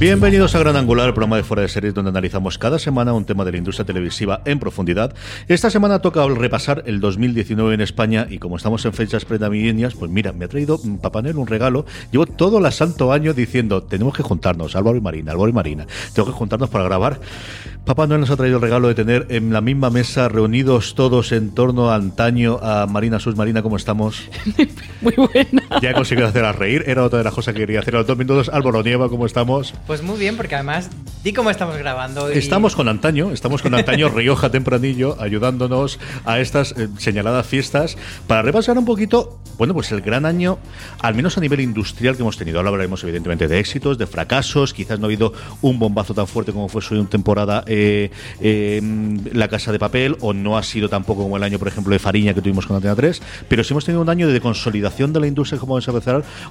Bienvenidos 0.00 0.54
a 0.54 0.58
Gran 0.60 0.76
Angular, 0.76 1.08
el 1.08 1.12
programa 1.12 1.36
de 1.36 1.42
Fuera 1.42 1.60
de 1.60 1.68
Series 1.68 1.92
donde 1.92 2.08
analizamos 2.08 2.56
cada 2.56 2.78
semana 2.78 3.12
un 3.12 3.26
tema 3.26 3.44
de 3.44 3.52
la 3.52 3.58
industria 3.58 3.84
televisiva 3.84 4.40
en 4.46 4.58
profundidad. 4.58 5.14
Esta 5.46 5.68
semana 5.68 5.98
toca 5.98 6.26
repasar 6.26 6.84
el 6.86 7.00
2019 7.00 7.74
en 7.74 7.82
España 7.82 8.26
y 8.30 8.38
como 8.38 8.56
estamos 8.56 8.82
en 8.86 8.94
fechas 8.94 9.26
prenavideñas, 9.26 9.94
pues 9.94 10.10
mira, 10.10 10.32
me 10.32 10.46
ha 10.46 10.48
traído 10.48 10.80
Papá 11.02 11.20
Noel 11.20 11.36
un 11.36 11.46
regalo. 11.46 11.84
Llevo 12.12 12.24
todo 12.24 12.64
el 12.64 12.72
santo 12.72 13.12
año 13.12 13.34
diciendo, 13.34 13.82
tenemos 13.82 14.16
que 14.16 14.22
juntarnos, 14.22 14.74
Álvaro 14.74 14.96
y 14.96 15.02
Marina, 15.02 15.32
Álvaro 15.32 15.50
y 15.50 15.52
Marina, 15.52 15.86
tengo 16.14 16.28
que 16.28 16.34
juntarnos 16.34 16.70
para 16.70 16.84
grabar. 16.84 17.20
Papá 17.84 18.06
Noel 18.06 18.22
nos 18.22 18.30
ha 18.30 18.38
traído 18.38 18.56
el 18.56 18.62
regalo 18.62 18.88
de 18.88 18.94
tener 18.94 19.26
en 19.28 19.52
la 19.52 19.60
misma 19.60 19.90
mesa, 19.90 20.30
reunidos 20.30 20.94
todos 20.94 21.30
en 21.32 21.50
torno 21.50 21.90
a 21.90 21.96
antaño, 21.96 22.58
a 22.62 22.86
Marina 22.86 23.18
Sus. 23.18 23.36
Marina, 23.36 23.60
¿cómo 23.60 23.76
estamos? 23.76 24.30
Muy 25.02 25.12
buena. 25.14 25.59
Ya 25.80 25.90
he 25.90 25.94
conseguido 25.94 26.26
hacer 26.26 26.44
a 26.44 26.52
reír, 26.52 26.82
era 26.86 27.04
otra 27.04 27.18
de 27.18 27.24
las 27.24 27.32
cosas 27.32 27.54
que 27.54 27.60
quería 27.60 27.78
hacer 27.78 27.94
a 27.94 27.98
los 27.98 28.06
dos 28.06 28.18
minutos. 28.18 28.50
Álvaro 28.52 28.82
Nieva, 28.82 29.08
¿cómo 29.08 29.24
estamos? 29.24 29.72
Pues 29.86 30.02
muy 30.02 30.18
bien, 30.18 30.36
porque 30.36 30.56
además, 30.56 30.90
di 31.22 31.32
cómo 31.32 31.48
estamos 31.48 31.76
grabando. 31.78 32.28
Estamos 32.28 32.74
con 32.74 32.88
antaño, 32.88 33.30
estamos 33.30 33.62
con 33.62 33.74
antaño 33.74 34.08
Rioja 34.08 34.50
Tempranillo, 34.50 35.16
ayudándonos 35.20 36.00
a 36.24 36.40
estas 36.40 36.72
eh, 36.72 36.88
señaladas 36.98 37.46
fiestas 37.46 37.96
para 38.26 38.42
repasar 38.42 38.76
un 38.78 38.84
poquito, 38.84 39.38
bueno, 39.58 39.72
pues 39.72 39.92
el 39.92 40.00
gran 40.00 40.26
año, 40.26 40.58
al 41.00 41.14
menos 41.14 41.38
a 41.38 41.40
nivel 41.40 41.60
industrial 41.60 42.16
que 42.16 42.22
hemos 42.22 42.36
tenido. 42.36 42.58
Ahora 42.58 42.70
hablaremos 42.70 43.04
evidentemente 43.04 43.46
de 43.46 43.60
éxitos, 43.60 43.96
de 43.96 44.08
fracasos, 44.08 44.74
quizás 44.74 44.98
no 44.98 45.06
ha 45.06 45.08
habido 45.08 45.32
un 45.62 45.78
bombazo 45.78 46.14
tan 46.14 46.26
fuerte 46.26 46.52
como 46.52 46.68
fue 46.68 46.82
su 46.82 47.04
temporada 47.04 47.62
eh, 47.68 48.10
eh, 48.40 48.82
La 49.32 49.46
Casa 49.46 49.70
de 49.70 49.78
Papel, 49.78 50.16
o 50.20 50.32
no 50.32 50.58
ha 50.58 50.64
sido 50.64 50.88
tampoco 50.88 51.22
como 51.22 51.36
el 51.36 51.44
año, 51.44 51.60
por 51.60 51.68
ejemplo, 51.68 51.92
de 51.92 52.00
Fariña 52.00 52.34
que 52.34 52.42
tuvimos 52.42 52.66
con 52.66 52.74
Antena 52.74 52.96
3, 52.96 53.22
pero 53.48 53.62
sí 53.62 53.72
hemos 53.72 53.84
tenido 53.84 54.02
un 54.02 54.08
año 54.08 54.26
de 54.26 54.40
consolidación 54.40 55.12
de 55.12 55.20
la 55.20 55.28
industria, 55.28 55.59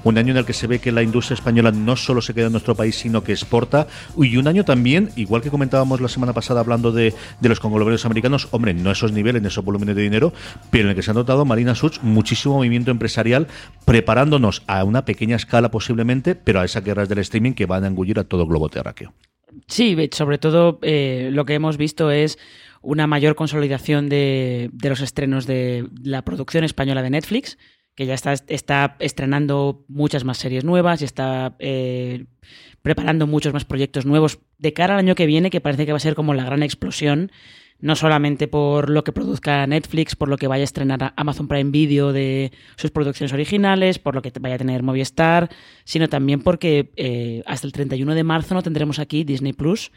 un 0.04 0.18
año 0.18 0.32
en 0.32 0.38
el 0.38 0.46
que 0.46 0.54
se 0.54 0.68
ve 0.68 0.80
que 0.80 0.92
la 0.92 1.04
industria 1.04 1.36
española 1.36 1.72
no 1.72 1.96
solo 1.96 2.22
se 2.22 2.34
queda 2.34 2.48
en 2.48 2.52
nuestro 2.52 2.76
país, 2.76 2.96
sino 2.96 3.24
que 3.24 3.32
exporta. 3.32 3.88
Y 4.18 4.38
un 4.38 4.48
año 4.48 4.66
también, 4.66 5.10
igual 5.16 5.42
que 5.42 5.50
comentábamos 5.50 6.02
la 6.02 6.08
semana 6.08 6.34
pasada 6.34 6.60
hablando 6.60 6.92
de, 6.92 7.14
los 7.42 7.60
conglomerados 7.60 8.06
americanos, 8.06 8.48
hombre, 8.52 8.74
no 8.74 8.92
esos 8.92 9.12
niveles, 9.12 9.44
esos 9.44 9.64
volúmenes 9.64 9.96
de 9.96 10.02
dinero, 10.02 10.34
pero 10.70 10.86
en 10.86 10.90
el 10.92 10.96
que 10.96 11.02
se 11.02 11.12
ha 11.12 11.14
notado 11.14 11.46
Marina 11.46 11.76
Such 11.76 12.00
muchísimo 12.02 12.56
movimiento 12.56 12.92
empresarial, 12.92 13.48
preparándonos 13.86 14.64
a 14.68 14.84
una 14.84 15.06
pequeña 15.06 15.36
escala 15.36 15.72
posiblemente, 15.72 16.36
pero 16.36 16.60
a 16.60 16.66
esas 16.66 16.84
guerras 16.84 17.10
del 17.10 17.20
streaming 17.20 17.54
que 17.54 17.66
van 17.66 17.84
a 17.84 17.88
engullir 17.88 18.20
a 18.20 18.24
todo 18.24 18.46
globo 18.46 18.70
terráqueo. 18.70 19.14
Sí, 19.68 19.96
sobre 20.12 20.38
todo 20.38 20.80
eh, 20.82 21.30
lo 21.32 21.46
que 21.46 21.56
hemos 21.56 21.78
visto 21.78 22.12
es 22.12 22.38
una 22.82 23.08
mayor 23.08 23.36
consolidación 23.36 24.10
de, 24.10 24.72
los 24.82 25.02
estrenos 25.02 25.46
de 25.46 25.88
la 26.04 26.24
producción 26.24 26.64
española 26.64 27.02
de 27.02 27.10
Netflix, 27.10 27.58
que 28.00 28.06
ya 28.06 28.14
está, 28.14 28.34
está 28.48 28.96
estrenando 29.00 29.84
muchas 29.90 30.24
más 30.24 30.38
series 30.38 30.64
nuevas 30.64 31.02
y 31.02 31.04
está 31.04 31.58
eh, 31.60 32.28
preparando 32.82 33.28
muchos 33.28 33.52
más 33.52 33.66
proyectos 33.66 34.06
nuevos 34.06 34.40
de 34.58 34.72
cara 34.72 34.94
al 34.94 35.02
año 35.02 35.16
que 35.16 35.26
viene, 35.26 35.50
que 35.50 35.60
parece 35.60 35.86
que 35.86 35.92
va 35.92 35.98
a 35.98 36.00
ser 36.00 36.16
como 36.16 36.34
la 36.34 36.46
gran 36.46 36.64
explosión, 36.64 37.30
no 37.82 37.98
solamente 37.98 38.48
por 38.48 38.90
lo 38.90 39.04
que 39.04 39.12
produzca 39.12 39.68
Netflix, 39.68 40.16
por 40.16 40.30
lo 40.30 40.38
que 40.38 40.48
vaya 40.48 40.62
a 40.62 40.64
estrenar 40.64 41.14
Amazon 41.18 41.50
Prime 41.50 41.72
Video 41.72 42.14
de 42.14 42.54
sus 42.78 42.90
producciones 42.90 43.34
originales, 43.34 44.00
por 44.00 44.16
lo 44.16 44.22
que 44.22 44.32
vaya 44.40 44.56
a 44.56 44.60
tener 44.60 44.82
Movistar, 44.82 45.50
sino 45.84 46.08
también 46.08 46.40
porque 46.40 46.94
eh, 46.96 47.44
hasta 47.48 47.68
el 47.68 47.74
31 47.74 48.16
de 48.16 48.24
marzo 48.24 48.54
no 48.54 48.64
tendremos 48.64 49.00
aquí 49.00 49.26
Disney 49.26 49.52
Plus. 49.52 49.92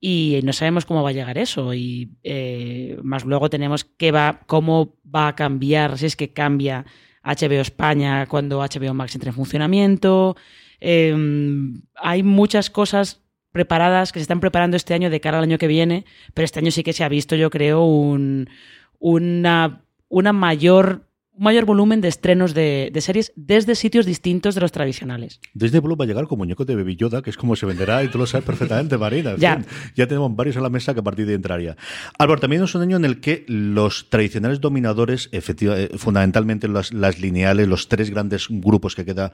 Y 0.00 0.40
no 0.44 0.54
sabemos 0.54 0.86
cómo 0.86 1.02
va 1.02 1.10
a 1.10 1.12
llegar 1.12 1.36
eso. 1.36 1.74
Y 1.74 2.10
eh, 2.22 2.98
más 3.02 3.26
luego 3.26 3.50
tenemos 3.50 3.84
qué 3.84 4.12
va, 4.12 4.40
cómo 4.46 4.96
va 5.14 5.28
a 5.28 5.34
cambiar, 5.34 5.98
si 5.98 6.06
es 6.06 6.16
que 6.16 6.32
cambia 6.32 6.86
HBO 7.24 7.60
España 7.60 8.26
cuando 8.26 8.58
HBO 8.60 8.94
Max 8.94 9.14
entre 9.14 9.30
en 9.30 9.34
funcionamiento. 9.34 10.36
Em, 10.80 11.82
hay 11.96 12.22
muchas 12.22 12.70
cosas 12.70 13.22
preparadas 13.52 14.12
que 14.12 14.18
se 14.18 14.22
están 14.22 14.40
preparando 14.40 14.76
este 14.76 14.94
año 14.94 15.10
de 15.10 15.20
cara 15.20 15.38
al 15.38 15.44
año 15.44 15.58
que 15.58 15.68
viene, 15.68 16.04
pero 16.34 16.44
este 16.44 16.58
año 16.58 16.70
sí 16.70 16.82
que 16.82 16.92
se 16.92 17.04
ha 17.04 17.08
visto, 17.08 17.36
yo 17.36 17.50
creo, 17.50 17.84
un, 17.84 18.50
una, 18.98 19.84
una 20.08 20.32
mayor 20.32 21.06
un 21.36 21.44
mayor 21.44 21.64
volumen 21.64 22.00
de 22.00 22.08
estrenos 22.08 22.54
de, 22.54 22.92
series 23.00 23.32
desde 23.36 23.74
sitios 23.74 24.06
distintos 24.06 24.54
de 24.54 24.60
los 24.60 24.72
tradicionales. 24.72 25.40
Desde 25.52 25.80
Blue 25.80 25.96
va 25.96 26.04
a 26.04 26.08
llegar 26.08 26.26
como 26.26 26.44
muñeco 26.44 26.64
de 26.64 26.76
Baby 26.76 26.96
Yoda, 26.96 27.22
que 27.22 27.30
es 27.30 27.36
como 27.36 27.56
se 27.56 27.66
venderá 27.66 28.04
y 28.04 28.08
tú 28.08 28.18
lo 28.18 28.26
sabes 28.26 28.44
perfectamente, 28.44 28.96
Marina. 28.98 29.34
ya. 29.38 29.64
ya 29.96 30.06
tenemos 30.06 30.34
varios 30.34 30.56
a 30.56 30.60
la 30.60 30.70
mesa 30.70 30.94
que 30.94 31.00
a 31.00 31.02
partir 31.02 31.26
de 31.26 31.34
entraría. 31.34 31.76
Álvaro, 32.18 32.40
también 32.40 32.62
es 32.62 32.74
un 32.74 32.82
año 32.82 32.96
en 32.96 33.04
el 33.04 33.20
que 33.20 33.44
los 33.48 34.10
tradicionales 34.10 34.60
dominadores, 34.60 35.28
efectivamente, 35.32 35.94
eh, 35.94 35.98
fundamentalmente 35.98 36.68
las, 36.68 36.92
lineales, 37.18 37.66
los 37.66 37.88
tres 37.88 38.10
grandes 38.10 38.46
grupos 38.48 38.94
que 38.94 39.04
queda 39.04 39.32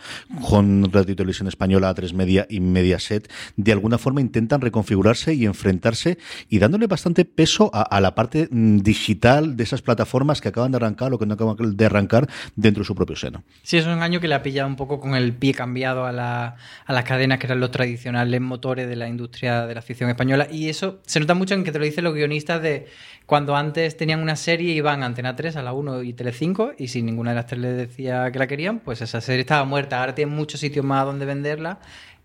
con 0.49 0.91
Radio 0.93 1.17
Televisión 1.17 1.49
Española, 1.49 1.95
A3 1.95 2.15
Media 2.15 2.47
y 2.49 2.61
Mediaset, 2.61 3.31
de 3.57 3.73
alguna 3.73 3.99
forma 3.99 4.21
intentan 4.21 4.61
reconfigurarse 4.61 5.35
y 5.35 5.45
enfrentarse 5.45 6.19
y 6.49 6.59
dándole 6.59 6.87
bastante 6.87 7.25
peso 7.25 7.71
a, 7.75 7.83
a 7.83 8.01
la 8.01 8.15
parte 8.15 8.49
mm, 8.51 8.79
digital 8.79 9.57
de 9.57 9.65
esas 9.65 9.83
plataformas 9.83 10.41
que 10.41 10.49
acaban 10.49 10.71
de 10.71 10.77
arrancar 10.77 11.13
o 11.13 11.19
que 11.19 11.27
no 11.27 11.35
acaban 11.35 11.57
de 11.77 11.90
arrancar 11.91 12.29
dentro 12.57 12.83
de 12.83 12.87
su 12.87 12.95
propio 12.95 13.17
seno. 13.17 13.43
Sí, 13.63 13.79
es 13.79 13.87
un 13.87 14.03
año 14.03 14.21
que 14.21 14.29
le 14.29 14.35
ha 14.35 14.43
pillado 14.43 14.69
un 14.69 14.77
poco 14.77 15.01
con 15.01 15.15
el 15.15 15.33
pie 15.33 15.55
cambiado 15.55 16.07
a, 16.07 16.13
la, 16.13 16.57
a 16.87 16.93
las 16.93 17.05
cadenas 17.05 17.39
que 17.39 17.47
eran 17.47 17.61
los 17.61 17.71
tradicionales 17.71 18.41
motores 18.41 18.89
de 18.89 18.97
la 18.97 19.09
industria 19.09 19.67
de 19.67 19.75
la 19.75 19.83
ficción 19.83 20.11
española. 20.11 20.49
Y 20.51 20.69
eso 20.69 21.01
se 21.07 21.21
nota 21.21 21.35
mucho 21.35 21.55
en 21.55 21.65
que 21.65 21.73
te 21.73 21.79
lo 21.79 21.85
dicen 21.85 22.05
los 22.05 22.15
guionistas 22.15 22.63
de 22.63 22.87
cuando 23.27 23.55
antes 23.55 23.97
tenían 23.97 24.21
una 24.21 24.35
serie 24.35 24.75
iban 24.75 25.05
a 25.05 25.07
Antena 25.07 25.37
3, 25.37 25.55
a 25.55 25.63
la 25.63 25.73
1 25.73 26.03
y 26.03 26.15
Tele5 26.15 26.75
y 26.79 26.89
si 26.89 27.01
ninguna 27.01 27.31
de 27.31 27.37
las 27.37 27.47
tres 27.47 27.61
les 27.61 27.77
decía 27.77 28.31
que 28.33 28.41
la 28.41 28.49
querían, 28.49 28.81
pues 28.81 29.03
esa 29.03 29.21
serie 29.21 29.43
estaba 29.43 29.65
muerta. 29.65 30.01
Ahora 30.01 30.17
tienen 30.17 30.35
muchos 30.35 30.59
sitios 30.59 30.85
más 30.85 31.05
donde 31.05 31.27
venderla. 31.27 31.79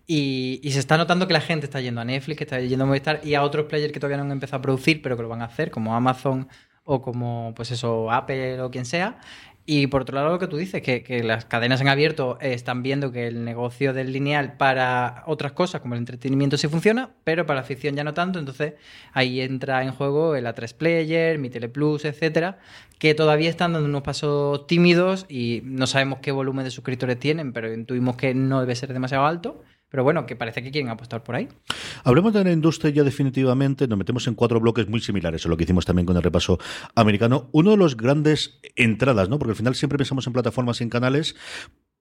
Y, 0.08 0.60
y, 0.64 0.70
se 0.72 0.78
está 0.78 0.96
notando 0.96 1.26
que 1.26 1.32
la 1.32 1.40
gente 1.40 1.66
está 1.66 1.80
yendo 1.80 2.00
a 2.00 2.04
Netflix, 2.04 2.38
que 2.38 2.44
está 2.44 2.60
yendo 2.60 2.84
a 2.84 2.86
Movistar 2.86 3.20
y 3.24 3.34
a 3.34 3.42
otros 3.42 3.66
players 3.66 3.92
que 3.92 3.98
todavía 3.98 4.16
no 4.16 4.22
han 4.24 4.30
empezado 4.30 4.58
a 4.58 4.62
producir, 4.62 5.02
pero 5.02 5.16
que 5.16 5.22
lo 5.22 5.28
van 5.28 5.42
a 5.42 5.46
hacer, 5.46 5.72
como 5.72 5.96
Amazon 5.96 6.48
o 6.84 7.02
como 7.02 7.52
pues 7.56 7.72
eso 7.72 8.10
Apple 8.10 8.60
o 8.60 8.70
quien 8.70 8.84
sea 8.84 9.18
y 9.68 9.88
por 9.88 10.02
otro 10.02 10.14
lado, 10.14 10.30
lo 10.30 10.38
que 10.38 10.46
tú 10.46 10.56
dices, 10.56 10.80
que, 10.80 11.22
las 11.24 11.44
cadenas 11.44 11.80
en 11.80 11.88
abierto 11.88 12.38
están 12.40 12.84
viendo 12.84 13.10
que 13.10 13.26
el 13.26 13.44
negocio 13.44 13.92
del 13.92 14.12
lineal 14.12 14.56
para 14.56 15.24
otras 15.26 15.52
cosas, 15.52 15.80
como 15.80 15.94
el 15.94 15.98
entretenimiento, 15.98 16.56
sí 16.56 16.68
funciona, 16.68 17.10
pero 17.24 17.46
para 17.46 17.60
la 17.60 17.66
ficción 17.66 17.96
ya 17.96 18.04
no 18.04 18.14
tanto. 18.14 18.38
Entonces 18.38 18.74
ahí 19.12 19.40
entra 19.40 19.82
en 19.82 19.90
juego 19.90 20.36
el 20.36 20.46
A3 20.46 20.72
Player, 20.72 21.38
mi 21.38 21.50
Teleplus, 21.50 22.04
etcétera, 22.04 22.60
que 23.00 23.14
todavía 23.14 23.50
están 23.50 23.72
dando 23.72 23.88
unos 23.88 24.02
pasos 24.02 24.68
tímidos 24.68 25.26
y 25.28 25.62
no 25.64 25.88
sabemos 25.88 26.20
qué 26.20 26.30
volumen 26.30 26.64
de 26.64 26.70
suscriptores 26.70 27.18
tienen, 27.18 27.52
pero 27.52 27.72
intuimos 27.74 28.14
que 28.14 28.34
no 28.34 28.60
debe 28.60 28.76
ser 28.76 28.92
demasiado 28.92 29.26
alto. 29.26 29.64
Pero 29.88 30.02
bueno, 30.02 30.26
que 30.26 30.36
parece 30.36 30.62
que 30.62 30.70
quieren 30.70 30.90
apostar 30.90 31.22
por 31.22 31.36
ahí. 31.36 31.48
Hablemos 32.04 32.32
de 32.32 32.44
la 32.44 32.52
industria 32.52 32.92
ya 32.92 33.04
definitivamente, 33.04 33.86
nos 33.86 33.98
metemos 33.98 34.26
en 34.26 34.34
cuatro 34.34 34.60
bloques 34.60 34.88
muy 34.88 35.00
similares 35.00 35.46
a 35.46 35.48
lo 35.48 35.56
que 35.56 35.64
hicimos 35.64 35.84
también 35.84 36.06
con 36.06 36.16
el 36.16 36.22
repaso 36.22 36.58
americano. 36.94 37.48
Uno 37.52 37.70
de 37.70 37.76
los 37.76 37.96
grandes 37.96 38.58
entradas, 38.74 39.28
¿no? 39.28 39.38
Porque 39.38 39.52
al 39.52 39.56
final 39.56 39.74
siempre 39.74 39.98
pensamos 39.98 40.26
en 40.26 40.32
plataformas 40.32 40.80
y 40.80 40.84
en 40.84 40.90
canales, 40.90 41.36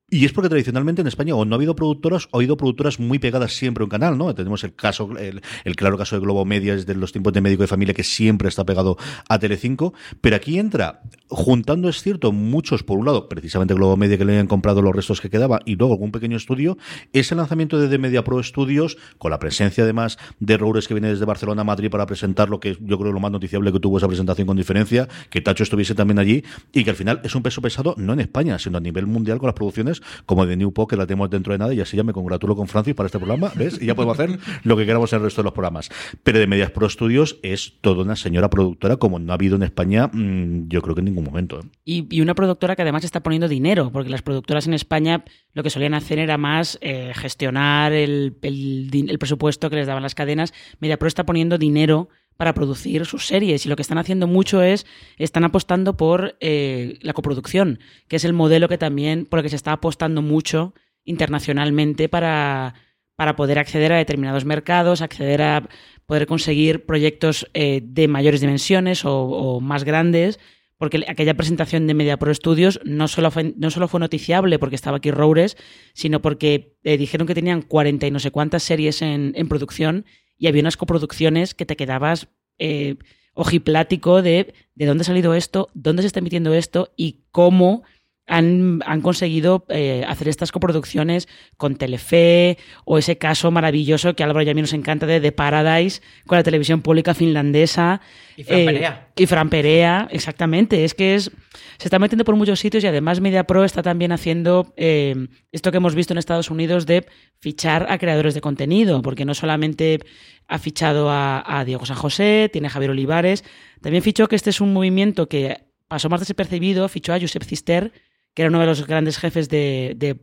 y 0.07 0.25
es 0.25 0.33
porque 0.33 0.49
tradicionalmente 0.49 1.01
en 1.01 1.07
España 1.07 1.33
o 1.33 1.45
no 1.45 1.55
ha 1.55 1.57
habido 1.57 1.75
productoras 1.75 2.27
o 2.31 2.37
ha 2.37 2.39
habido 2.39 2.57
productoras 2.57 2.99
muy 2.99 3.17
pegadas 3.17 3.53
siempre 3.53 3.81
a 3.81 3.85
un 3.85 3.89
canal, 3.89 4.17
¿no? 4.17 4.35
Tenemos 4.35 4.63
el 4.63 4.75
caso, 4.75 5.09
el, 5.17 5.41
claro 5.75 5.97
caso 5.97 6.15
de 6.15 6.21
Globo 6.21 6.45
Media 6.45 6.75
desde 6.75 6.93
los 6.93 7.11
tiempos 7.11 7.33
de 7.33 7.41
médico 7.41 7.63
de 7.63 7.67
familia 7.67 7.95
que 7.95 8.03
siempre 8.03 8.47
está 8.47 8.63
pegado 8.65 8.97
a 9.27 9.39
Telecinco, 9.39 9.95
pero 10.21 10.35
aquí 10.35 10.59
entra 10.59 11.01
juntando, 11.27 11.89
es 11.89 12.03
cierto, 12.03 12.31
muchos, 12.31 12.83
por 12.83 12.99
un 12.99 13.05
lado, 13.05 13.27
precisamente 13.27 13.73
Globo 13.73 13.97
Media 13.97 14.17
que 14.17 14.25
le 14.25 14.33
habían 14.33 14.47
comprado 14.47 14.83
los 14.83 14.95
restos 14.95 15.21
que 15.21 15.31
quedaba 15.31 15.59
y 15.65 15.75
luego 15.75 15.93
algún 15.93 16.11
pequeño 16.11 16.37
estudio, 16.37 16.77
es 17.11 17.31
el 17.31 17.39
lanzamiento 17.39 17.79
de 17.79 17.87
The 17.87 17.97
Media 17.97 18.23
Pro 18.23 18.41
Studios, 18.43 18.97
con 19.17 19.31
la 19.31 19.39
presencia 19.39 19.83
además 19.83 20.19
de 20.39 20.57
Roures 20.57 20.87
que 20.87 20.93
viene 20.93 21.09
desde 21.09 21.25
Barcelona 21.25 21.61
a 21.61 21.65
Madrid 21.65 21.89
para 21.89 22.05
presentar 22.05 22.49
lo 22.49 22.59
que 22.59 22.77
yo 22.79 22.99
creo 22.99 23.11
lo 23.11 23.19
más 23.19 23.31
noticiable 23.31 23.71
que 23.71 23.79
tuvo 23.79 23.97
esa 23.97 24.07
presentación 24.07 24.45
con 24.45 24.55
diferencia, 24.55 25.07
que 25.31 25.41
Tacho 25.41 25.63
estuviese 25.63 25.95
también 25.95 26.19
allí 26.19 26.43
y 26.73 26.83
que 26.83 26.91
al 26.91 26.95
final 26.95 27.21
es 27.23 27.33
un 27.33 27.41
peso 27.41 27.59
pesado 27.59 27.95
no 27.97 28.13
en 28.13 28.19
España, 28.19 28.59
sino 28.59 28.77
a 28.77 28.81
nivel 28.81 29.07
mundial 29.07 29.39
con 29.39 29.47
las 29.47 29.55
producciones 29.55 29.94
como 30.25 30.45
de 30.45 30.55
New 30.55 30.71
Pop, 30.71 30.89
que 30.89 30.95
la 30.95 31.05
tenemos 31.05 31.29
dentro 31.29 31.53
de 31.53 31.59
nada, 31.59 31.73
y 31.73 31.81
así 31.81 31.97
ya 31.97 32.03
me 32.03 32.13
congratulo 32.13 32.55
con 32.55 32.67
Francis 32.67 32.93
para 32.93 33.07
este 33.07 33.17
programa, 33.17 33.51
¿ves? 33.55 33.81
Y 33.81 33.85
ya 33.85 33.95
podemos 33.95 34.19
hacer 34.19 34.39
lo 34.63 34.77
que 34.77 34.85
queramos 34.85 35.11
en 35.13 35.17
el 35.17 35.23
resto 35.25 35.41
de 35.41 35.45
los 35.45 35.53
programas. 35.53 35.89
Pero 36.23 36.39
de 36.39 36.47
Medias 36.47 36.71
Pro 36.71 36.89
Studios 36.89 37.37
es 37.43 37.73
toda 37.81 38.03
una 38.03 38.15
señora 38.15 38.49
productora 38.49 38.97
como 38.97 39.19
no 39.19 39.31
ha 39.31 39.35
habido 39.35 39.55
en 39.55 39.63
España, 39.63 40.07
mm, 40.11 40.67
yo 40.67 40.81
creo 40.81 40.95
que 40.95 41.01
en 41.01 41.05
ningún 41.05 41.23
momento. 41.23 41.59
¿eh? 41.59 41.63
Y, 41.83 42.21
una 42.21 42.33
productora 42.33 42.75
que 42.75 42.81
además 42.81 43.03
está 43.03 43.21
poniendo 43.21 43.47
dinero, 43.47 43.91
porque 43.91 44.09
las 44.09 44.21
productoras 44.21 44.67
en 44.67 44.73
España 44.73 45.23
lo 45.53 45.63
que 45.63 45.69
solían 45.69 45.93
hacer 45.93 46.19
era 46.19 46.37
más 46.37 46.77
eh, 46.81 47.11
gestionar 47.15 47.93
el, 47.93 48.37
el, 48.41 49.19
presupuesto 49.19 49.69
que 49.69 49.75
les 49.75 49.87
daban 49.87 50.03
las 50.03 50.15
cadenas. 50.15 50.53
Media 50.79 50.97
Pro 50.97 51.07
está 51.07 51.25
poniendo 51.25 51.57
dinero 51.57 52.09
para 52.37 52.53
producir 52.53 53.05
sus 53.05 53.27
series 53.27 53.65
y 53.65 53.69
lo 53.69 53.75
que 53.75 53.81
están 53.81 53.97
haciendo 53.97 54.27
mucho 54.27 54.61
es, 54.61 54.85
están 55.17 55.43
apostando 55.43 55.95
por 55.95 56.35
eh, 56.39 56.97
la 57.01 57.13
coproducción, 57.13 57.79
que 58.07 58.17
es 58.17 58.25
el 58.25 58.33
modelo 58.33 58.67
que 58.67 58.77
también, 58.77 59.25
por 59.25 59.39
el 59.39 59.43
que 59.43 59.49
se 59.49 59.55
está 59.55 59.71
apostando 59.71 60.21
mucho 60.21 60.73
internacionalmente 61.05 62.09
para, 62.09 62.73
para 63.15 63.35
poder 63.35 63.59
acceder 63.59 63.93
a 63.93 63.97
determinados 63.97 64.43
mercados, 64.45 65.01
acceder 65.01 65.41
a 65.41 65.69
poder 66.05 66.27
conseguir 66.27 66.85
proyectos 66.85 67.47
eh, 67.53 67.81
de 67.83 68.07
mayores 68.07 68.41
dimensiones 68.41 69.03
o, 69.05 69.59
más 69.61 69.83
grandes, 69.83 70.39
porque 70.77 71.05
aquella 71.07 71.35
presentación 71.35 71.87
de 71.87 71.93
Media 71.93 72.17
Pro 72.17 72.33
Studios 72.33 72.81
no 72.83 73.07
solo 73.07 73.31
fue, 73.31 73.53
no 73.55 73.71
solo 73.71 73.87
fue 73.87 74.01
noticiable 74.01 74.59
porque 74.59 74.75
estaba 74.75 74.97
aquí 74.97 75.09
Roures, 75.09 75.55
sino 75.93 76.21
porque 76.21 76.75
eh, 76.83 76.97
dijeron 76.97 77.27
que 77.27 77.33
tenían 77.33 77.61
40 77.61 78.05
y 78.07 78.11
no 78.11 78.19
sé 78.19 78.31
cuántas 78.31 78.63
series 78.63 79.01
en, 79.01 79.31
en 79.35 79.47
producción 79.47 80.05
y 80.37 80.47
había 80.47 80.61
unas 80.61 80.77
coproducciones 80.77 81.53
que 81.53 81.65
te 81.65 81.75
quedabas 81.75 82.27
eh, 82.59 82.95
ojiplático 83.33 84.21
de 84.21 84.53
de 84.75 84.85
dónde 84.85 85.03
ha 85.03 85.05
salido 85.05 85.33
esto, 85.33 85.69
dónde 85.73 86.03
se 86.03 86.07
está 86.07 86.19
emitiendo 86.19 86.53
esto 86.53 86.91
y 86.97 87.23
cómo 87.31 87.83
han, 88.27 88.81
han 88.85 89.01
conseguido 89.01 89.65
eh, 89.69 90.03
hacer 90.07 90.27
estas 90.27 90.51
coproducciones 90.51 91.27
con 91.57 91.75
Telefe 91.75 92.57
o 92.83 92.97
ese 92.97 93.17
caso 93.17 93.51
maravilloso 93.51 94.15
que 94.15 94.23
a 94.23 94.25
Álvaro 94.25 94.45
y 94.45 94.49
a 94.49 94.53
mí 94.53 94.61
nos 94.61 94.73
encanta 94.73 95.05
de 95.05 95.21
The 95.21 95.31
Paradise 95.31 96.01
con 96.25 96.37
la 96.37 96.43
televisión 96.43 96.81
pública 96.81 97.13
finlandesa. 97.13 98.01
Y 98.35 98.43
Fran 98.43 98.59
Eh, 98.59 98.65
Perea. 98.65 99.09
y 99.15 99.25
Fran 99.27 99.49
Perea, 99.49 100.07
exactamente. 100.11 100.83
Es 100.83 100.93
que 100.95 101.15
es 101.15 101.31
se 101.77 101.87
está 101.87 101.99
metiendo 101.99 102.23
por 102.25 102.35
muchos 102.35 102.59
sitios 102.59 102.83
y 102.83 102.87
además 102.87 103.19
MediaPro 103.21 103.63
está 103.65 103.83
también 103.83 104.11
haciendo 104.11 104.73
eh, 104.77 105.27
esto 105.51 105.71
que 105.71 105.77
hemos 105.77 105.93
visto 105.93 106.13
en 106.13 106.17
Estados 106.17 106.49
Unidos 106.49 106.85
de 106.85 107.05
fichar 107.39 107.87
a 107.89 107.97
creadores 107.97 108.33
de 108.33 108.41
contenido, 108.41 109.01
porque 109.01 109.25
no 109.25 109.33
solamente 109.33 109.99
ha 110.47 110.57
fichado 110.57 111.09
a, 111.09 111.43
a 111.59 111.65
Diego 111.65 111.85
San 111.85 111.97
José, 111.97 112.49
tiene 112.51 112.67
a 112.67 112.71
Javier 112.71 112.91
Olivares, 112.91 113.43
también 113.81 114.03
fichó 114.03 114.27
que 114.27 114.35
este 114.37 114.49
es 114.51 114.61
un 114.61 114.73
movimiento 114.73 115.27
que 115.27 115.57
pasó 115.87 116.09
más 116.09 116.21
desapercibido, 116.21 116.87
fichó 116.87 117.13
a 117.13 117.19
Josep 117.19 117.43
Cister, 117.43 117.91
que 118.35 118.43
era 118.43 118.49
uno 118.49 118.59
de 118.59 118.67
los 118.67 118.85
grandes 118.85 119.17
jefes 119.17 119.49
de, 119.49 119.93
de 119.97 120.19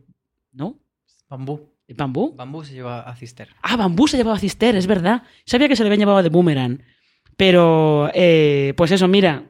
¿no? 0.53 0.79
Bambú. 1.27 1.73
¿De 1.87 1.95
Bambú? 1.95 2.33
Bambú 2.35 2.63
se 2.63 2.73
lleva 2.73 3.01
a 3.01 3.15
Cister. 3.15 3.49
Ah, 3.61 3.75
Bambú 3.75 4.07
se 4.07 4.15
llevaba 4.15 4.37
a 4.37 4.39
Cister, 4.39 4.75
es 4.77 4.87
verdad. 4.87 5.23
Sabía 5.45 5.67
que 5.67 5.75
se 5.75 5.83
le 5.83 5.87
habían 5.87 5.99
llevado 5.99 6.23
de 6.23 6.29
Boomerang. 6.29 6.81
Pero, 7.35 8.09
eh, 8.13 8.73
pues 8.77 8.91
eso, 8.91 9.07
mira, 9.07 9.43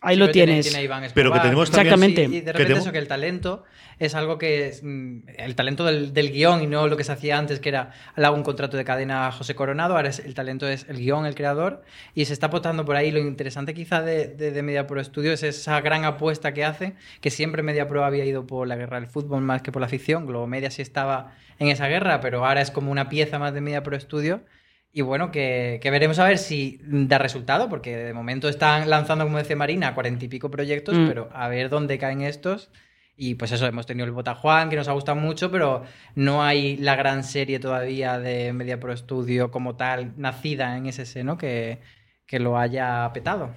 ahí 0.00 0.16
lo 0.16 0.30
tiene- 0.30 0.52
tienes. 0.52 0.66
tiene 0.68 0.84
Iván 0.84 1.04
Pero 1.14 1.32
que 1.32 1.40
tenemos 1.40 1.70
tiene- 1.70 1.90
también- 1.90 2.14
sí, 2.16 2.22
y 2.22 2.26
de 2.26 2.30
que 2.30 2.52
repente 2.52 2.62
tenemos- 2.64 2.84
eso, 2.84 2.92
que 2.92 2.98
el 2.98 3.08
talento 3.08 3.64
es 3.98 4.14
algo 4.14 4.36
que 4.38 4.68
es 4.68 4.82
mm, 4.82 5.20
el 5.38 5.54
talento 5.54 5.84
del, 5.84 6.12
del 6.12 6.30
guion 6.30 6.62
y 6.62 6.66
no 6.66 6.86
lo 6.86 6.96
que 6.96 7.04
se 7.04 7.12
hacía 7.12 7.38
antes, 7.38 7.60
que 7.60 7.70
era 7.70 7.92
le 8.14 8.26
hago 8.26 8.36
un 8.36 8.42
contrato 8.42 8.76
de 8.76 8.84
cadena 8.84 9.26
a 9.26 9.32
José 9.32 9.54
Coronado, 9.54 9.96
ahora 9.96 10.10
es, 10.10 10.18
el 10.18 10.34
talento 10.34 10.68
es 10.68 10.86
el 10.88 10.98
guion, 10.98 11.24
el 11.26 11.34
creador, 11.34 11.82
y 12.14 12.26
se 12.26 12.32
está 12.34 12.46
apostando 12.46 12.84
por 12.84 12.94
ahí. 12.96 13.10
Lo 13.10 13.18
interesante 13.20 13.72
quizá 13.74 14.02
de, 14.02 14.28
de, 14.28 14.50
de 14.52 14.62
MediaPro 14.62 15.02
Studio 15.02 15.32
es 15.32 15.42
esa 15.42 15.80
gran 15.80 16.04
apuesta 16.04 16.52
que 16.52 16.64
hace, 16.64 16.94
que 17.20 17.30
siempre 17.30 17.62
MediaPro 17.62 18.04
había 18.04 18.24
ido 18.24 18.46
por 18.46 18.68
la 18.68 18.76
guerra 18.76 19.00
del 19.00 19.08
fútbol 19.08 19.40
más 19.42 19.62
que 19.62 19.72
por 19.72 19.80
la 19.82 19.88
ficción, 19.88 20.26
Globomedia 20.26 20.70
sí 20.70 20.82
estaba 20.82 21.32
en 21.58 21.68
esa 21.68 21.88
guerra, 21.88 22.20
pero 22.20 22.44
ahora 22.46 22.60
es 22.60 22.70
como 22.70 22.90
una 22.92 23.08
pieza 23.08 23.38
más 23.38 23.54
de 23.54 23.62
MediaPro 23.62 23.98
Studio. 23.98 24.42
Y 24.98 25.02
bueno, 25.02 25.30
que, 25.30 25.78
que 25.82 25.90
veremos 25.90 26.18
a 26.18 26.24
ver 26.24 26.38
si 26.38 26.80
da 26.82 27.18
resultado, 27.18 27.68
porque 27.68 27.94
de 27.94 28.14
momento 28.14 28.48
están 28.48 28.88
lanzando, 28.88 29.26
como 29.26 29.36
decía 29.36 29.54
Marina, 29.54 29.92
cuarenta 29.94 30.24
y 30.24 30.28
pico 30.28 30.50
proyectos, 30.50 30.94
Mm. 30.96 31.06
pero 31.06 31.28
a 31.34 31.48
ver 31.48 31.68
dónde 31.68 31.98
caen 31.98 32.22
estos. 32.22 32.70
Y 33.14 33.34
pues 33.34 33.52
eso, 33.52 33.66
hemos 33.66 33.84
tenido 33.84 34.06
el 34.06 34.12
Botajuan, 34.12 34.70
que 34.70 34.76
nos 34.76 34.88
ha 34.88 34.92
gustado 34.92 35.16
mucho, 35.20 35.50
pero 35.50 35.82
no 36.14 36.42
hay 36.42 36.78
la 36.78 36.96
gran 36.96 37.24
serie 37.24 37.58
todavía 37.60 38.18
de 38.18 38.54
Media 38.54 38.80
Pro 38.80 38.96
Studio 38.96 39.50
como 39.50 39.76
tal, 39.76 40.14
nacida 40.16 40.78
en 40.78 40.86
ese 40.86 41.04
seno, 41.04 41.36
que, 41.36 41.78
que 42.26 42.38
lo 42.38 42.56
haya 42.56 43.10
petado. 43.12 43.54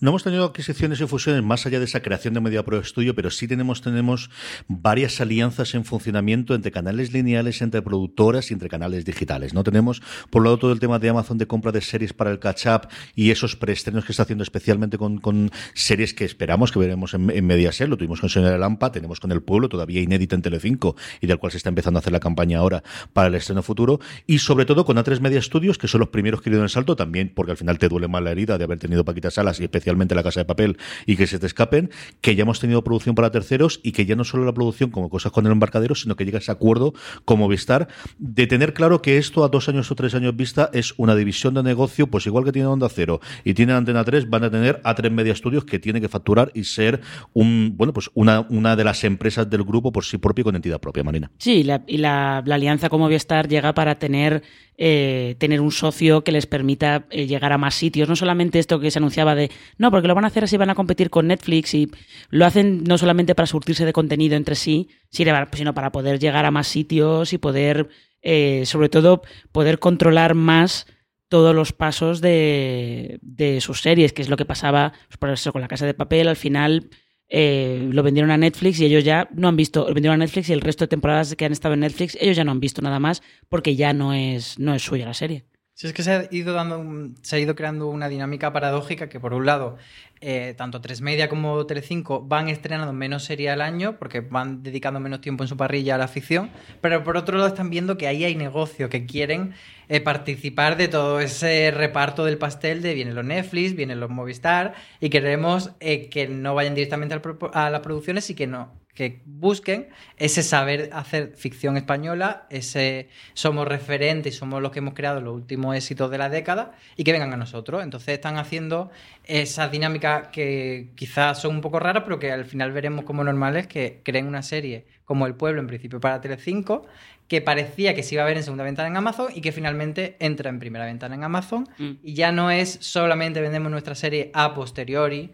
No 0.00 0.10
hemos 0.10 0.24
tenido 0.24 0.44
adquisiciones 0.44 1.00
y 1.00 1.06
fusiones 1.06 1.42
más 1.42 1.66
allá 1.66 1.78
de 1.78 1.84
esa 1.84 2.00
creación 2.00 2.34
de 2.34 2.40
Media 2.40 2.64
Pro 2.64 2.82
Studio, 2.82 3.14
pero 3.14 3.30
sí 3.30 3.46
tenemos, 3.46 3.82
tenemos 3.82 4.30
varias 4.66 5.20
alianzas 5.20 5.74
en 5.74 5.84
funcionamiento 5.84 6.54
entre 6.54 6.70
canales 6.70 7.12
lineales, 7.12 7.60
entre 7.62 7.82
productoras 7.82 8.50
y 8.50 8.54
entre 8.54 8.68
canales 8.68 9.04
digitales. 9.04 9.54
No 9.54 9.64
tenemos, 9.64 10.00
por 10.30 10.40
un 10.40 10.46
lado, 10.46 10.58
todo 10.58 10.72
el 10.72 10.80
tema 10.80 10.98
de 10.98 11.10
Amazon 11.10 11.36
de 11.36 11.46
compra 11.46 11.70
de 11.70 11.80
series 11.80 12.12
para 12.12 12.30
el 12.30 12.38
catch-up 12.38 12.88
y 13.14 13.30
esos 13.30 13.56
preestrenos 13.56 14.04
que 14.04 14.12
está 14.12 14.22
haciendo 14.22 14.42
especialmente 14.42 14.98
con, 14.98 15.18
con 15.18 15.50
series 15.74 16.14
que 16.14 16.24
esperamos 16.24 16.72
que 16.72 16.78
veremos 16.78 17.14
en, 17.14 17.30
en 17.30 17.46
Mediaset. 17.46 17.88
Lo 17.88 17.96
tuvimos 17.96 18.20
con 18.20 18.30
Señora 18.30 18.56
Lampa, 18.56 18.90
tenemos 18.90 19.20
con 19.20 19.32
El 19.32 19.42
Pueblo, 19.42 19.68
todavía 19.68 20.00
inédita 20.00 20.34
en 20.34 20.42
Telecinco 20.42 20.96
y 21.20 21.26
del 21.26 21.38
cual 21.38 21.52
se 21.52 21.58
está 21.58 21.68
empezando 21.68 21.98
a 21.98 22.00
hacer 22.00 22.12
la 22.12 22.20
campaña 22.20 22.58
ahora 22.58 22.82
para 23.12 23.28
el 23.28 23.34
estreno 23.34 23.62
futuro. 23.62 24.00
Y 24.26 24.38
sobre 24.38 24.64
todo 24.64 24.84
con 24.84 24.96
A3 24.96 25.20
Media 25.20 25.42
Studios, 25.42 25.76
que 25.76 25.88
son 25.88 26.00
los 26.00 26.08
primeros 26.08 26.40
que 26.40 26.50
dieron 26.50 26.64
el 26.64 26.70
salto, 26.70 26.96
también 26.96 27.32
porque 27.34 27.52
al 27.52 27.58
final 27.58 27.78
te 27.78 27.88
duele 27.88 28.08
más 28.08 28.22
la 28.22 28.30
herida 28.30 28.56
de 28.56 28.64
haber 28.64 28.78
tenido 28.78 29.04
Paquita 29.04 29.30
Salas 29.30 29.57
y 29.60 29.64
especialmente 29.64 30.14
La 30.14 30.22
Casa 30.22 30.40
de 30.40 30.44
Papel 30.44 30.76
y 31.06 31.16
que 31.16 31.26
se 31.26 31.38
te 31.38 31.46
escapen, 31.46 31.90
que 32.20 32.34
ya 32.34 32.42
hemos 32.42 32.60
tenido 32.60 32.82
producción 32.84 33.14
para 33.14 33.30
terceros 33.30 33.80
y 33.82 33.92
que 33.92 34.06
ya 34.06 34.16
no 34.16 34.24
solo 34.24 34.44
la 34.44 34.52
producción 34.52 34.90
como 34.90 35.10
cosas 35.10 35.32
con 35.32 35.46
el 35.46 35.52
embarcadero, 35.52 35.94
sino 35.94 36.16
que 36.16 36.24
llega 36.24 36.38
ese 36.38 36.52
acuerdo 36.52 36.94
como 37.24 37.48
Vistar 37.48 37.88
de 38.18 38.46
tener 38.46 38.74
claro 38.74 39.02
que 39.02 39.18
esto 39.18 39.44
a 39.44 39.48
dos 39.48 39.68
años 39.68 39.90
o 39.90 39.94
tres 39.94 40.14
años 40.14 40.36
vista 40.36 40.70
es 40.72 40.94
una 40.96 41.14
división 41.14 41.54
de 41.54 41.62
negocio, 41.62 42.06
pues 42.08 42.26
igual 42.26 42.44
que 42.44 42.52
tiene 42.52 42.68
Onda 42.68 42.88
Cero 42.88 43.20
y 43.44 43.54
tiene 43.54 43.72
Antena 43.72 44.04
3, 44.04 44.28
van 44.28 44.44
a 44.44 44.50
tener 44.50 44.82
A3 44.82 45.10
Media 45.10 45.34
Studios 45.34 45.64
que 45.64 45.78
tiene 45.78 46.00
que 46.00 46.08
facturar 46.08 46.50
y 46.54 46.64
ser 46.64 47.00
un, 47.32 47.74
bueno, 47.76 47.92
pues 47.92 48.10
una, 48.14 48.46
una 48.48 48.76
de 48.76 48.84
las 48.84 49.04
empresas 49.04 49.48
del 49.48 49.64
grupo 49.64 49.92
por 49.92 50.04
sí 50.04 50.18
propio 50.18 50.42
y 50.42 50.44
con 50.44 50.56
entidad 50.56 50.80
propia, 50.80 51.04
Marina. 51.04 51.30
Sí, 51.38 51.64
y 51.86 51.98
la, 51.98 52.42
la 52.44 52.54
alianza 52.54 52.88
con 52.88 53.00
Movistar 53.00 53.48
llega 53.48 53.74
para 53.74 53.98
tener, 53.98 54.42
eh, 54.80 55.34
tener 55.38 55.60
un 55.60 55.72
socio 55.72 56.22
que 56.22 56.30
les 56.30 56.46
permita 56.46 57.06
eh, 57.10 57.26
llegar 57.26 57.52
a 57.52 57.58
más 57.58 57.74
sitios. 57.74 58.08
No 58.08 58.14
solamente 58.14 58.60
esto 58.60 58.78
que 58.78 58.92
se 58.92 59.00
anunciaba 59.00 59.34
de, 59.34 59.50
no, 59.76 59.90
porque 59.90 60.06
lo 60.06 60.14
van 60.14 60.22
a 60.22 60.28
hacer 60.28 60.44
así, 60.44 60.56
van 60.56 60.70
a 60.70 60.76
competir 60.76 61.10
con 61.10 61.26
Netflix 61.26 61.74
y 61.74 61.90
lo 62.30 62.46
hacen 62.46 62.84
no 62.84 62.96
solamente 62.96 63.34
para 63.34 63.48
surtirse 63.48 63.84
de 63.84 63.92
contenido 63.92 64.36
entre 64.36 64.54
sí, 64.54 64.88
sino 65.10 65.74
para, 65.74 65.90
poder 65.90 66.20
llegar 66.20 66.44
a 66.44 66.52
más 66.52 66.68
sitios 66.68 67.32
y 67.32 67.38
poder, 67.38 67.88
eh, 68.22 68.62
sobre 68.66 68.88
todo, 68.88 69.22
poder 69.50 69.80
controlar 69.80 70.36
más 70.36 70.86
todos 71.26 71.56
los 71.56 71.72
pasos 71.72 72.20
de, 72.20 73.18
de 73.20 73.60
sus 73.60 73.80
series, 73.80 74.12
que 74.12 74.22
es 74.22 74.28
lo 74.28 74.36
que 74.36 74.44
pasaba 74.44 74.92
pues, 75.08 75.18
por 75.18 75.30
eso 75.30 75.52
con 75.52 75.60
la 75.60 75.68
casa 75.68 75.86
de 75.86 75.94
papel. 75.94 76.28
Al 76.28 76.36
final 76.36 76.88
eh, 77.28 77.88
lo 77.92 78.02
vendieron 78.02 78.30
a 78.30 78.36
Netflix 78.36 78.80
y 78.80 78.86
ellos 78.86 79.04
ya 79.04 79.28
no 79.34 79.48
han 79.48 79.56
visto, 79.56 79.86
lo 79.88 79.94
vendieron 79.94 80.20
a 80.20 80.24
Netflix 80.24 80.48
y 80.48 80.52
el 80.52 80.60
resto 80.60 80.84
de 80.84 80.88
temporadas 80.88 81.34
que 81.36 81.44
han 81.44 81.52
estado 81.52 81.74
en 81.74 81.80
Netflix, 81.80 82.16
ellos 82.20 82.36
ya 82.36 82.44
no 82.44 82.52
han 82.52 82.60
visto 82.60 82.82
nada 82.82 82.98
más 82.98 83.22
porque 83.48 83.76
ya 83.76 83.92
no 83.92 84.14
es, 84.14 84.58
no 84.58 84.74
es 84.74 84.82
suya 84.82 85.06
la 85.06 85.14
serie. 85.14 85.44
Si 85.78 85.86
es 85.86 85.92
que 85.92 86.02
se 86.02 86.10
ha 86.10 86.28
ido 86.32 86.54
dando 86.54 87.14
se 87.22 87.36
ha 87.36 87.38
ido 87.38 87.54
creando 87.54 87.86
una 87.86 88.08
dinámica 88.08 88.52
paradójica 88.52 89.08
que 89.08 89.20
por 89.20 89.32
un 89.32 89.46
lado 89.46 89.76
eh, 90.20 90.54
tanto 90.56 90.80
Tres 90.80 91.02
Media 91.02 91.28
como 91.28 91.64
Telecinco 91.66 92.20
van 92.20 92.48
estrenando 92.48 92.92
menos 92.92 93.22
serie 93.22 93.48
al 93.48 93.60
año 93.60 93.96
porque 93.96 94.18
van 94.18 94.64
dedicando 94.64 94.98
menos 94.98 95.20
tiempo 95.20 95.44
en 95.44 95.48
su 95.48 95.56
parrilla 95.56 95.94
a 95.94 95.98
la 95.98 96.08
ficción, 96.08 96.50
pero 96.80 97.04
por 97.04 97.16
otro 97.16 97.36
lado 97.36 97.46
están 97.46 97.70
viendo 97.70 97.96
que 97.96 98.08
ahí 98.08 98.24
hay 98.24 98.34
negocio, 98.34 98.88
que 98.88 99.06
quieren 99.06 99.54
eh, 99.88 100.00
participar 100.00 100.76
de 100.76 100.88
todo 100.88 101.20
ese 101.20 101.70
reparto 101.70 102.24
del 102.24 102.38
pastel 102.38 102.82
de 102.82 102.94
vienen 102.94 103.14
los 103.14 103.24
Netflix, 103.24 103.76
vienen 103.76 104.00
los 104.00 104.10
Movistar 104.10 104.74
y 105.00 105.10
queremos 105.10 105.70
eh, 105.78 106.08
que 106.08 106.26
no 106.26 106.56
vayan 106.56 106.74
directamente 106.74 107.14
a 107.52 107.70
las 107.70 107.80
producciones 107.82 108.28
y 108.30 108.34
que 108.34 108.48
no 108.48 108.72
que 108.98 109.20
busquen 109.26 109.90
ese 110.16 110.42
saber 110.42 110.90
hacer 110.92 111.32
ficción 111.36 111.76
española, 111.76 112.48
ese 112.50 113.08
somos 113.32 113.68
referentes 113.68 114.34
y 114.34 114.36
somos 114.36 114.60
los 114.60 114.72
que 114.72 114.80
hemos 114.80 114.94
creado 114.94 115.20
los 115.20 115.36
últimos 115.36 115.76
éxitos 115.76 116.10
de 116.10 116.18
la 116.18 116.28
década 116.28 116.72
y 116.96 117.04
que 117.04 117.12
vengan 117.12 117.32
a 117.32 117.36
nosotros. 117.36 117.84
Entonces 117.84 118.14
están 118.14 118.38
haciendo 118.38 118.90
esas 119.22 119.70
dinámicas 119.70 120.30
que 120.32 120.90
quizás 120.96 121.40
son 121.40 121.54
un 121.54 121.60
poco 121.60 121.78
raras, 121.78 122.02
pero 122.02 122.18
que 122.18 122.32
al 122.32 122.44
final 122.44 122.72
veremos 122.72 123.04
como 123.04 123.22
normales 123.22 123.68
que 123.68 124.00
creen 124.02 124.26
una 124.26 124.42
serie 124.42 124.84
como 125.04 125.28
El 125.28 125.36
Pueblo, 125.36 125.60
en 125.60 125.68
principio 125.68 126.00
para 126.00 126.20
Telecinco, 126.20 126.84
que 127.28 127.40
parecía 127.40 127.94
que 127.94 128.02
se 128.02 128.16
iba 128.16 128.24
a 128.24 128.26
ver 128.26 128.36
en 128.36 128.42
segunda 128.42 128.64
ventana 128.64 128.88
en 128.88 128.96
Amazon 128.96 129.28
y 129.32 129.42
que 129.42 129.52
finalmente 129.52 130.16
entra 130.18 130.50
en 130.50 130.58
primera 130.58 130.86
ventana 130.86 131.14
en 131.14 131.22
Amazon. 131.22 131.68
Mm. 131.78 131.92
Y 132.02 132.14
ya 132.14 132.32
no 132.32 132.50
es 132.50 132.78
solamente 132.80 133.40
vendemos 133.40 133.70
nuestra 133.70 133.94
serie 133.94 134.32
a 134.34 134.54
posteriori 134.54 135.30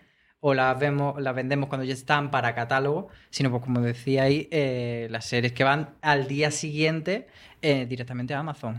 o 0.46 0.52
las 0.52 0.78
vemos, 0.78 1.18
las 1.22 1.34
vendemos 1.34 1.70
cuando 1.70 1.86
ya 1.86 1.94
están 1.94 2.30
para 2.30 2.54
catálogo, 2.54 3.08
sino 3.30 3.50
pues 3.50 3.62
como 3.62 3.80
decía 3.80 4.24
ahí, 4.24 4.46
eh, 4.50 5.08
las 5.10 5.24
series 5.24 5.54
que 5.54 5.64
van 5.64 5.94
al 6.02 6.28
día 6.28 6.50
siguiente 6.50 7.28
eh, 7.64 7.86
directamente 7.88 8.34
a 8.34 8.40
Amazon. 8.40 8.78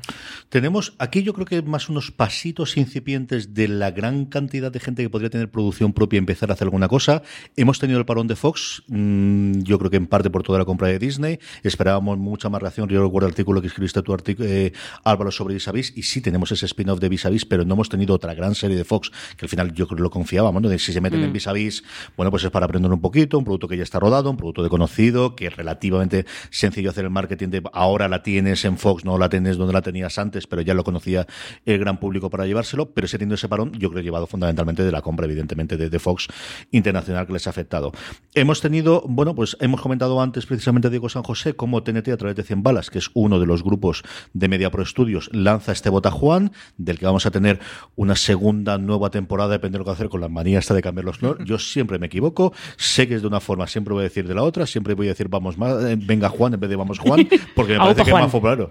Tenemos 0.49 0.93
aquí 0.99 1.23
yo 1.23 1.33
creo 1.33 1.47
que 1.47 1.61
más 1.63 1.89
unos 1.89 2.11
pasitos 2.11 2.77
incipientes 2.77 3.55
de 3.55 3.67
la 3.67 3.89
gran 3.89 4.25
cantidad 4.25 4.71
de 4.71 4.79
gente 4.79 5.01
que 5.01 5.09
podría 5.09 5.31
tener 5.31 5.49
producción 5.49 5.91
propia 5.91 6.17
y 6.17 6.19
empezar 6.19 6.51
a 6.51 6.53
hacer 6.53 6.65
alguna 6.65 6.87
cosa. 6.87 7.23
Hemos 7.55 7.79
tenido 7.79 7.97
el 7.97 8.05
parón 8.05 8.27
de 8.27 8.35
Fox, 8.35 8.83
mm, 8.87 9.63
yo 9.63 9.79
creo 9.79 9.89
que 9.89 9.97
en 9.97 10.05
parte 10.05 10.29
por 10.29 10.43
toda 10.43 10.59
la 10.59 10.65
compra 10.65 10.87
de 10.87 10.99
Disney. 10.99 11.39
Esperábamos 11.63 12.19
mucha 12.19 12.47
más 12.49 12.61
reacción. 12.61 12.87
Yo 12.87 13.03
recuerdo 13.03 13.27
el 13.27 13.31
artículo 13.31 13.59
que 13.59 13.67
escribiste 13.67 14.03
tú, 14.03 14.15
eh, 14.39 14.71
Álvaro, 15.03 15.31
sobre 15.31 15.55
Vis 15.55 15.67
a 15.67 15.71
Vis, 15.71 15.91
y 15.95 16.03
sí 16.03 16.21
tenemos 16.21 16.51
ese 16.51 16.67
spin-off 16.67 16.99
de 16.99 17.09
Vis 17.09 17.25
a 17.25 17.29
Vis, 17.29 17.43
pero 17.43 17.65
no 17.65 17.73
hemos 17.73 17.89
tenido 17.89 18.13
otra 18.13 18.35
gran 18.35 18.53
serie 18.53 18.77
de 18.77 18.83
Fox, 18.83 19.11
que 19.35 19.45
al 19.45 19.49
final 19.49 19.73
yo 19.73 19.87
creo 19.87 19.97
que 19.97 20.03
lo 20.03 20.11
confiábamos, 20.11 20.61
¿no? 20.61 20.69
De 20.69 20.77
si 20.77 20.93
se 20.93 21.01
meten 21.01 21.23
en. 21.23 21.33
Vis 21.33 21.47
a 21.47 21.53
Vis, 21.53 21.83
bueno, 22.15 22.29
pues 22.29 22.43
es 22.43 22.51
para 22.51 22.65
aprender 22.65 22.91
un 22.91 23.01
poquito, 23.01 23.37
un 23.37 23.43
producto 23.43 23.67
que 23.67 23.77
ya 23.77 23.83
está 23.83 23.99
rodado, 23.99 24.29
un 24.29 24.37
producto 24.37 24.63
de 24.63 24.69
conocido, 24.69 25.35
que 25.35 25.47
es 25.47 25.55
relativamente 25.55 26.25
sencillo 26.49 26.91
hacer 26.91 27.05
el 27.05 27.09
marketing 27.09 27.49
de 27.49 27.63
ahora 27.73 28.07
la 28.07 28.23
tienes 28.23 28.63
en 28.63 28.74
en 28.75 28.77
Fox 28.77 29.05
no 29.05 29.17
la 29.17 29.29
tenés 29.29 29.57
donde 29.57 29.73
la 29.73 29.81
tenías 29.81 30.17
antes, 30.19 30.47
pero 30.47 30.61
ya 30.61 30.73
lo 30.73 30.83
conocía 30.83 31.25
el 31.65 31.79
gran 31.79 31.97
público 31.97 32.29
para 32.29 32.45
llevárselo, 32.45 32.91
pero 32.91 33.07
se 33.07 33.17
teniendo 33.17 33.35
ese 33.35 33.47
parón, 33.47 33.71
yo 33.73 33.89
creo 33.89 34.01
que 34.01 34.03
llevado 34.03 34.27
fundamentalmente 34.27 34.83
de 34.83 34.91
la 34.91 35.01
compra, 35.01 35.25
evidentemente, 35.25 35.77
de, 35.77 35.89
de, 35.89 35.99
Fox 35.99 36.27
Internacional 36.71 37.25
que 37.25 37.33
les 37.33 37.47
ha 37.47 37.49
afectado. 37.49 37.91
Hemos 38.33 38.61
tenido, 38.61 39.03
bueno, 39.07 39.33
pues 39.33 39.57
hemos 39.61 39.81
comentado 39.81 40.21
antes 40.21 40.45
precisamente 40.45 40.89
Diego 40.89 41.09
San 41.09 41.23
José 41.23 41.55
cómo 41.55 41.81
TNT 41.83 42.09
a 42.09 42.17
través 42.17 42.35
de 42.35 42.43
100 42.43 42.63
balas, 42.63 42.89
que 42.89 42.99
es 42.99 43.09
uno 43.13 43.39
de 43.39 43.45
los 43.45 43.63
grupos 43.63 44.03
de 44.33 44.47
Media 44.47 44.69
Pro 44.69 44.85
Studios, 44.85 45.29
lanza 45.31 45.71
este 45.71 45.89
Bota 45.89 46.11
Juan, 46.11 46.51
del 46.77 46.99
que 46.99 47.05
vamos 47.05 47.25
a 47.25 47.31
tener 47.31 47.59
una 47.95 48.15
segunda 48.15 48.77
nueva 48.77 49.09
temporada, 49.09 49.51
depende 49.51 49.77
de 49.77 49.79
lo 49.79 49.85
que 49.85 49.91
hacer 49.91 50.09
con 50.09 50.21
la 50.21 50.29
manía 50.29 50.59
esta 50.59 50.73
de 50.73 50.81
cambiar 50.81 51.05
los 51.05 51.17
colores. 51.17 51.45
Yo 51.47 51.57
siempre 51.57 51.97
me 51.97 52.07
equivoco, 52.07 52.53
sé 52.77 53.07
que 53.07 53.15
es 53.15 53.21
de 53.21 53.27
una 53.27 53.39
forma, 53.39 53.67
siempre 53.67 53.93
voy 53.93 54.01
a 54.01 54.03
decir 54.03 54.27
de 54.27 54.35
la 54.35 54.43
otra, 54.43 54.65
siempre 54.65 54.93
voy 54.93 55.07
a 55.07 55.11
decir 55.11 55.29
vamos 55.29 55.57
más, 55.57 55.83
eh, 55.83 55.97
venga 55.97 56.29
Juan 56.29 56.53
en 56.53 56.59
vez 56.59 56.69
de 56.69 56.75
vamos 56.75 56.99
Juan, 56.99 57.27
porque 57.55 57.73
me 57.73 57.79
parece 57.79 58.03
que 58.03 58.09
es 58.09 58.15
más 58.15 58.31
popular. 58.31 58.64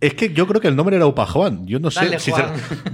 Es 0.00 0.14
que 0.14 0.32
yo 0.32 0.46
creo 0.46 0.60
que 0.60 0.68
el 0.68 0.76
nombre 0.76 0.96
era 0.96 1.06
Upa 1.06 1.26
Juan. 1.26 1.66
Yo 1.66 1.78
no 1.78 1.90
sé, 1.90 2.18
si 2.18 2.32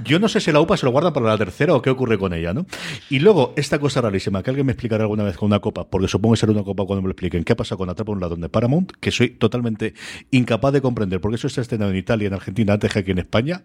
yo 0.04 0.18
no 0.18 0.28
sé 0.28 0.40
si 0.40 0.52
la 0.52 0.60
UPA 0.60 0.76
se 0.76 0.86
lo 0.86 0.92
guarda 0.92 1.12
para 1.12 1.26
la 1.26 1.38
tercera 1.38 1.74
o 1.74 1.82
qué 1.82 1.90
ocurre 1.90 2.18
con 2.18 2.32
ella, 2.32 2.52
¿no? 2.52 2.66
Y 3.10 3.18
luego, 3.20 3.52
esta 3.56 3.78
cosa 3.78 4.00
rarísima, 4.00 4.42
que 4.42 4.50
alguien 4.50 4.66
me 4.66 4.72
explicará 4.72 5.04
alguna 5.04 5.24
vez 5.24 5.36
con 5.36 5.46
una 5.46 5.60
copa, 5.60 5.88
porque 5.88 6.08
supongo 6.08 6.34
que 6.34 6.40
será 6.40 6.52
una 6.52 6.64
copa 6.64 6.84
cuando 6.84 7.02
me 7.02 7.08
lo 7.08 7.12
expliquen, 7.12 7.44
¿qué 7.44 7.54
pasa 7.54 7.76
con 7.76 7.88
Atrapa 7.88 8.12
un 8.12 8.20
ladrón 8.20 8.40
de 8.40 8.48
Paramount? 8.48 8.92
Que 9.00 9.10
soy 9.10 9.30
totalmente 9.30 9.94
incapaz 10.30 10.72
de 10.72 10.80
comprender, 10.80 11.20
porque 11.20 11.36
eso 11.36 11.46
está 11.46 11.60
estrenado 11.60 11.90
en 11.90 11.96
Italia, 11.96 12.28
en 12.28 12.34
Argentina, 12.34 12.72
antes 12.72 12.92
que 12.92 12.98
aquí 13.00 13.10
en 13.10 13.18
España. 13.18 13.62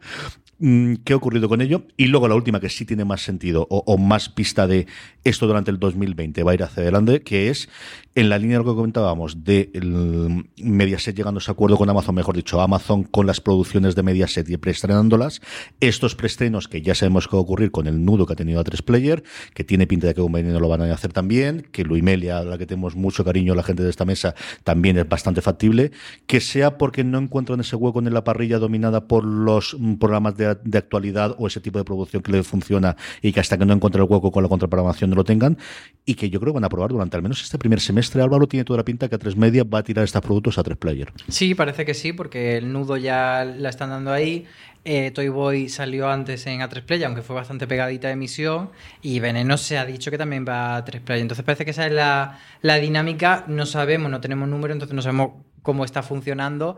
Mm, 0.59 0.95
¿Qué 1.03 1.13
ha 1.13 1.15
ocurrido 1.15 1.49
con 1.49 1.61
ello? 1.61 1.83
Y 1.97 2.07
luego 2.07 2.27
la 2.27 2.35
última, 2.35 2.59
que 2.59 2.69
sí 2.69 2.85
tiene 2.85 3.05
más 3.05 3.21
sentido 3.21 3.67
o, 3.69 3.83
o 3.85 3.97
más 3.97 4.29
pista 4.29 4.67
de 4.67 4.87
esto 5.23 5.47
durante 5.47 5.71
el 5.71 5.79
2020, 5.79 6.43
va 6.43 6.51
a 6.51 6.53
ir 6.55 6.63
hacia 6.63 6.83
adelante, 6.83 7.21
que 7.21 7.49
es 7.49 7.69
en 8.17 8.29
la 8.29 8.39
línea 8.39 8.57
de 8.57 8.63
lo 8.63 8.71
que 8.71 8.75
comentábamos 8.75 9.43
de 9.43 9.69
el 9.75 10.45
Mediaset 10.57 11.15
llegando 11.15 11.37
a 11.37 11.41
ese 11.41 11.51
acuerdo 11.51 11.77
con 11.77 11.87
Amazon, 11.87 12.15
mejor 12.15 12.35
dicho, 12.35 12.59
Amazon 12.67 13.03
con 13.03 13.25
las 13.25 13.41
producciones 13.41 13.95
de 13.95 14.03
Mediaset 14.03 14.47
y 14.49 14.57
preestrenándolas, 14.57 15.41
estos 15.79 16.15
preestrenos 16.15 16.67
que 16.67 16.81
ya 16.81 16.95
sabemos 16.95 17.27
que 17.27 17.35
va 17.35 17.39
a 17.39 17.43
ocurrir 17.43 17.71
con 17.71 17.87
el 17.87 18.03
nudo 18.03 18.25
que 18.25 18.33
ha 18.33 18.35
tenido 18.35 18.59
a 18.59 18.63
tres 18.63 18.81
player, 18.81 19.23
que 19.53 19.63
tiene 19.63 19.87
pinta 19.87 20.07
de 20.07 20.13
que 20.13 20.21
un 20.21 20.31
veneno 20.31 20.59
lo 20.59 20.67
van 20.67 20.81
a 20.81 20.93
hacer 20.93 21.13
también, 21.13 21.67
que 21.71 21.83
Luimelia, 21.83 22.39
a 22.39 22.43
la 22.43 22.57
que 22.57 22.65
tenemos 22.65 22.95
mucho 22.95 23.23
cariño 23.23 23.55
la 23.55 23.63
gente 23.63 23.83
de 23.83 23.89
esta 23.89 24.05
mesa, 24.05 24.35
también 24.63 24.97
es 24.97 25.07
bastante 25.07 25.41
factible, 25.41 25.91
que 26.25 26.41
sea 26.41 26.77
porque 26.77 27.03
no 27.03 27.17
encuentran 27.17 27.59
ese 27.61 27.75
hueco 27.75 27.99
en 27.99 28.13
la 28.13 28.23
parrilla 28.23 28.59
dominada 28.59 29.07
por 29.07 29.23
los 29.23 29.77
programas 29.99 30.35
de, 30.37 30.47
actualidad 30.77 31.35
o 31.39 31.47
ese 31.47 31.59
tipo 31.61 31.79
de 31.79 31.85
producción 31.85 32.21
que 32.21 32.31
le 32.31 32.43
funciona 32.43 32.95
y 33.21 33.31
que 33.31 33.39
hasta 33.39 33.57
que 33.57 33.65
no 33.65 33.73
encuentren 33.73 34.03
el 34.03 34.11
hueco 34.11 34.31
con 34.31 34.43
la 34.43 34.49
contraprogramación 34.49 35.09
no 35.09 35.15
lo 35.15 35.23
tengan, 35.23 35.57
y 36.05 36.15
que 36.15 36.29
yo 36.29 36.39
creo 36.39 36.53
que 36.53 36.57
van 36.57 36.65
a 36.65 36.69
probar 36.69 36.91
durante 36.91 37.15
al 37.15 37.23
menos 37.23 37.41
este 37.41 37.57
primer 37.57 37.79
semestre 37.79 38.21
Álvaro 38.21 38.47
tiene 38.47 38.63
toda 38.63 38.77
la 38.77 38.85
pinta 38.85 39.07
que 39.07 39.15
a 39.15 39.17
tres 39.17 39.35
media 39.35 39.63
va 39.63 39.79
a 39.79 39.83
tirar 39.83 40.03
estos 40.03 40.21
productos 40.21 40.57
a 40.57 40.63
tres 40.63 40.77
player. 40.77 41.11
Sí, 41.27 41.55
parece 41.55 41.85
que 41.85 41.93
sí, 41.93 42.13
porque 42.13 42.46
el 42.55 42.71
nudo 42.71 42.97
ya 42.97 43.43
la 43.43 43.69
están 43.69 43.89
dando 43.89 44.11
ahí. 44.11 44.47
Eh, 44.89 45.11
Toy 45.11 45.27
Boy 45.27 45.67
salió 45.67 46.09
antes 46.09 46.47
en 46.47 46.61
A3 46.61 46.81
Play, 46.83 47.03
aunque 47.03 47.21
fue 47.21 47.35
bastante 47.35 47.67
pegadita 47.67 48.07
de 48.07 48.13
emisión. 48.13 48.71
Y 49.01 49.19
Veneno 49.19 49.57
se 49.57 49.77
ha 49.77 49.85
dicho 49.85 50.11
que 50.11 50.17
también 50.17 50.45
va 50.47 50.77
a 50.77 50.85
A3 50.85 51.01
Play. 51.01 51.21
Entonces 51.21 51.43
parece 51.43 51.65
que 51.65 51.71
esa 51.71 51.87
es 51.87 51.91
la, 51.91 52.39
la 52.61 52.75
dinámica. 52.75 53.43
No 53.47 53.65
sabemos, 53.65 54.09
no 54.09 54.21
tenemos 54.21 54.47
número, 54.47 54.73
entonces 54.73 54.95
no 54.95 55.01
sabemos 55.01 55.31
cómo 55.61 55.83
está 55.83 56.03
funcionando. 56.03 56.77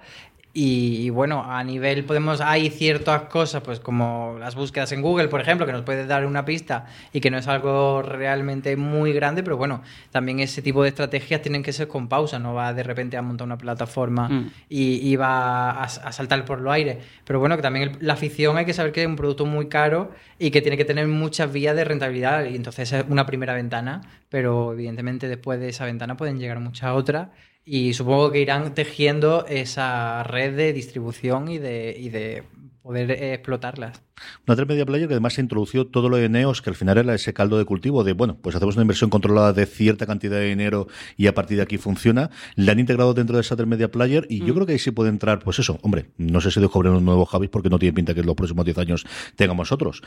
Y, 0.51 1.05
y, 1.05 1.09
bueno, 1.11 1.43
a 1.45 1.63
nivel 1.63 2.05
podemos, 2.05 2.41
hay 2.41 2.71
ciertas 2.71 3.23
cosas, 3.23 3.61
pues 3.61 3.79
como 3.79 4.35
las 4.39 4.55
búsquedas 4.55 4.91
en 4.91 5.03
Google, 5.03 5.27
por 5.27 5.41
ejemplo, 5.41 5.67
que 5.67 5.71
nos 5.71 5.83
puede 5.83 6.07
dar 6.07 6.25
una 6.25 6.43
pista 6.43 6.87
y 7.13 7.21
que 7.21 7.29
no 7.29 7.37
es 7.37 7.47
algo 7.47 8.01
realmente 8.01 8.75
muy 8.75 9.13
grande, 9.13 9.43
pero 9.43 9.57
bueno, 9.57 9.83
también 10.09 10.39
ese 10.39 10.63
tipo 10.63 10.81
de 10.81 10.89
estrategias 10.89 11.43
tienen 11.43 11.61
que 11.61 11.71
ser 11.71 11.87
con 11.87 12.07
pausa, 12.07 12.39
no 12.39 12.55
va 12.55 12.73
de 12.73 12.81
repente 12.81 13.15
a 13.15 13.21
montar 13.21 13.45
una 13.45 13.59
plataforma 13.59 14.27
mm. 14.27 14.51
y, 14.69 15.11
y, 15.11 15.15
va 15.17 15.69
a, 15.69 15.83
a, 15.83 16.11
saltar 16.11 16.43
por 16.45 16.61
los 16.61 16.73
aires. 16.73 16.97
Pero 17.25 17.39
bueno, 17.39 17.55
que 17.55 17.61
también 17.61 17.89
el, 17.89 17.97
la 17.99 18.13
afición 18.13 18.57
hay 18.57 18.65
que 18.65 18.73
saber 18.73 18.91
que 18.91 19.03
es 19.03 19.07
un 19.07 19.15
producto 19.15 19.45
muy 19.45 19.67
caro 19.69 20.11
y 20.39 20.49
que 20.49 20.63
tiene 20.63 20.77
que 20.77 20.85
tener 20.85 21.07
muchas 21.07 21.53
vías 21.53 21.75
de 21.75 21.83
rentabilidad 21.83 22.45
y 22.45 22.55
entonces 22.55 22.91
es 22.91 23.05
una 23.07 23.27
primera 23.27 23.53
ventana, 23.53 24.01
pero 24.29 24.73
evidentemente 24.73 25.27
después 25.27 25.59
de 25.59 25.69
esa 25.69 25.85
ventana 25.85 26.17
pueden 26.17 26.39
llegar 26.39 26.59
muchas 26.59 26.91
otras 26.91 27.27
y 27.69 27.93
supongo 27.93 28.31
que 28.31 28.39
irán 28.39 28.73
tejiendo 28.73 29.45
esa 29.45 30.23
red 30.23 30.55
de 30.55 30.73
distribución 30.73 31.49
y 31.49 31.59
de, 31.59 31.95
y 31.95 32.09
de 32.09 32.43
poder 32.81 33.11
explotarlas. 33.11 34.01
Una 34.47 34.55
3 34.55 34.67
media 34.67 34.85
player 34.85 35.07
que 35.07 35.13
además 35.13 35.33
se 35.33 35.41
introdució 35.41 35.87
todo 35.87 36.09
lo 36.09 36.17
de 36.17 36.29
Neos, 36.29 36.61
que 36.61 36.69
al 36.69 36.75
final 36.75 36.97
era 36.97 37.13
ese 37.15 37.33
caldo 37.33 37.57
de 37.57 37.65
cultivo 37.65 38.03
de, 38.03 38.13
bueno, 38.13 38.37
pues 38.41 38.55
hacemos 38.55 38.75
una 38.75 38.83
inversión 38.83 39.09
controlada 39.09 39.53
de 39.53 39.65
cierta 39.65 40.05
cantidad 40.05 40.37
de 40.37 40.45
dinero 40.45 40.87
y 41.17 41.27
a 41.27 41.33
partir 41.33 41.57
de 41.57 41.63
aquí 41.63 41.77
funciona. 41.77 42.29
Le 42.55 42.71
han 42.71 42.79
integrado 42.79 43.13
dentro 43.13 43.37
de 43.37 43.41
esa 43.41 43.55
3 43.55 43.67
media 43.67 43.91
player 43.91 44.25
y 44.29 44.41
mm. 44.41 44.45
yo 44.45 44.53
creo 44.53 44.65
que 44.65 44.73
ahí 44.73 44.79
sí 44.79 44.91
puede 44.91 45.09
entrar, 45.09 45.39
pues 45.39 45.59
eso, 45.59 45.79
hombre, 45.81 46.09
no 46.17 46.41
sé 46.41 46.51
si 46.51 46.59
descubren 46.59 46.93
un 46.93 47.05
nuevo 47.05 47.25
Javis 47.25 47.49
porque 47.49 47.69
no 47.69 47.79
tiene 47.79 47.93
pinta 47.93 48.13
que 48.13 48.21
en 48.21 48.25
los 48.25 48.35
próximos 48.35 48.65
10 48.65 48.77
años 48.79 49.05
tengamos 49.35 49.71
otros. 49.71 50.01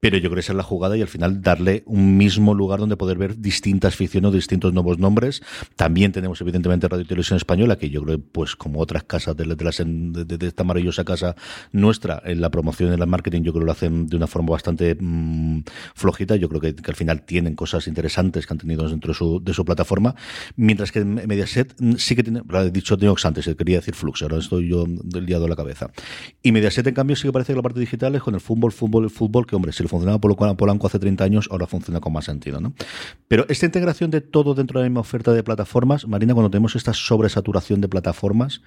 Pero 0.00 0.18
yo 0.18 0.24
creo 0.24 0.34
que 0.34 0.40
esa 0.40 0.52
es 0.52 0.56
la 0.58 0.62
jugada 0.62 0.98
y 0.98 1.00
al 1.00 1.08
final 1.08 1.40
darle 1.40 1.82
un 1.86 2.18
mismo 2.18 2.52
lugar 2.52 2.78
donde 2.78 2.96
poder 2.98 3.16
ver 3.16 3.38
distintas 3.38 3.96
ficciones, 3.96 4.32
distintos 4.32 4.74
nuevos 4.74 4.98
nombres. 4.98 5.42
También 5.76 6.12
tenemos, 6.12 6.38
evidentemente, 6.42 6.88
Radio 6.88 7.04
y 7.04 7.06
Televisión 7.06 7.38
Española, 7.38 7.76
que 7.76 7.88
yo 7.88 8.02
creo, 8.02 8.20
pues 8.20 8.54
como 8.54 8.80
otras 8.80 9.04
casas 9.04 9.34
de, 9.34 9.44
de, 9.46 10.24
de, 10.26 10.36
de 10.36 10.46
esta 10.46 10.62
maravillosa 10.62 11.04
casa 11.04 11.36
nuestra, 11.72 12.22
en 12.26 12.42
la 12.42 12.50
promoción 12.50 12.90
y 12.90 12.94
en 12.94 13.00
el 13.00 13.06
marketing, 13.06 13.42
yo 13.44 13.53
que 13.60 13.64
lo 13.64 13.72
hacen 13.72 14.06
de 14.06 14.16
una 14.16 14.26
forma 14.26 14.50
bastante 14.50 14.96
mmm, 14.98 15.60
flojita. 15.94 16.36
Yo 16.36 16.48
creo 16.48 16.60
que, 16.60 16.74
al 16.86 16.94
final 16.94 17.22
tienen 17.22 17.54
cosas 17.54 17.86
interesantes 17.86 18.46
que 18.46 18.54
han 18.54 18.58
tenido 18.58 18.88
dentro 18.88 19.12
de 19.40 19.54
su, 19.54 19.64
plataforma. 19.64 20.14
Mientras 20.56 20.92
que 20.92 21.04
Mediaset 21.04 21.74
sí 21.96 22.14
que 22.14 22.22
tiene, 22.22 22.42
lo 22.46 22.60
he 22.60 22.70
dicho 22.70 22.96
Neox 22.96 23.24
antes, 23.24 23.48
quería 23.56 23.78
decir 23.78 23.94
Flux, 23.94 24.22
ahora 24.22 24.38
estoy 24.38 24.68
yo 24.68 24.86
liado 24.86 25.44
de 25.44 25.48
la 25.48 25.56
cabeza. 25.56 25.90
Y 26.42 26.52
Mediaset, 26.52 26.86
en 26.86 26.94
cambio, 26.94 27.16
sí 27.16 27.28
que 27.28 27.32
parece 27.32 27.52
que 27.52 27.56
la 27.56 27.62
parte 27.62 27.80
digital 27.80 28.14
es 28.14 28.22
con 28.22 28.34
el 28.34 28.40
fútbol, 28.40 28.72
fútbol, 28.72 29.04
el 29.04 29.10
fútbol, 29.10 29.46
que 29.46 29.56
hombre, 29.56 29.72
si 29.72 29.82
lo 29.82 29.88
funcionaba 29.88 30.20
Polanco 30.20 30.86
hace 30.86 30.98
30 30.98 31.24
años, 31.24 31.48
ahora 31.50 31.66
funciona 31.66 32.00
con 32.00 32.12
más 32.12 32.24
sentido, 32.24 32.60
¿no? 32.60 32.74
Pero 33.28 33.46
esta 33.48 33.66
integración 33.66 34.10
de 34.10 34.20
todo 34.20 34.54
dentro 34.54 34.78
de 34.78 34.84
la 34.84 34.90
misma 34.90 35.00
oferta 35.00 35.32
de 35.32 35.42
plataformas, 35.42 36.06
Marina, 36.06 36.34
cuando 36.34 36.50
tenemos 36.50 36.76
esta 36.76 36.92
sobresaturación 36.92 37.80
de 37.80 37.88
plataformas, 37.88 38.62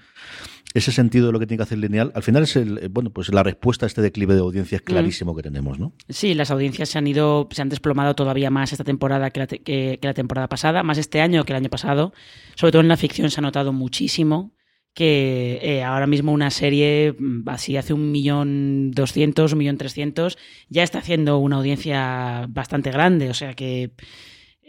ese 0.78 0.92
sentido 0.92 1.28
de 1.28 1.32
lo 1.32 1.40
que 1.40 1.48
tiene 1.48 1.60
que 1.60 1.64
hacer 1.64 1.78
lineal, 1.78 2.12
al 2.16 2.24
final 2.24 2.44
es 2.44 2.56
el, 2.56 2.90
bueno, 2.90 3.12
pues 3.12 3.34
la 3.34 3.44
respuesta 3.44 3.86
a 3.86 3.88
este 3.88 4.02
declive 4.02 4.36
de 4.36 4.42
audiencias 4.42 4.82
clarísimo 4.82 5.34
mm. 5.34 5.36
que 5.36 5.44
tenemos, 5.44 5.80
¿no? 5.80 5.94
Sí, 6.10 6.34
las 6.34 6.52
audiencias 6.52 6.90
se 6.90 6.98
han 6.98 7.08
ido, 7.08 7.48
se 7.52 7.62
han 7.62 7.70
desplomado 7.70 8.16
todavía 8.16 8.50
más 8.50 8.72
esta 8.72 8.84
temporada 8.84 9.30
que 9.32 9.40
la, 9.40 9.48
que, 9.48 9.60
que 9.64 10.00
la 10.02 10.14
temporada 10.14 10.48
pasada, 10.48 10.84
más 10.84 10.98
este 10.98 11.22
año 11.22 11.44
que 11.44 11.54
el 11.54 11.58
año 11.58 11.70
pasado. 11.70 12.14
Sobre 12.56 12.72
todo 12.72 12.82
en 12.82 12.88
la 12.88 12.98
ficción 12.98 13.30
se 13.32 13.40
ha 13.40 13.44
notado 13.44 13.74
muchísimo 13.74 14.54
que 14.98 15.60
eh, 15.62 15.84
ahora 15.84 16.08
mismo 16.08 16.32
una 16.32 16.50
serie 16.50 17.16
así 17.46 17.78
hace 17.78 17.94
un 17.94 18.12
millón 18.12 18.90
doscientos, 18.90 19.54
un 19.54 19.60
millón 19.60 19.78
trescientos, 19.78 20.40
ya 20.70 20.82
está 20.82 20.98
haciendo 20.98 21.38
una 21.38 21.58
audiencia 21.58 22.48
bastante 22.50 22.90
grande. 22.90 23.30
O 23.30 23.36
sea 23.36 23.54
que 23.54 23.92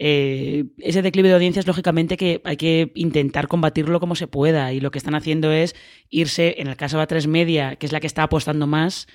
eh, 0.01 0.63
ese 0.77 1.01
declive 1.01 1.27
de 1.27 1.35
audiencias, 1.35 1.67
lógicamente, 1.67 2.15
que 2.15 2.41
hay 2.45 2.55
que 2.55 2.91
intentar 2.95 3.49
combatirlo 3.49 3.99
como 3.99 4.15
se 4.15 4.27
pueda. 4.27 4.71
Y 4.71 4.79
lo 4.79 4.91
que 4.91 4.97
están 4.97 5.13
haciendo 5.13 5.51
es 5.51 5.75
irse, 6.09 6.55
en 6.59 6.67
el 6.67 6.77
caso 6.77 6.97
de 6.97 7.03
A3 7.03 7.27
Media, 7.27 7.75
que 7.75 7.85
es 7.85 7.91
la 7.91 7.99
que 7.99 8.07
está 8.07 8.23
apostando 8.23 8.65
más, 8.65 9.07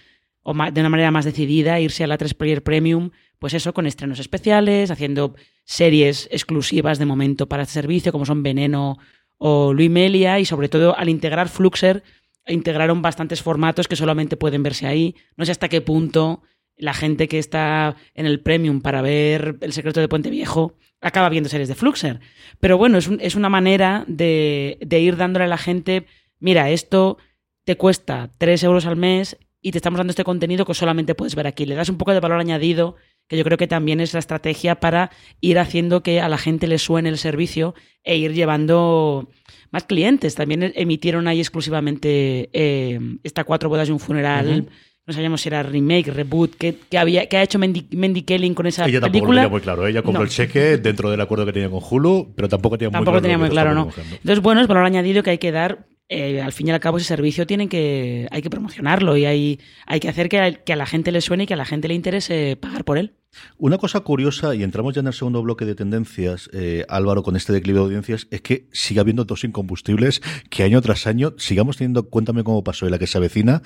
o 0.42 0.52
de 0.52 0.80
una 0.80 0.90
manera 0.90 1.10
más 1.10 1.24
decidida, 1.24 1.80
irse 1.80 2.04
a 2.04 2.06
la 2.06 2.18
3 2.18 2.34
Player 2.34 2.62
Premium, 2.62 3.10
pues 3.38 3.54
eso, 3.54 3.72
con 3.72 3.86
estrenos 3.86 4.20
especiales, 4.20 4.90
haciendo 4.90 5.34
series 5.64 6.28
exclusivas 6.30 6.98
de 6.98 7.06
momento 7.06 7.48
para 7.48 7.62
este 7.62 7.74
servicio, 7.74 8.12
como 8.12 8.26
son 8.26 8.42
Veneno 8.42 8.98
o 9.38 9.72
Luis 9.72 9.90
Melia 9.90 10.38
y 10.38 10.44
sobre 10.44 10.68
todo 10.68 10.96
al 10.96 11.08
integrar 11.08 11.48
Fluxer 11.48 12.02
integraron 12.46 13.00
bastantes 13.00 13.42
formatos 13.42 13.88
que 13.88 13.96
solamente 13.96 14.36
pueden 14.36 14.62
verse 14.62 14.86
ahí. 14.86 15.16
No 15.36 15.46
sé 15.46 15.52
hasta 15.52 15.70
qué 15.70 15.80
punto 15.80 16.42
la 16.76 16.94
gente 16.94 17.28
que 17.28 17.38
está 17.38 17.96
en 18.14 18.26
el 18.26 18.40
premium 18.40 18.80
para 18.80 19.02
ver 19.02 19.56
El 19.60 19.72
secreto 19.72 20.00
de 20.00 20.08
Puente 20.08 20.30
Viejo 20.30 20.74
acaba 21.00 21.28
viendo 21.28 21.48
series 21.48 21.68
de 21.68 21.74
Fluxer. 21.74 22.20
Pero 22.60 22.78
bueno, 22.78 22.98
es, 22.98 23.08
un, 23.08 23.20
es 23.20 23.34
una 23.34 23.48
manera 23.48 24.04
de, 24.08 24.78
de, 24.80 25.00
ir 25.00 25.16
dándole 25.16 25.44
a 25.44 25.48
la 25.48 25.58
gente, 25.58 26.06
mira, 26.40 26.70
esto 26.70 27.18
te 27.64 27.76
cuesta 27.76 28.30
3 28.38 28.62
euros 28.64 28.86
al 28.86 28.96
mes 28.96 29.36
y 29.60 29.72
te 29.72 29.78
estamos 29.78 29.98
dando 29.98 30.10
este 30.10 30.24
contenido 30.24 30.64
que 30.64 30.74
solamente 30.74 31.14
puedes 31.14 31.34
ver 31.34 31.46
aquí. 31.46 31.66
Le 31.66 31.74
das 31.74 31.88
un 31.88 31.98
poco 31.98 32.12
de 32.12 32.20
valor 32.20 32.40
añadido 32.40 32.96
que 33.28 33.36
yo 33.36 33.44
creo 33.44 33.56
que 33.56 33.66
también 33.66 34.00
es 34.00 34.12
la 34.12 34.18
estrategia 34.18 34.74
para 34.76 35.10
ir 35.40 35.58
haciendo 35.58 36.02
que 36.02 36.20
a 36.20 36.28
la 36.28 36.38
gente 36.38 36.66
le 36.66 36.78
suene 36.78 37.08
el 37.08 37.18
servicio 37.18 37.74
e 38.02 38.16
ir 38.16 38.34
llevando 38.34 39.30
más 39.70 39.84
clientes. 39.84 40.34
También 40.34 40.72
emitieron 40.74 41.28
ahí 41.28 41.40
exclusivamente 41.40 42.50
eh, 42.52 43.00
esta 43.22 43.44
Cuatro 43.44 43.68
Bodas 43.68 43.88
y 43.88 43.92
un 43.92 44.00
Funeral. 44.00 44.68
No 45.06 45.12
sabíamos 45.12 45.42
si 45.42 45.48
era 45.48 45.62
remake, 45.62 46.06
reboot, 46.10 46.54
¿qué, 46.56 46.78
qué 46.88 46.96
había, 46.96 47.26
qué 47.26 47.36
ha 47.36 47.42
hecho 47.42 47.58
Mendy, 47.58 47.86
Mendy 47.90 48.22
Kelly 48.22 48.54
con 48.54 48.66
esa 48.66 48.86
ella 48.86 49.00
película. 49.02 49.02
Ella 49.02 49.10
tampoco 49.10 49.32
lo 49.32 49.36
tenía 49.36 49.48
muy 49.48 49.60
claro. 49.60 49.86
Ella 49.86 50.02
compró 50.02 50.20
no. 50.20 50.24
el 50.24 50.30
cheque 50.30 50.78
dentro 50.78 51.10
del 51.10 51.20
acuerdo 51.20 51.44
que 51.44 51.52
tenía 51.52 51.68
con 51.68 51.80
Hulu, 51.82 52.32
pero 52.34 52.48
tampoco 52.48 52.78
tenía 52.78 52.90
tampoco 52.90 53.12
muy 53.12 53.20
claro. 53.20 53.22
Tenía 53.22 53.38
muy 53.38 53.50
claro 53.50 53.74
no. 53.74 53.88
Entonces, 54.12 54.40
bueno, 54.40 54.62
es 54.62 54.66
valor 54.66 54.84
añadido 54.84 55.22
que 55.22 55.30
hay 55.30 55.38
que 55.38 55.52
dar 55.52 55.86
eh, 56.08 56.42
al 56.42 56.52
fin 56.52 56.68
y 56.68 56.70
al 56.70 56.80
cabo 56.80 56.98
ese 56.98 57.06
servicio 57.06 57.46
tienen 57.46 57.68
que, 57.68 58.28
hay 58.30 58.42
que 58.42 58.50
promocionarlo 58.50 59.16
y 59.16 59.24
hay, 59.24 59.60
hay 59.86 60.00
que 60.00 60.08
hacer 60.08 60.28
que 60.28 60.38
a, 60.38 60.52
que 60.52 60.72
a 60.72 60.76
la 60.76 60.84
gente 60.84 61.12
le 61.12 61.22
suene 61.22 61.44
y 61.44 61.46
que 61.46 61.54
a 61.54 61.56
la 61.56 61.64
gente 61.64 61.88
le 61.88 61.94
interese 61.94 62.56
pagar 62.60 62.84
por 62.84 62.98
él. 62.98 63.14
Una 63.58 63.78
cosa 63.78 64.00
curiosa, 64.00 64.54
y 64.54 64.62
entramos 64.62 64.94
ya 64.94 65.00
en 65.00 65.06
el 65.06 65.12
segundo 65.12 65.42
bloque 65.42 65.64
de 65.64 65.74
tendencias, 65.74 66.50
eh, 66.52 66.84
Álvaro, 66.88 67.22
con 67.22 67.36
este 67.36 67.52
declive 67.52 67.78
de 67.78 67.84
audiencias, 67.84 68.26
es 68.30 68.40
que 68.42 68.68
sigue 68.72 69.00
habiendo 69.00 69.24
dos 69.24 69.44
incombustibles 69.44 70.22
que 70.50 70.62
año 70.62 70.80
tras 70.82 71.06
año 71.06 71.34
sigamos 71.38 71.76
teniendo, 71.76 72.08
cuéntame 72.08 72.44
cómo 72.44 72.62
pasó 72.62 72.86
y 72.86 72.90
la 72.90 72.98
que 72.98 73.06
se 73.06 73.18
avecina, 73.18 73.62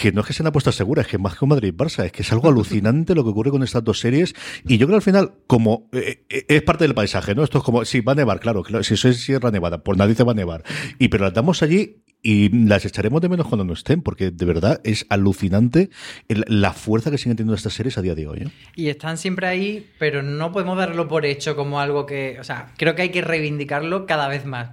que 0.00 0.12
no 0.12 0.22
es 0.22 0.26
que 0.26 0.32
sean 0.32 0.46
apuestas 0.46 0.76
seguras, 0.76 1.04
es 1.04 1.10
que 1.10 1.18
más 1.18 1.36
que 1.36 1.44
un 1.44 1.50
Madrid-Barça, 1.50 2.06
es 2.06 2.12
que 2.12 2.22
es 2.22 2.32
algo 2.32 2.48
alucinante 2.48 3.14
lo 3.14 3.22
que 3.22 3.28
ocurre 3.28 3.50
con 3.50 3.62
estas 3.62 3.84
dos 3.84 4.00
series. 4.00 4.34
Y 4.66 4.78
yo 4.78 4.86
creo 4.86 4.96
al 4.96 5.02
final, 5.02 5.34
como 5.46 5.90
eh, 5.92 6.24
eh, 6.30 6.46
es 6.48 6.62
parte 6.62 6.84
del 6.84 6.94
paisaje, 6.94 7.34
¿no? 7.34 7.44
Esto 7.44 7.58
es 7.58 7.64
como, 7.64 7.84
sí, 7.84 8.00
va 8.00 8.12
a 8.12 8.14
nevar, 8.14 8.40
claro, 8.40 8.62
claro 8.62 8.82
si 8.82 8.94
eso 8.94 9.10
es 9.10 9.18
Sierra 9.18 9.50
Nevada, 9.50 9.84
por 9.84 9.98
nadie 9.98 10.14
se 10.14 10.24
va 10.24 10.32
a 10.32 10.34
nevar. 10.34 10.64
Y 10.98 11.08
pero 11.08 11.24
las 11.24 11.34
damos 11.34 11.62
allí 11.62 12.02
y 12.22 12.48
las 12.66 12.86
echaremos 12.86 13.20
de 13.20 13.28
menos 13.28 13.46
cuando 13.46 13.64
no 13.64 13.74
estén, 13.74 14.00
porque 14.00 14.30
de 14.30 14.46
verdad 14.46 14.80
es 14.84 15.04
alucinante 15.10 15.90
la 16.28 16.72
fuerza 16.72 17.10
que 17.10 17.18
siguen 17.18 17.36
teniendo 17.36 17.54
estas 17.54 17.74
series 17.74 17.98
a 17.98 18.02
día 18.02 18.14
de 18.14 18.26
hoy. 18.26 18.38
¿eh? 18.40 18.48
Y 18.76 18.88
están 18.88 19.18
siempre 19.18 19.48
ahí, 19.48 19.90
pero 19.98 20.22
no 20.22 20.50
podemos 20.50 20.78
darlo 20.78 21.08
por 21.08 21.26
hecho 21.26 21.56
como 21.56 21.78
algo 21.78 22.06
que. 22.06 22.38
O 22.40 22.44
sea, 22.44 22.72
creo 22.78 22.94
que 22.94 23.02
hay 23.02 23.10
que 23.10 23.20
reivindicarlo 23.20 24.06
cada 24.06 24.28
vez 24.28 24.46
más. 24.46 24.70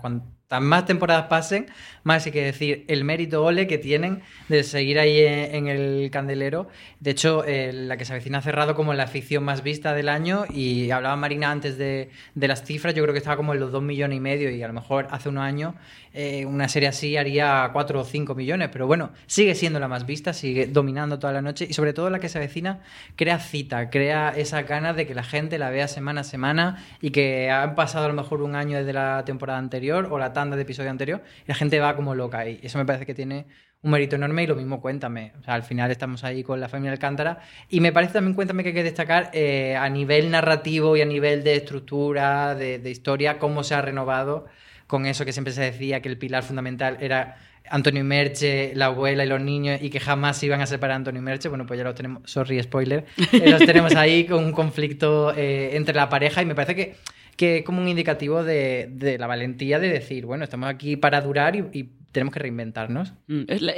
Cuantas 0.49 0.69
más 0.69 0.85
temporadas 0.85 1.25
pasen, 1.25 1.65
más 2.03 2.25
hay 2.25 2.31
que 2.31 2.41
decir 2.41 2.85
el 2.87 3.03
mérito 3.03 3.43
ole 3.43 3.67
que 3.67 3.77
tienen 3.77 4.21
de 4.47 4.63
seguir 4.63 4.97
ahí 4.97 5.19
en, 5.19 5.53
en 5.53 5.67
el 5.67 6.09
candelero. 6.09 6.69
De 7.01 7.11
hecho, 7.11 7.43
eh, 7.43 7.73
la 7.73 7.97
que 7.97 8.05
se 8.05 8.13
avecina 8.13 8.37
ha 8.37 8.41
cerrado 8.41 8.73
como 8.73 8.93
la 8.93 9.07
ficción 9.07 9.43
más 9.43 9.61
vista 9.61 9.93
del 9.93 10.07
año. 10.07 10.45
Y 10.49 10.89
hablaba 10.91 11.17
Marina 11.17 11.51
antes 11.51 11.77
de, 11.77 12.11
de 12.33 12.47
las 12.47 12.63
cifras, 12.63 12.95
yo 12.95 13.03
creo 13.03 13.13
que 13.13 13.17
estaba 13.17 13.35
como 13.35 13.53
en 13.53 13.59
los 13.59 13.73
2 13.73 13.83
millones 13.83 14.15
y 14.15 14.21
medio. 14.21 14.49
Y 14.49 14.63
a 14.63 14.67
lo 14.67 14.73
mejor 14.73 15.09
hace 15.11 15.27
unos 15.27 15.43
años 15.43 15.75
eh, 16.13 16.45
una 16.45 16.67
serie 16.67 16.89
así 16.89 17.15
haría 17.17 17.69
4 17.73 17.99
o 17.99 18.03
5 18.03 18.33
millones. 18.33 18.69
Pero 18.71 18.87
bueno, 18.87 19.11
sigue 19.25 19.53
siendo 19.53 19.79
la 19.79 19.87
más 19.87 20.05
vista, 20.05 20.31
sigue 20.31 20.65
dominando 20.65 21.19
toda 21.19 21.33
la 21.33 21.41
noche. 21.41 21.67
Y 21.69 21.73
sobre 21.73 21.91
todo 21.91 22.09
la 22.09 22.19
que 22.19 22.29
se 22.29 22.37
avecina 22.37 22.79
crea 23.15 23.37
cita, 23.37 23.89
crea 23.89 24.29
esa 24.29 24.63
ganas 24.63 24.95
de 24.95 25.05
que 25.05 25.13
la 25.13 25.23
gente 25.23 25.59
la 25.59 25.69
vea 25.69 25.87
semana 25.87 26.21
a 26.21 26.23
semana 26.23 26.85
y 27.01 27.11
que 27.11 27.51
han 27.51 27.75
pasado 27.75 28.05
a 28.05 28.07
lo 28.07 28.13
mejor 28.13 28.41
un 28.41 28.55
año 28.55 28.77
desde 28.77 28.93
la 28.93 29.25
temporada 29.25 29.59
anterior 29.59 30.07
o 30.09 30.17
la 30.17 30.33
tanda 30.37 30.55
de 30.55 30.61
episodio 30.61 30.91
anterior 30.91 31.23
y 31.45 31.47
la 31.47 31.55
gente 31.55 31.79
va 31.79 31.95
como 31.95 32.13
loca 32.13 32.47
y 32.47 32.59
eso 32.61 32.77
me 32.77 32.85
parece 32.85 33.07
que 33.07 33.15
tiene 33.15 33.47
un 33.81 33.89
mérito 33.89 34.15
enorme 34.15 34.43
y 34.43 34.47
lo 34.47 34.55
mismo 34.55 34.79
Cuéntame. 34.81 35.33
Al 35.47 35.63
final 35.63 35.89
estamos 35.89 36.23
ahí 36.23 36.43
con 36.43 36.59
la 36.59 36.69
familia 36.69 36.91
Alcántara 36.91 37.39
y 37.69 37.79
me 37.79 37.91
parece 37.91 38.13
también 38.13 38.35
Cuéntame 38.35 38.61
que 38.61 38.69
hay 38.69 38.75
que 38.75 38.83
destacar 38.83 39.31
eh, 39.33 39.75
a 39.75 39.89
nivel 39.89 40.29
narrativo 40.29 40.95
y 40.95 41.01
a 41.01 41.05
nivel 41.05 41.43
de 41.43 41.55
estructura, 41.55 42.53
de, 42.53 42.77
de 42.77 42.91
historia, 42.91 43.39
cómo 43.39 43.63
se 43.63 43.73
ha 43.73 43.81
renovado 43.81 44.45
con 44.85 45.07
eso 45.07 45.25
que 45.25 45.33
siempre 45.33 45.53
se 45.53 45.61
decía 45.61 46.01
que 46.01 46.09
el 46.09 46.19
pilar 46.19 46.43
fundamental 46.43 46.97
era 47.01 47.37
Antonio 47.69 48.01
y 48.01 48.03
Merche, 48.03 48.71
la 48.75 48.85
abuela 48.85 49.25
y 49.25 49.27
los 49.27 49.41
niños 49.41 49.81
y 49.81 49.89
que 49.89 49.99
jamás 49.99 50.37
se 50.37 50.45
iban 50.45 50.61
a 50.61 50.65
separar 50.65 50.97
Antonio 50.97 51.19
y 51.19 51.23
Merche, 51.23 51.49
bueno, 51.49 51.65
pues 51.65 51.77
ya 51.77 51.83
los 51.83 51.95
tenemos, 51.95 52.23
sorry, 52.25 52.61
spoiler, 52.61 53.05
eh, 53.33 53.49
los 53.49 53.65
tenemos 53.65 53.95
ahí 53.95 54.25
con 54.25 54.43
un 54.43 54.51
conflicto 54.51 55.33
eh, 55.35 55.75
entre 55.75 55.95
la 55.95 56.09
pareja 56.09 56.41
y 56.41 56.45
me 56.45 56.55
parece 56.55 56.75
que, 56.75 56.95
que 57.37 57.57
es 57.57 57.63
como 57.63 57.81
un 57.81 57.87
indicativo 57.87 58.43
de, 58.43 58.89
de 58.91 59.17
la 59.17 59.27
valentía 59.27 59.79
de 59.79 59.87
decir, 59.89 60.25
bueno, 60.25 60.43
estamos 60.43 60.67
aquí 60.67 60.97
para 60.97 61.21
durar 61.21 61.55
y, 61.55 61.91
tenemos 62.11 62.33
que 62.33 62.39
reinventarnos. 62.39 63.13
Mm, 63.27 63.41
la, 63.59 63.73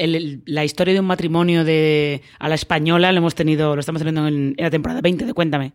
la 0.45 0.63
historia 0.63 0.93
de 0.93 1.01
un 1.01 1.07
matrimonio 1.07 1.65
de 1.65 2.21
a 2.37 2.47
la 2.47 2.55
española 2.55 3.11
lo 3.11 3.17
hemos 3.17 3.35
tenido, 3.35 3.75
lo 3.75 3.81
estamos 3.81 3.99
teniendo 3.99 4.27
en, 4.29 4.55
en 4.55 4.63
la 4.63 4.69
temporada 4.69 5.01
20 5.01 5.25
de 5.25 5.33
Cuéntame. 5.33 5.73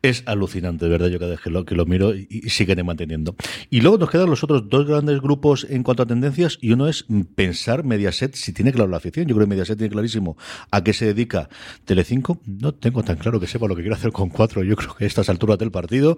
Es 0.00 0.22
alucinante, 0.26 0.86
verdad, 0.88 1.08
yo 1.08 1.18
cada 1.18 1.32
vez 1.32 1.40
que 1.40 1.50
lo, 1.50 1.64
que 1.64 1.74
lo 1.74 1.84
miro 1.84 2.14
y, 2.14 2.28
y 2.30 2.50
siguen 2.50 2.84
manteniendo. 2.86 3.34
Y 3.70 3.80
luego 3.80 3.98
nos 3.98 4.10
quedan 4.10 4.30
los 4.30 4.44
otros 4.44 4.68
dos 4.68 4.86
grandes 4.86 5.20
grupos 5.20 5.66
en 5.68 5.82
cuanto 5.82 6.04
a 6.04 6.06
tendencias, 6.06 6.58
y 6.60 6.72
uno 6.72 6.88
es 6.88 7.06
pensar 7.34 7.84
Mediaset 7.84 8.34
si 8.34 8.52
tiene 8.52 8.72
claro 8.72 8.90
la 8.90 8.98
afición. 8.98 9.26
Yo 9.26 9.34
creo 9.34 9.46
que 9.46 9.50
Mediaset 9.50 9.76
tiene 9.76 9.92
clarísimo 9.92 10.36
a 10.70 10.84
qué 10.84 10.92
se 10.92 11.06
dedica 11.06 11.48
Telecinco. 11.84 12.40
No 12.46 12.74
tengo 12.74 13.02
tan 13.02 13.16
claro 13.16 13.40
que 13.40 13.46
sepa 13.46 13.66
lo 13.66 13.74
que 13.74 13.82
quiere 13.82 13.96
hacer 13.96 14.12
con 14.12 14.28
cuatro, 14.28 14.62
yo 14.62 14.76
creo 14.76 14.94
que 14.94 15.04
a 15.04 15.06
estas 15.06 15.28
alturas 15.28 15.58
del 15.58 15.70
partido. 15.70 16.16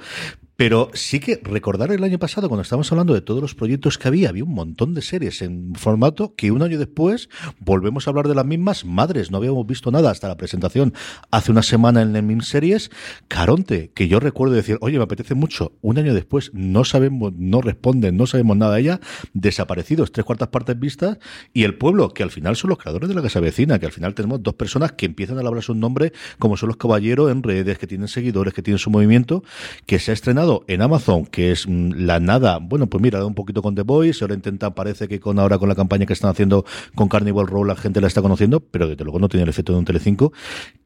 Pero 0.56 0.90
sí 0.92 1.20
que 1.20 1.40
recordar 1.42 1.90
el 1.90 2.04
año 2.04 2.18
pasado, 2.18 2.48
cuando 2.48 2.60
estábamos 2.60 2.92
hablando 2.92 3.14
de 3.14 3.22
todos 3.22 3.40
los 3.40 3.54
proyectos 3.54 3.96
que 3.96 4.08
había, 4.08 4.28
había 4.28 4.44
un 4.44 4.52
montón 4.52 4.92
de 4.92 5.00
series 5.00 5.40
en 5.40 5.74
formato 5.74 6.34
que 6.36 6.50
un 6.50 6.60
año 6.60 6.78
después 6.78 7.30
volvemos 7.60 8.06
a 8.06 8.10
hablar 8.10 8.28
de 8.28 8.34
las 8.34 8.44
mismas 8.44 8.84
madres. 8.84 9.30
No 9.30 9.38
habíamos 9.38 9.66
visto 9.66 9.90
nada 9.90 10.10
hasta 10.10 10.28
la 10.28 10.36
presentación 10.36 10.92
hace 11.30 11.50
una 11.50 11.62
semana 11.62 12.02
en 12.02 12.14
el 12.14 12.22
MIM 12.22 12.42
Series. 12.42 12.90
Caronte, 13.26 13.69
que 13.70 14.08
yo 14.08 14.20
recuerdo 14.20 14.54
decir, 14.54 14.78
oye, 14.80 14.98
me 14.98 15.04
apetece 15.04 15.34
mucho. 15.34 15.72
Un 15.80 15.98
año 15.98 16.14
después 16.14 16.50
no 16.54 16.84
sabemos, 16.84 17.32
no 17.36 17.60
responden, 17.60 18.16
no 18.16 18.26
sabemos 18.26 18.56
nada 18.56 18.74
de 18.74 18.80
ella. 18.80 19.00
Desaparecidos, 19.32 20.12
tres 20.12 20.24
cuartas 20.24 20.48
partes 20.48 20.78
vistas. 20.78 21.18
Y 21.52 21.64
el 21.64 21.76
pueblo, 21.76 22.12
que 22.12 22.22
al 22.22 22.30
final 22.30 22.56
son 22.56 22.70
los 22.70 22.78
creadores 22.78 23.08
de 23.08 23.14
la 23.14 23.22
casa 23.22 23.40
vecina, 23.40 23.78
que 23.78 23.86
al 23.86 23.92
final 23.92 24.14
tenemos 24.14 24.42
dos 24.42 24.54
personas 24.54 24.92
que 24.92 25.06
empiezan 25.06 25.38
a 25.38 25.46
hablar 25.46 25.62
su 25.62 25.74
nombre, 25.74 26.12
como 26.38 26.56
son 26.56 26.68
los 26.68 26.76
caballeros 26.76 27.30
en 27.30 27.42
redes, 27.42 27.78
que 27.78 27.86
tienen 27.86 28.08
seguidores, 28.08 28.54
que 28.54 28.62
tienen 28.62 28.78
su 28.78 28.90
movimiento, 28.90 29.44
que 29.86 29.98
se 29.98 30.10
ha 30.10 30.14
estrenado 30.14 30.64
en 30.66 30.82
Amazon, 30.82 31.26
que 31.26 31.52
es 31.52 31.66
mm, 31.68 31.92
la 31.92 32.20
nada. 32.20 32.58
Bueno, 32.58 32.88
pues 32.88 33.02
mira, 33.02 33.24
un 33.24 33.34
poquito 33.34 33.62
con 33.62 33.74
The 33.74 33.82
Voice, 33.82 34.24
ahora 34.24 34.34
intentan, 34.34 34.74
parece 34.74 35.08
que 35.08 35.20
con 35.20 35.38
ahora 35.38 35.58
con 35.58 35.68
la 35.68 35.74
campaña 35.74 36.06
que 36.06 36.12
están 36.12 36.30
haciendo 36.30 36.64
con 36.94 37.08
Carnival 37.08 37.46
Row 37.46 37.64
la 37.64 37.76
gente 37.76 38.00
la 38.00 38.06
está 38.06 38.22
conociendo, 38.22 38.60
pero 38.60 38.88
desde 38.88 39.04
luego 39.04 39.18
no 39.18 39.28
tiene 39.28 39.44
el 39.44 39.48
efecto 39.48 39.72
de 39.72 39.78
un 39.78 39.84
Telecinco. 39.84 40.32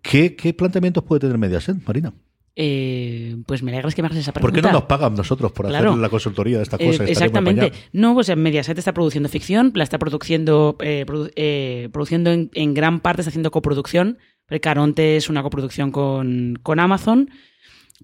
¿Qué, 0.03 0.37
qué 0.37 0.53
planteamientos 0.55 1.05
puede 1.05 1.21
tener 1.21 1.39
Mediaset, 1.39 1.77
Marina? 1.87 2.13
Eh, 2.57 3.37
pues 3.47 3.63
me 3.63 3.73
alegras 3.73 3.95
que 3.95 4.03
me 4.03 4.07
hagas 4.07 4.19
esa 4.19 4.33
¿Por 4.33 4.43
pregunta. 4.43 4.61
qué 4.69 4.73
no 4.73 4.79
nos 4.81 4.85
pagan 4.89 5.15
nosotros 5.15 5.51
por 5.53 5.67
Claro. 5.67 5.91
hacer 5.91 6.01
la 6.01 6.09
consultoría 6.09 6.59
de 6.59 6.63
esta 6.63 6.77
Eh, 6.77 6.87
cosa? 6.87 7.05
Estaríamos 7.05 7.11
exactamente. 7.23 7.73
No, 7.93 8.15
pues 8.15 8.29
en 8.29 8.41
Mediaset 8.41 8.79
está 8.79 8.95
produciendo 8.95 9.29
ficción, 9.29 9.73
la 9.75 9.83
está 9.85 9.99
produciendo, 9.99 10.77
eh, 10.81 11.05
produ- 11.07 11.33
eh, 11.35 11.89
produciendo 11.93 12.31
en, 12.31 12.51
en 12.55 12.75
gran 12.75 13.01
parte, 13.01 13.23
está 13.23 13.31
haciendo 13.31 13.51
coproducción. 13.51 14.19
porque 14.47 14.61
Caronte 14.61 15.17
es 15.17 15.31
una 15.31 15.43
coproducción 15.43 15.91
con, 15.91 16.59
con 16.63 16.79
Amazon. 16.79 17.31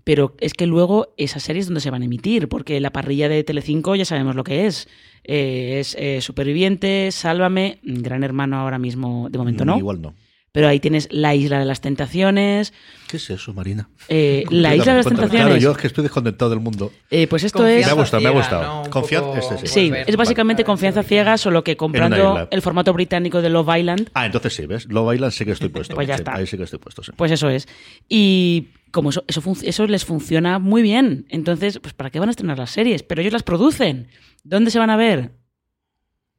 Pero 0.05 0.35
es 0.41 0.55
que 0.55 0.67
luego 0.67 1.13
esas 1.19 1.43
series 1.43 1.67
donde 1.67 1.81
se 1.83 1.91
van 1.91 2.01
a 2.01 2.07
emitir, 2.07 2.49
porque 2.49 2.81
la 2.81 2.91
parrilla 2.91 3.29
de 3.29 3.45
Telecinco 3.45 3.95
ya 3.97 4.05
sabemos 4.07 4.35
lo 4.35 4.43
que 4.45 4.67
es. 4.67 4.89
Eh, 5.25 5.77
es 5.81 5.95
eh, 5.99 6.21
Superviviente, 6.23 7.11
Sálvame, 7.13 7.81
Gran 7.83 8.23
Hermano 8.25 8.57
ahora 8.57 8.79
mismo, 8.79 9.29
de 9.31 9.37
momento 9.39 9.65
no. 9.67 9.77
Igual 9.77 10.01
no. 10.01 10.15
Pero 10.53 10.67
ahí 10.67 10.81
tienes 10.81 11.07
La 11.13 11.35
Isla 11.37 11.61
de 11.61 11.65
las 11.65 11.81
Tentaciones. 11.81 12.73
¿Qué 13.09 13.19
es 13.19 13.31
eso, 13.31 13.55
Marina? 13.55 13.89
eh, 14.09 14.45
la 14.51 14.75
Isla 14.75 14.93
de 14.93 14.99
las. 14.99 15.07
Tentaciones. 15.07 15.45
Claro, 15.47 15.57
yo 15.57 15.71
es 15.71 15.79
que 15.79 15.87
estoy 15.87 16.03
desconectado 16.03 16.51
del 16.51 16.59
mundo. 16.61 16.91
eh, 17.11 17.29
pues 17.29 17.45
esto 17.45 17.59
Confianza 17.59 17.81
es. 17.81 17.87
Me 17.87 17.93
ha 17.93 17.95
gustado, 17.95 18.23
me 18.23 18.29
ha 18.29 18.33
gustado. 18.33 18.91
Confianza- 18.91 19.27
poco 19.33 19.55
este, 19.55 19.67
sí. 19.69 19.85
Volver 19.91 20.05
es 20.11 20.17
básicamente 20.17 20.65
confianza 20.65 21.03
ciega, 21.05 21.39
solo 21.39 21.63
que 21.63 21.77
comprando 21.77 22.49
el 22.51 22.63
formato 22.63 22.93
británico 22.93 23.41
de 23.43 23.49
Love 23.51 23.77
Island, 23.79 24.11
Ah, 24.15 24.27
entonces 24.27 24.53
sí, 24.55 24.67
¿ves? 24.67 24.87
Love 24.89 25.15
Island 25.15 25.33
sí 25.33 25.45
que 25.45 25.53
estoy 25.53 25.69
puesto. 25.69 25.95
Pues 25.95 26.09
ya 26.09 26.17
Sí, 26.17 26.23
está. 26.23 26.35
Ahí 26.35 26.47
sí 26.47 26.57
que 26.57 26.65
estoy 26.65 26.81
puesto, 26.81 27.03
sí. 27.05 27.13
pues 27.17 27.31
eso 27.31 27.49
es. 27.49 27.69
Y 28.09 28.69
como 28.91 29.11
eso, 29.11 29.23
eso, 29.29 29.41
func- 29.41 29.63
eso 29.65 29.87
les 29.87 30.05
funciona 30.05 30.59
muy 30.59 30.83
bien, 30.83 31.27
entonces, 31.29 31.79
pues 31.79 31.95
¿para 31.95 32.11
qué 32.11 32.19
van 32.19 32.29
a 32.29 32.33
estrenar 32.33 32.59
las 32.59 32.71
series? 32.73 33.05
Pero 33.05 33.21
ellos 33.21 33.33
las 33.33 33.45
producen. 33.45 34.09
¿Dónde 34.43 34.71
se 34.73 34.79
van 34.81 34.91
a 34.91 34.97
ver? 34.97 35.31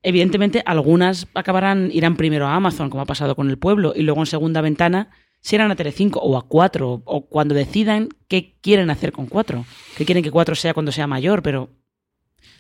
Evidentemente, 0.04 0.64
algunas 0.66 1.28
acabarán, 1.34 1.90
irán 1.92 2.16
primero 2.16 2.48
a 2.48 2.56
Amazon, 2.56 2.90
como 2.90 3.04
ha 3.04 3.06
pasado 3.06 3.36
con 3.36 3.50
El 3.50 3.58
Pueblo, 3.58 3.94
y 3.96 4.02
luego 4.02 4.22
en 4.22 4.26
segunda 4.26 4.62
ventana 4.62 5.10
se 5.42 5.56
irán 5.56 5.72
a 5.72 5.76
Telecinco 5.76 6.20
o 6.20 6.38
a 6.38 6.48
4, 6.48 7.04
o 7.06 7.26
cuando 7.28 7.56
decidan 7.56 8.10
qué 8.28 8.58
quieren 8.62 8.90
hacer 8.90 9.12
con 9.12 9.28
4. 9.28 9.66
Que 9.98 10.06
quieren 10.06 10.24
que 10.24 10.32
4 10.32 10.56
sea 10.56 10.74
cuando 10.74 10.92
sea 10.92 11.08
mayor, 11.08 11.42
pero 11.44 11.70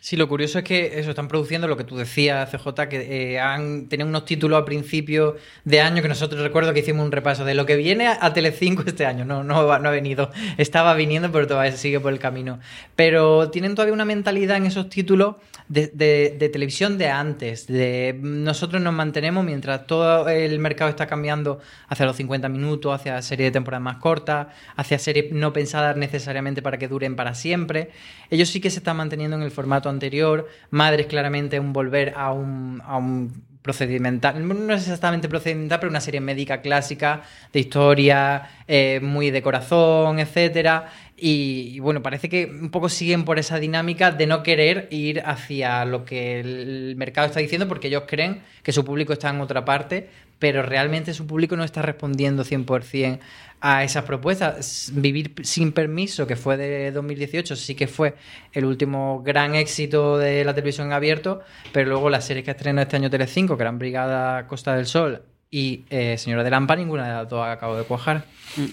Sí, 0.03 0.17
lo 0.17 0.27
curioso 0.27 0.57
es 0.57 0.63
que 0.63 0.97
eso 0.99 1.11
están 1.11 1.27
produciendo 1.27 1.67
lo 1.67 1.77
que 1.77 1.83
tú 1.83 1.95
decías, 1.95 2.49
CJ, 2.49 2.87
que 2.89 3.33
eh, 3.33 3.39
han 3.39 3.87
tenían 3.87 4.09
unos 4.09 4.25
títulos 4.25 4.59
a 4.59 4.65
principio 4.65 5.35
de 5.63 5.79
año 5.79 6.01
que 6.01 6.07
nosotros 6.07 6.41
recuerdo 6.41 6.73
que 6.73 6.79
hicimos 6.79 7.05
un 7.05 7.11
repaso 7.11 7.45
de 7.45 7.53
lo 7.53 7.67
que 7.67 7.75
viene 7.75 8.07
a, 8.07 8.33
Telecinco 8.33 8.81
este 8.83 9.05
año. 9.05 9.25
No, 9.25 9.43
no, 9.43 9.59
ha 9.71 9.77
venido. 9.91 10.31
Estaba 10.57 10.95
viniendo, 10.95 11.31
pero 11.31 11.45
todavía 11.45 11.73
sigue 11.73 11.99
por 11.99 12.11
el 12.11 12.17
camino. 12.17 12.59
Pero 12.95 13.51
tienen 13.51 13.75
todavía 13.75 13.93
una 13.93 14.05
mentalidad 14.05 14.57
en 14.57 14.65
esos 14.65 14.89
títulos 14.89 15.35
de, 15.67 15.89
de- 15.89 16.49
televisión 16.49 16.97
de 16.97 17.07
antes. 17.09 17.67
De 17.67 18.17
nosotros 18.19 18.81
nos 18.81 18.95
mantenemos 18.95 19.45
mientras 19.45 19.85
todo 19.85 20.27
el 20.29 20.57
mercado 20.57 20.89
está 20.89 21.05
cambiando 21.05 21.59
hacia 21.87 22.07
los 22.07 22.15
50 22.15 22.49
minutos, 22.49 22.91
hacia 22.95 23.21
series 23.21 23.49
de 23.49 23.51
temporada 23.51 23.79
más 23.81 23.97
cortas, 23.97 24.47
hacia 24.75 24.97
series 24.97 25.31
no 25.31 25.53
pensadas 25.53 25.95
necesariamente 25.95 26.63
para 26.63 26.79
que 26.79 26.87
duren 26.87 27.15
para 27.15 27.35
siempre. 27.35 27.91
Ellos 28.31 28.49
sí 28.49 28.59
que 28.61 28.71
se 28.71 28.79
están 28.79 28.97
manteniendo 28.97 29.37
en 29.37 29.43
el 29.43 29.51
formato 29.51 29.90
anterior. 29.91 30.47
Madres 30.71 31.07
claramente 31.07 31.59
un 31.59 31.73
volver 31.73 32.13
a 32.15 32.31
un, 32.31 32.81
a 32.85 32.97
un 32.97 33.43
procedimental, 33.61 34.47
no 34.47 34.73
es 34.73 34.81
exactamente 34.81 35.29
procedimental, 35.29 35.79
pero 35.79 35.89
una 35.89 36.01
serie 36.01 36.19
médica 36.19 36.61
clásica 36.61 37.21
de 37.53 37.59
historia, 37.59 38.49
eh, 38.67 38.99
muy 39.03 39.29
de 39.29 39.41
corazón, 39.41 40.19
etcétera. 40.19 40.87
Y, 41.23 41.79
bueno, 41.81 42.01
parece 42.01 42.29
que 42.29 42.45
un 42.45 42.71
poco 42.71 42.89
siguen 42.89 43.25
por 43.25 43.37
esa 43.37 43.59
dinámica 43.59 44.09
de 44.09 44.25
no 44.25 44.41
querer 44.41 44.87
ir 44.89 45.21
hacia 45.23 45.85
lo 45.85 46.03
que 46.03 46.39
el 46.39 46.95
mercado 46.97 47.27
está 47.27 47.39
diciendo 47.39 47.67
porque 47.67 47.89
ellos 47.89 48.05
creen 48.07 48.41
que 48.63 48.71
su 48.71 48.83
público 48.83 49.13
está 49.13 49.29
en 49.29 49.39
otra 49.39 49.63
parte, 49.63 50.09
pero 50.39 50.63
realmente 50.63 51.13
su 51.13 51.27
público 51.27 51.55
no 51.55 51.63
está 51.63 51.83
respondiendo 51.83 52.43
100% 52.43 53.19
a 53.59 53.83
esas 53.83 54.03
propuestas. 54.03 54.91
Vivir 54.95 55.35
sin 55.43 55.73
permiso, 55.73 56.25
que 56.25 56.35
fue 56.35 56.57
de 56.57 56.91
2018, 56.91 57.55
sí 57.55 57.75
que 57.75 57.85
fue 57.85 58.15
el 58.51 58.65
último 58.65 59.21
gran 59.21 59.53
éxito 59.53 60.17
de 60.17 60.43
la 60.43 60.55
televisión 60.55 60.87
en 60.87 60.93
abierto, 60.93 61.41
pero 61.71 61.87
luego 61.87 62.09
las 62.09 62.25
series 62.25 62.43
que 62.45 62.49
estrenó 62.49 62.81
este 62.81 62.95
año 62.95 63.11
Telecinco, 63.11 63.57
que 63.57 63.61
eran 63.61 63.77
Brigada 63.77 64.47
Costa 64.47 64.75
del 64.75 64.87
Sol 64.87 65.21
y 65.53 65.83
eh, 65.89 66.17
Señora 66.17 66.45
de 66.45 66.49
Lampa, 66.49 66.77
ninguna 66.77 67.05
de 67.05 67.13
las 67.13 67.29
dos 67.29 67.45
acabó 67.45 67.75
de 67.75 67.83
cuajar. 67.83 68.23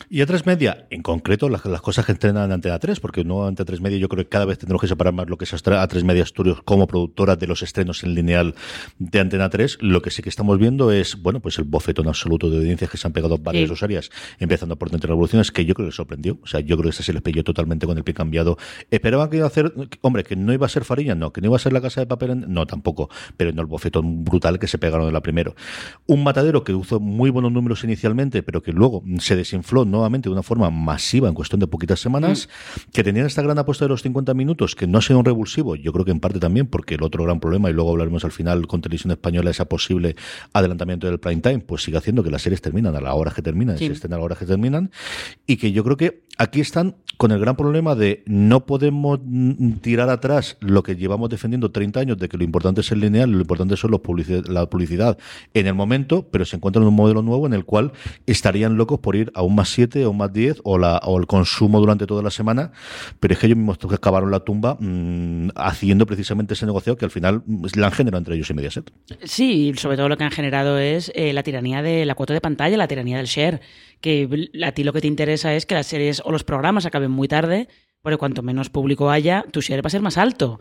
Y 0.08 0.20
a 0.20 0.26
tres 0.26 0.46
media, 0.46 0.86
en 0.90 1.02
concreto, 1.02 1.48
las, 1.48 1.62
cosas 1.80 2.06
que 2.06 2.12
entrenan 2.12 2.44
en 2.44 2.52
Antena 2.52 2.78
3, 2.78 3.00
porque 3.00 3.24
no 3.24 3.46
ante 3.46 3.64
tres 3.64 3.80
media, 3.80 3.98
yo 3.98 4.08
creo 4.08 4.24
que 4.24 4.28
cada 4.28 4.44
vez 4.44 4.58
tendremos 4.58 4.80
que 4.80 4.86
separar 4.88 5.12
más 5.12 5.28
lo 5.28 5.36
que 5.36 5.44
es 5.44 5.52
a 5.54 5.88
tres 5.88 6.04
media 6.04 6.22
estudios 6.22 6.62
como 6.62 6.86
productora 6.86 7.36
de 7.36 7.46
los 7.48 7.62
estrenos 7.62 8.04
en 8.04 8.14
lineal 8.14 8.54
de 8.98 9.20
Antena 9.20 9.50
3. 9.50 9.78
Lo 9.80 10.02
que 10.02 10.10
sí 10.10 10.22
que 10.22 10.28
estamos 10.28 10.58
viendo 10.58 10.92
es, 10.92 11.20
bueno, 11.20 11.40
pues 11.40 11.58
el 11.58 11.64
bofetón 11.64 12.06
absoluto 12.08 12.48
de 12.48 12.58
audiencias 12.58 12.90
que 12.90 12.96
se 12.96 13.06
han 13.06 13.12
pegado 13.12 13.38
varias 13.38 13.76
sí. 13.76 13.84
áreas, 13.84 14.10
empezando 14.38 14.76
por 14.76 14.92
Entre 14.92 15.08
Revoluciones, 15.08 15.50
que 15.50 15.64
yo 15.64 15.74
creo 15.74 15.86
que 15.86 15.90
les 15.90 15.96
sorprendió. 15.96 16.38
O 16.42 16.46
sea, 16.46 16.60
yo 16.60 16.76
creo 16.76 16.84
que 16.84 16.90
este 16.90 17.02
se 17.02 17.12
les 17.12 17.22
pilló 17.22 17.42
totalmente 17.42 17.86
con 17.86 17.96
el 17.98 18.04
pie 18.04 18.14
cambiado. 18.14 18.56
Esperaban 18.90 19.30
que 19.30 19.38
iba 19.38 19.46
a 19.46 19.48
hacer, 19.48 19.72
hombre, 20.00 20.22
que 20.22 20.36
no 20.36 20.52
iba 20.52 20.66
a 20.66 20.68
ser 20.68 20.84
Farilla, 20.84 21.16
no, 21.16 21.32
que 21.32 21.40
no 21.40 21.48
iba 21.48 21.56
a 21.56 21.60
ser 21.60 21.72
la 21.72 21.80
casa 21.80 22.00
de 22.00 22.06
papel, 22.06 22.52
no, 22.52 22.66
tampoco, 22.66 23.10
pero 23.36 23.52
no 23.52 23.62
el 23.62 23.66
bofetón 23.66 24.24
brutal 24.24 24.58
que 24.60 24.68
se 24.68 24.78
pegaron 24.78 25.08
en 25.08 25.12
la 25.12 25.20
primera. 25.20 25.52
Un 26.06 26.24
matadero 26.24 26.64
que 26.72 26.78
hizo 26.78 27.00
muy 27.00 27.30
buenos 27.30 27.50
números 27.50 27.82
inicialmente, 27.84 28.42
pero 28.42 28.62
que 28.62 28.72
luego 28.72 29.02
se 29.18 29.36
desinfló 29.36 29.84
nuevamente 29.84 30.28
de 30.28 30.34
una 30.34 30.42
forma 30.42 30.70
masiva 30.70 31.28
en 31.28 31.34
cuestión 31.34 31.60
de 31.60 31.66
poquitas 31.66 32.00
semanas, 32.00 32.48
mm. 32.48 32.90
que 32.92 33.02
tenían 33.02 33.26
esta 33.26 33.42
gran 33.42 33.58
apuesta 33.58 33.84
de 33.84 33.88
los 33.88 34.02
50 34.02 34.34
minutos, 34.34 34.74
que 34.74 34.86
no 34.86 34.98
ha 34.98 35.02
sido 35.02 35.18
un 35.18 35.24
revulsivo, 35.24 35.76
yo 35.76 35.92
creo 35.92 36.04
que 36.04 36.10
en 36.10 36.20
parte 36.20 36.38
también 36.38 36.66
porque 36.66 36.96
el 36.96 37.02
otro 37.02 37.24
gran 37.24 37.40
problema, 37.40 37.70
y 37.70 37.72
luego 37.72 37.90
hablaremos 37.90 38.24
al 38.24 38.32
final 38.32 38.66
con 38.66 38.82
Televisión 38.82 39.12
Española, 39.12 39.50
esa 39.50 39.64
posible 39.64 40.16
adelantamiento 40.52 41.06
del 41.06 41.18
prime 41.18 41.40
time, 41.40 41.60
pues 41.60 41.82
sigue 41.82 41.96
haciendo 41.96 42.22
que 42.22 42.30
las 42.30 42.42
series 42.42 42.60
terminan 42.60 42.94
a 42.94 43.00
la 43.00 43.14
hora 43.14 43.32
que 43.32 43.42
terminan, 43.42 43.78
sí. 43.78 43.86
se 43.86 43.92
estén 43.94 44.12
a 44.12 44.18
la 44.18 44.24
hora 44.24 44.36
que 44.36 44.44
terminan, 44.44 44.90
y 45.46 45.56
que 45.56 45.72
yo 45.72 45.84
creo 45.84 45.96
que 45.96 46.24
aquí 46.36 46.60
están 46.60 46.96
con 47.16 47.32
el 47.32 47.40
gran 47.40 47.56
problema 47.56 47.96
de 47.96 48.22
no 48.26 48.64
podemos 48.64 49.18
tirar 49.80 50.08
atrás 50.08 50.56
lo 50.60 50.84
que 50.84 50.94
llevamos 50.94 51.28
defendiendo 51.28 51.72
30 51.72 52.00
años, 52.00 52.18
de 52.18 52.28
que 52.28 52.36
lo 52.38 52.44
importante 52.44 52.80
es 52.80 52.92
el 52.92 53.00
lineal, 53.00 53.30
lo 53.30 53.40
importante 53.40 53.74
es 53.74 53.80
solo 53.80 54.02
publicidad, 54.02 54.46
la 54.46 54.70
publicidad 54.70 55.18
en 55.52 55.66
el 55.66 55.74
momento, 55.74 56.28
pero 56.30 56.44
se 56.44 56.56
encuentran 56.58 56.82
en 56.82 56.88
un 56.88 56.94
modelo 56.94 57.22
nuevo 57.22 57.46
en 57.46 57.54
el 57.54 57.64
cual 57.64 57.92
estarían 58.26 58.76
locos 58.76 58.98
por 59.00 59.16
ir 59.16 59.30
a 59.34 59.42
un 59.42 59.54
más 59.54 59.70
7 59.70 60.04
o 60.04 60.10
un 60.10 60.18
más 60.18 60.32
10 60.32 60.60
o, 60.64 60.78
la, 60.78 61.00
o 61.04 61.18
el 61.18 61.26
consumo 61.26 61.80
durante 61.80 62.06
toda 62.06 62.22
la 62.22 62.30
semana, 62.30 62.72
pero 63.20 63.34
es 63.34 63.40
que 63.40 63.46
ellos 63.46 63.58
mismos 63.58 63.78
acabaron 63.92 64.30
la 64.30 64.40
tumba 64.40 64.76
mmm, 64.78 65.48
haciendo 65.56 66.06
precisamente 66.06 66.54
ese 66.54 66.66
negocio 66.66 66.96
que 66.96 67.04
al 67.04 67.10
final 67.10 67.42
la 67.74 67.86
han 67.86 67.92
generado 67.92 68.18
entre 68.18 68.34
ellos 68.34 68.50
y 68.50 68.54
Mediaset. 68.54 68.90
Sí, 69.24 69.72
sobre 69.76 69.96
todo 69.96 70.08
lo 70.08 70.16
que 70.16 70.24
han 70.24 70.30
generado 70.30 70.78
es 70.78 71.10
eh, 71.14 71.32
la 71.32 71.42
tiranía 71.42 71.82
de 71.82 72.04
la 72.04 72.14
cuota 72.14 72.34
de 72.34 72.40
pantalla, 72.40 72.76
la 72.76 72.88
tiranía 72.88 73.16
del 73.16 73.26
share, 73.26 73.60
que 74.00 74.48
a 74.64 74.72
ti 74.72 74.84
lo 74.84 74.92
que 74.92 75.00
te 75.00 75.08
interesa 75.08 75.54
es 75.54 75.66
que 75.66 75.74
las 75.74 75.86
series 75.86 76.22
o 76.24 76.32
los 76.32 76.44
programas 76.44 76.86
acaben 76.86 77.10
muy 77.10 77.28
tarde, 77.28 77.68
porque 78.02 78.16
cuanto 78.16 78.42
menos 78.42 78.70
público 78.70 79.10
haya, 79.10 79.44
tu 79.50 79.60
share 79.60 79.84
va 79.84 79.88
a 79.88 79.90
ser 79.90 80.02
más 80.02 80.18
alto. 80.18 80.60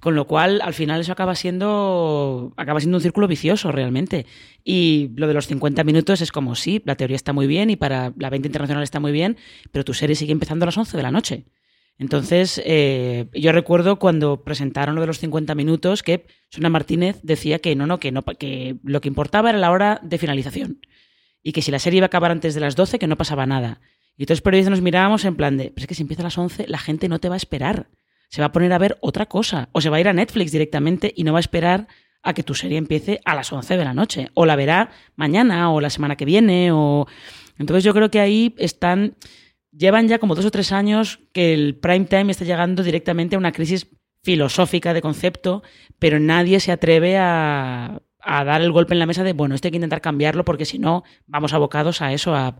Con 0.00 0.14
lo 0.14 0.26
cual, 0.26 0.60
al 0.62 0.74
final, 0.74 1.00
eso 1.00 1.12
acaba 1.12 1.34
siendo, 1.34 2.52
acaba 2.56 2.80
siendo 2.80 2.98
un 2.98 3.02
círculo 3.02 3.28
vicioso 3.28 3.72
realmente. 3.72 4.26
Y 4.64 5.10
lo 5.16 5.26
de 5.26 5.34
los 5.34 5.46
50 5.46 5.84
minutos 5.84 6.20
es 6.20 6.32
como, 6.32 6.54
sí, 6.54 6.82
la 6.84 6.96
teoría 6.96 7.16
está 7.16 7.32
muy 7.32 7.46
bien 7.46 7.70
y 7.70 7.76
para 7.76 8.12
la 8.16 8.30
venta 8.30 8.48
internacional 8.48 8.82
está 8.82 9.00
muy 9.00 9.12
bien, 9.12 9.36
pero 9.72 9.84
tu 9.84 9.94
serie 9.94 10.16
sigue 10.16 10.32
empezando 10.32 10.64
a 10.64 10.66
las 10.66 10.78
11 10.78 10.96
de 10.96 11.02
la 11.02 11.10
noche. 11.10 11.46
Entonces, 11.98 12.62
eh, 12.64 13.26
yo 13.34 13.50
recuerdo 13.50 13.98
cuando 13.98 14.44
presentaron 14.44 14.94
lo 14.94 15.00
de 15.00 15.08
los 15.08 15.18
50 15.18 15.54
minutos 15.56 16.04
que 16.04 16.26
Sona 16.48 16.68
Martínez 16.68 17.18
decía 17.22 17.58
que 17.58 17.74
no, 17.74 17.86
no, 17.86 17.98
que 17.98 18.12
no, 18.12 18.22
que 18.22 18.76
lo 18.84 19.00
que 19.00 19.08
importaba 19.08 19.50
era 19.50 19.58
la 19.58 19.72
hora 19.72 20.00
de 20.04 20.18
finalización. 20.18 20.80
Y 21.42 21.52
que 21.52 21.62
si 21.62 21.72
la 21.72 21.80
serie 21.80 21.98
iba 21.98 22.04
a 22.04 22.06
acabar 22.06 22.30
antes 22.30 22.54
de 22.54 22.60
las 22.60 22.76
12, 22.76 23.00
que 23.00 23.08
no 23.08 23.16
pasaba 23.16 23.46
nada. 23.46 23.80
Y 24.18 24.26
todos 24.26 24.38
los 24.38 24.42
periodistas 24.42 24.72
nos 24.72 24.82
mirábamos 24.82 25.24
en 25.24 25.36
plan 25.36 25.56
de, 25.56 25.70
pero 25.70 25.84
es 25.84 25.86
que 25.86 25.94
si 25.94 26.02
empieza 26.02 26.22
a 26.22 26.24
las 26.24 26.36
11, 26.36 26.66
la 26.66 26.78
gente 26.78 27.08
no 27.08 27.20
te 27.20 27.28
va 27.28 27.36
a 27.36 27.38
esperar. 27.38 27.88
Se 28.28 28.42
va 28.42 28.48
a 28.48 28.52
poner 28.52 28.72
a 28.72 28.78
ver 28.78 28.98
otra 29.00 29.26
cosa. 29.26 29.68
O 29.72 29.80
se 29.80 29.88
va 29.88 29.96
a 29.96 30.00
ir 30.00 30.08
a 30.08 30.12
Netflix 30.12 30.50
directamente 30.50 31.14
y 31.16 31.22
no 31.22 31.32
va 31.32 31.38
a 31.38 31.40
esperar 31.40 31.86
a 32.22 32.34
que 32.34 32.42
tu 32.42 32.54
serie 32.54 32.78
empiece 32.78 33.20
a 33.24 33.36
las 33.36 33.52
11 33.52 33.76
de 33.76 33.84
la 33.84 33.94
noche. 33.94 34.28
O 34.34 34.44
la 34.44 34.56
verá 34.56 34.90
mañana 35.14 35.72
o 35.72 35.80
la 35.80 35.88
semana 35.88 36.16
que 36.16 36.24
viene. 36.24 36.72
O... 36.72 37.06
Entonces 37.58 37.84
yo 37.84 37.94
creo 37.94 38.10
que 38.10 38.20
ahí 38.20 38.54
están... 38.58 39.14
Llevan 39.70 40.08
ya 40.08 40.18
como 40.18 40.34
dos 40.34 40.44
o 40.44 40.50
tres 40.50 40.72
años 40.72 41.20
que 41.32 41.54
el 41.54 41.76
prime 41.76 42.06
time 42.06 42.32
está 42.32 42.44
llegando 42.44 42.82
directamente 42.82 43.36
a 43.36 43.38
una 43.38 43.52
crisis 43.52 43.86
filosófica 44.24 44.94
de 44.94 45.02
concepto, 45.02 45.62
pero 46.00 46.18
nadie 46.18 46.58
se 46.58 46.72
atreve 46.72 47.18
a, 47.18 48.02
a 48.20 48.44
dar 48.44 48.60
el 48.60 48.72
golpe 48.72 48.94
en 48.94 48.98
la 48.98 49.06
mesa 49.06 49.22
de, 49.22 49.32
bueno, 49.32 49.54
esto 49.54 49.68
hay 49.68 49.72
que 49.72 49.76
intentar 49.76 50.00
cambiarlo 50.00 50.44
porque 50.44 50.64
si 50.64 50.78
no, 50.78 51.04
vamos 51.26 51.52
abocados 51.52 52.02
a 52.02 52.12
eso, 52.12 52.34
a, 52.34 52.56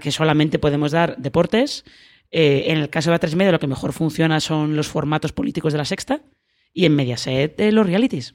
que 0.00 0.10
solamente 0.10 0.58
podemos 0.58 0.92
dar 0.92 1.16
deportes. 1.16 1.84
Eh, 2.30 2.64
en 2.68 2.78
el 2.78 2.90
caso 2.90 3.10
de 3.10 3.14
la 3.14 3.18
3 3.20 3.36
Media 3.36 3.52
lo 3.52 3.60
que 3.60 3.68
mejor 3.68 3.92
funciona 3.92 4.40
son 4.40 4.74
los 4.74 4.88
formatos 4.88 5.32
políticos 5.32 5.72
de 5.72 5.78
la 5.78 5.84
sexta 5.84 6.22
y 6.72 6.84
en 6.84 6.96
Mediaset 6.96 7.58
eh, 7.60 7.72
los 7.72 7.86
realities. 7.86 8.34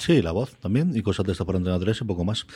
Sí, 0.00 0.22
la 0.22 0.32
voz 0.32 0.56
también, 0.60 0.92
y 0.96 1.02
cosas 1.02 1.24
de 1.26 1.32
esta 1.32 1.44
para 1.44 1.58
Antena 1.58 1.78
3 1.78 2.00
y 2.00 2.04
poco 2.04 2.24
más. 2.24 2.46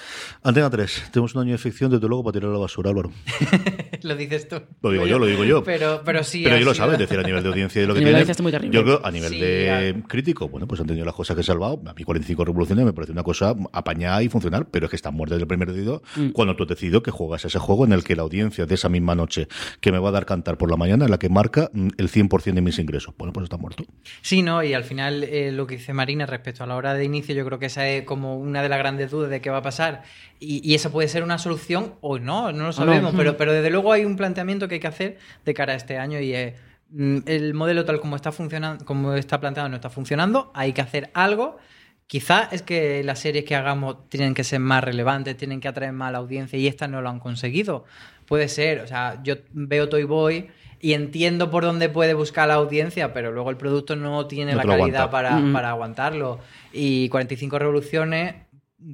Antena 0.42 0.68
3, 0.70 1.10
tenemos 1.12 1.34
un 1.34 1.42
año 1.42 1.52
de 1.52 1.58
ficción, 1.58 1.90
desde 1.90 2.06
luego, 2.08 2.24
para 2.24 2.32
tirar 2.34 2.50
a 2.50 2.52
la 2.54 2.58
basura, 2.58 2.90
Álvaro. 2.90 3.10
lo 4.02 4.16
dices 4.16 4.48
tú. 4.48 4.56
Lo 4.82 4.90
digo 4.90 5.06
yo, 5.06 5.18
lo 5.18 5.26
digo 5.26 5.44
yo. 5.44 5.62
Pero, 5.64 6.02
pero 6.04 6.22
sí. 6.24 6.42
Pero 6.44 6.58
yo 6.58 6.64
lo 6.64 6.74
sabes, 6.74 6.98
decir, 6.98 7.18
a 7.18 7.22
nivel 7.22 7.42
de 7.42 7.48
audiencia 7.48 7.82
y 7.82 7.86
lo 7.86 7.94
que 7.94 8.00
tiene. 8.00 8.24
Muy 8.42 8.52
terrible. 8.52 8.74
Yo 8.76 8.84
creo, 8.84 9.00
a 9.04 9.10
nivel 9.10 9.30
Sí, 9.30 9.40
de 9.40 9.94
ya. 9.96 10.06
crítico, 10.06 10.48
bueno, 10.48 10.66
pues 10.66 10.80
han 10.80 10.86
tenido 10.86 11.04
las 11.04 11.14
cosas 11.14 11.34
que 11.34 11.40
he 11.40 11.44
salvado. 11.44 11.80
A 11.86 11.94
mí 11.94 12.04
45 12.04 12.44
revoluciones 12.44 12.84
me 12.84 12.92
parece 12.92 13.12
una 13.12 13.22
cosa 13.22 13.54
apañada 13.72 14.22
y 14.22 14.28
funcional, 14.28 14.66
pero 14.70 14.86
es 14.86 14.90
que 14.90 14.96
están 14.96 15.14
muertas 15.14 15.36
desde 15.36 15.44
el 15.44 15.48
primer 15.48 15.72
dedo 15.72 16.02
Mm. 16.16 16.30
cuando 16.30 16.56
tú 16.56 16.62
has 16.64 16.68
decidido 16.70 17.02
que 17.02 17.10
juegas 17.10 17.44
ese 17.44 17.58
juego 17.58 17.84
en 17.84 17.92
el 17.92 18.02
que 18.04 18.16
la 18.16 18.22
audiencia 18.22 18.66
de 18.66 18.74
esa 18.74 18.88
misma 18.88 19.14
noche 19.14 19.48
que 19.80 19.92
me 19.92 19.98
va 19.98 20.08
a 20.08 20.12
dar 20.12 20.26
cantar 20.26 20.56
por 20.58 20.70
la 20.70 20.76
mañana, 20.76 21.04
en 21.04 21.10
la 21.10 21.18
que 21.18 21.28
marca 21.28 21.70
mm, 21.72 21.88
el 21.98 22.08
100% 22.08 22.54
de 22.54 22.60
mis 22.60 22.78
ingresos. 22.78 23.14
Bueno, 23.18 23.32
pues 23.32 23.44
está 23.44 23.56
muerto. 23.56 23.84
Sí, 24.22 24.42
no, 24.42 24.62
y 24.62 24.74
al 24.74 24.84
final 24.84 25.24
eh, 25.24 25.52
lo 25.52 25.66
que 25.66 25.76
dice 25.76 25.92
Marina 25.92 26.26
respecto 26.26 26.64
a 26.64 26.66
la 26.66 26.76
hora 26.76 26.94
de 26.94 27.04
inicio, 27.04 27.27
yo 27.34 27.44
creo 27.44 27.58
que 27.58 27.66
esa 27.66 27.88
es 27.88 28.04
como 28.04 28.36
una 28.36 28.62
de 28.62 28.68
las 28.68 28.78
grandes 28.78 29.10
dudas 29.10 29.30
de 29.30 29.40
qué 29.40 29.50
va 29.50 29.58
a 29.58 29.62
pasar. 29.62 30.02
Y, 30.40 30.60
y 30.68 30.74
esa 30.74 30.90
puede 30.90 31.08
ser 31.08 31.22
una 31.22 31.38
solución 31.38 31.94
o 32.00 32.18
no, 32.18 32.52
no 32.52 32.64
lo 32.64 32.72
sabemos, 32.72 33.14
pero, 33.16 33.36
pero 33.36 33.52
desde 33.52 33.70
luego 33.70 33.92
hay 33.92 34.04
un 34.04 34.16
planteamiento 34.16 34.68
que 34.68 34.74
hay 34.74 34.80
que 34.80 34.86
hacer 34.86 35.18
de 35.44 35.54
cara 35.54 35.72
a 35.72 35.76
este 35.76 35.98
año 35.98 36.20
y 36.20 36.34
es 36.34 36.54
mm, 36.90 37.18
el 37.26 37.54
modelo 37.54 37.84
tal 37.84 38.00
como 38.00 38.16
está 38.16 38.32
funcionando, 38.32 38.84
como 38.84 39.14
está 39.14 39.40
planteado 39.40 39.68
no 39.68 39.76
está 39.76 39.90
funcionando, 39.90 40.50
hay 40.54 40.72
que 40.72 40.80
hacer 40.80 41.10
algo. 41.14 41.58
Quizás 42.06 42.52
es 42.52 42.62
que 42.62 43.04
las 43.04 43.18
series 43.18 43.44
que 43.44 43.54
hagamos 43.54 44.08
tienen 44.08 44.32
que 44.32 44.42
ser 44.42 44.60
más 44.60 44.82
relevantes, 44.82 45.36
tienen 45.36 45.60
que 45.60 45.68
atraer 45.68 45.92
más 45.92 46.08
a 46.08 46.12
la 46.12 46.18
audiencia 46.18 46.58
y 46.58 46.66
estas 46.66 46.88
no 46.88 47.02
lo 47.02 47.10
han 47.10 47.20
conseguido. 47.20 47.84
Puede 48.26 48.48
ser, 48.48 48.80
o 48.80 48.86
sea, 48.86 49.20
yo 49.22 49.34
veo 49.52 49.88
Toy 49.88 50.04
Boy 50.04 50.48
y 50.80 50.92
entiendo 50.92 51.50
por 51.50 51.64
dónde 51.64 51.88
puede 51.88 52.14
buscar 52.14 52.48
la 52.48 52.54
audiencia, 52.54 53.12
pero 53.12 53.32
luego 53.32 53.50
el 53.50 53.56
producto 53.56 53.96
no 53.96 54.26
tiene 54.26 54.52
No 54.52 54.58
la 54.58 54.64
calidad 54.64 55.10
para, 55.10 55.36
Mm. 55.36 55.52
para 55.52 55.70
aguantarlo. 55.70 56.38
Y 56.72 57.08
45 57.08 57.58
revoluciones, 57.58 58.34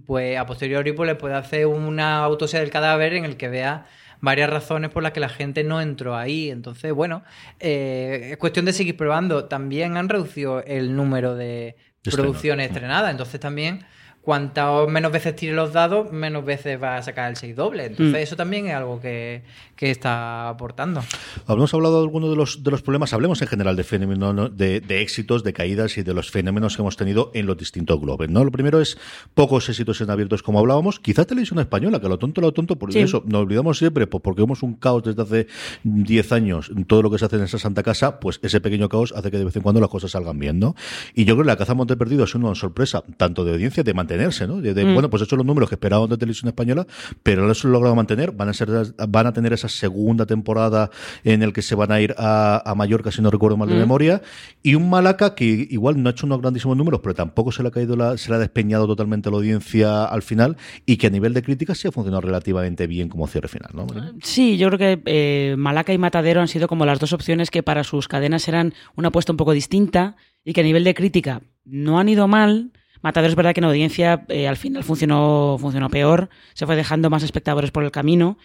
pues 0.06 0.38
a 0.38 0.46
posteriori 0.46 0.92
pues, 0.92 1.06
le 1.06 1.14
puede 1.14 1.34
hacer 1.34 1.66
una 1.66 2.24
autopsia 2.24 2.60
del 2.60 2.70
cadáver 2.70 3.14
en 3.14 3.24
el 3.24 3.36
que 3.36 3.48
vea 3.48 3.86
varias 4.20 4.48
razones 4.48 4.90
por 4.90 5.02
las 5.02 5.12
que 5.12 5.20
la 5.20 5.28
gente 5.28 5.64
no 5.64 5.82
entró 5.82 6.16
ahí. 6.16 6.50
Entonces, 6.50 6.92
bueno, 6.94 7.22
eh, 7.60 8.28
es 8.32 8.36
cuestión 8.38 8.64
de 8.64 8.72
seguir 8.72 8.96
probando. 8.96 9.44
También 9.44 9.98
han 9.98 10.08
reducido 10.08 10.62
el 10.64 10.96
número 10.96 11.34
de 11.34 11.76
producciones 12.10 12.68
estrenadas. 12.68 13.10
Entonces 13.10 13.38
también, 13.40 13.84
cuantas 14.24 14.88
menos 14.88 15.12
veces 15.12 15.36
tire 15.36 15.52
los 15.52 15.72
dados, 15.72 16.10
menos 16.12 16.44
veces 16.44 16.82
va 16.82 16.96
a 16.96 17.02
sacar 17.02 17.30
el 17.30 17.36
6 17.36 17.54
doble. 17.56 17.84
Entonces 17.86 18.12
Mm. 18.14 18.16
eso 18.22 18.36
también 18.36 18.66
es 18.66 18.74
algo 18.74 19.00
que, 19.00 19.42
que 19.76 19.90
está 19.90 20.48
aportando. 20.48 21.02
Hablamos 21.46 21.74
hablado 21.74 21.98
de 21.98 22.04
algunos 22.04 22.30
de 22.30 22.36
los, 22.36 22.62
de 22.64 22.70
los 22.70 22.80
problemas, 22.82 23.12
hablemos 23.12 23.42
en 23.42 23.48
general 23.48 23.76
de 23.76 23.84
fenómenos, 23.84 24.56
de, 24.56 24.80
de 24.80 25.02
éxitos, 25.02 25.44
de 25.44 25.52
caídas 25.52 25.98
y 25.98 26.02
de 26.02 26.14
los 26.14 26.30
fenómenos 26.30 26.74
que 26.76 26.82
hemos 26.82 26.96
tenido 26.96 27.30
en 27.34 27.44
los 27.46 27.56
distintos 27.58 28.00
globes. 28.00 28.30
¿no? 28.30 28.42
Lo 28.44 28.50
primero 28.50 28.80
es 28.80 28.96
pocos 29.34 29.68
éxitos 29.68 30.00
en 30.00 30.10
abiertos, 30.10 30.42
como 30.42 30.58
hablábamos. 30.58 31.00
Quizá 31.00 31.24
televisión 31.26 31.58
española, 31.58 32.00
que 32.00 32.08
lo 32.08 32.18
tonto, 32.18 32.40
lo 32.40 32.52
tonto, 32.52 32.76
por 32.76 32.92
Sí. 32.92 33.00
eso 33.00 33.22
nos 33.26 33.42
olvidamos 33.42 33.76
siempre, 33.78 34.06
pues 34.06 34.22
porque 34.22 34.40
vemos 34.40 34.62
un 34.62 34.74
caos 34.74 35.02
desde 35.04 35.20
hace 35.22 35.46
10 35.82 36.32
años 36.32 36.70
todo 36.86 37.02
lo 37.02 37.10
que 37.10 37.18
se 37.18 37.26
hace 37.26 37.36
en 37.36 37.42
esa 37.42 37.58
santa 37.58 37.82
casa, 37.82 38.20
pues 38.20 38.40
ese 38.42 38.60
pequeño 38.60 38.88
caos 38.88 39.12
hace 39.14 39.30
que 39.30 39.38
de 39.38 39.44
vez 39.44 39.56
en 39.56 39.62
cuando 39.62 39.80
las 39.82 39.90
cosas 39.90 40.12
salgan 40.12 40.38
bien. 40.38 40.58
¿no? 40.58 40.74
Y 41.14 41.24
yo 41.26 41.34
creo 41.34 41.44
que 41.44 41.48
la 41.48 41.56
caza 41.56 41.74
monte 41.74 41.96
perdido 41.96 42.24
es 42.24 42.34
una 42.34 42.54
sorpresa, 42.54 43.02
tanto 43.16 43.44
de 43.44 43.52
audiencia, 43.52 43.82
de 43.82 43.92
mantener 43.92 44.13
mantenerse, 44.14 44.46
¿no? 44.46 44.60
De, 44.60 44.84
Bueno, 44.84 45.10
pues 45.10 45.22
hecho 45.22 45.36
los 45.36 45.46
números 45.46 45.68
que 45.68 45.74
esperaban 45.74 46.08
de 46.08 46.16
televisión 46.16 46.48
española, 46.48 46.86
pero 47.22 47.42
ahora 47.42 47.54
se 47.54 47.66
lo 47.66 47.74
logrado 47.74 47.94
mantener. 47.94 48.32
Van 48.32 48.48
a 48.48 48.52
ser, 48.52 48.68
van 49.08 49.26
a 49.26 49.32
tener 49.32 49.52
esa 49.52 49.68
segunda 49.68 50.26
temporada 50.26 50.90
en 51.24 51.42
el 51.42 51.52
que 51.52 51.62
se 51.62 51.74
van 51.74 51.92
a 51.92 52.00
ir 52.00 52.14
a, 52.18 52.62
a 52.64 52.74
Mallorca, 52.74 53.10
si 53.10 53.22
no 53.22 53.30
recuerdo 53.30 53.56
mal 53.56 53.68
de 53.68 53.74
memoria, 53.74 54.22
y 54.62 54.74
un 54.74 54.88
Malaca 54.88 55.34
que 55.34 55.44
igual 55.44 56.02
no 56.02 56.08
ha 56.08 56.12
hecho 56.12 56.26
unos 56.26 56.40
grandísimos 56.40 56.76
números, 56.76 57.00
pero 57.02 57.14
tampoco 57.14 57.52
se 57.52 57.62
le 57.62 57.68
ha 57.68 57.72
caído 57.72 57.96
la, 57.96 58.16
se 58.16 58.30
le 58.30 58.36
ha 58.36 58.38
despeñado 58.38 58.86
totalmente 58.86 59.30
la 59.30 59.36
audiencia 59.36 60.04
al 60.04 60.22
final, 60.22 60.56
y 60.86 60.96
que 60.96 61.08
a 61.08 61.10
nivel 61.10 61.34
de 61.34 61.42
crítica 61.42 61.74
sí 61.74 61.88
ha 61.88 61.92
funcionado 61.92 62.22
relativamente 62.22 62.86
bien 62.86 63.08
como 63.08 63.26
cierre 63.26 63.48
final, 63.48 63.70
¿no? 63.74 63.86
Sí, 64.22 64.56
yo 64.56 64.68
creo 64.68 64.78
que 64.78 65.02
eh, 65.06 65.56
Malaca 65.56 65.92
y 65.92 65.98
Matadero 65.98 66.40
han 66.40 66.48
sido 66.48 66.68
como 66.68 66.86
las 66.86 66.98
dos 66.98 67.12
opciones 67.12 67.50
que 67.50 67.62
para 67.62 67.84
sus 67.84 68.08
cadenas 68.08 68.46
eran 68.48 68.74
una 68.96 69.08
apuesta 69.08 69.32
un 69.32 69.36
poco 69.36 69.52
distinta 69.52 70.16
y 70.44 70.52
que 70.52 70.60
a 70.60 70.64
nivel 70.64 70.84
de 70.84 70.94
crítica 70.94 71.42
no 71.64 71.98
han 71.98 72.08
ido 72.08 72.28
mal. 72.28 72.72
Matadero 73.04 73.28
es 73.28 73.36
verdad 73.36 73.52
que 73.52 73.60
en 73.60 73.64
audiencia 73.64 74.24
eh, 74.28 74.48
al 74.48 74.56
final 74.56 74.82
funcionó, 74.82 75.58
funcionó 75.60 75.90
peor, 75.90 76.30
se 76.54 76.64
fue 76.64 76.74
dejando 76.74 77.10
más 77.10 77.22
espectadores 77.22 77.70
por 77.70 77.84
el 77.84 77.90
camino. 77.90 78.38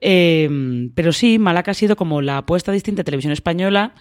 Eh, 0.00 0.48
pero 0.94 1.12
sí, 1.12 1.38
Malaca 1.38 1.72
ha 1.72 1.74
sido 1.74 1.96
como 1.96 2.22
la 2.22 2.38
apuesta 2.38 2.72
distinta 2.72 3.00
de 3.00 3.04
televisión 3.04 3.34
española. 3.34 3.94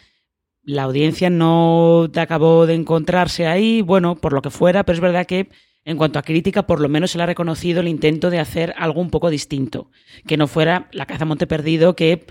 La 0.64 0.84
audiencia 0.84 1.30
no 1.30 2.10
acabó 2.16 2.66
de 2.66 2.76
encontrarse 2.76 3.46
ahí, 3.46 3.82
bueno, 3.82 4.16
por 4.16 4.32
lo 4.32 4.42
que 4.42 4.52
fuera, 4.52 4.86
pero 4.86 4.94
es 4.94 5.02
verdad 5.02 5.26
que 5.26 5.50
en 5.84 5.98
cuanto 5.98 6.18
a 6.18 6.24
crítica, 6.24 6.66
por 6.66 6.80
lo 6.80 6.88
menos 6.88 7.12
se 7.12 7.18
le 7.18 7.26
ha 7.26 7.28
reconocido 7.28 7.82
el 7.82 7.90
intento 7.90 8.30
de 8.30 8.40
hacer 8.40 8.74
algo 8.78 9.02
un 9.02 9.10
poco 9.10 9.30
distinto, 9.30 9.92
que 10.26 10.38
no 10.38 10.48
fuera 10.48 10.88
la 10.94 11.08
caza 11.08 11.26
Monte 11.26 11.46
Perdido, 11.46 11.98
que 11.98 12.26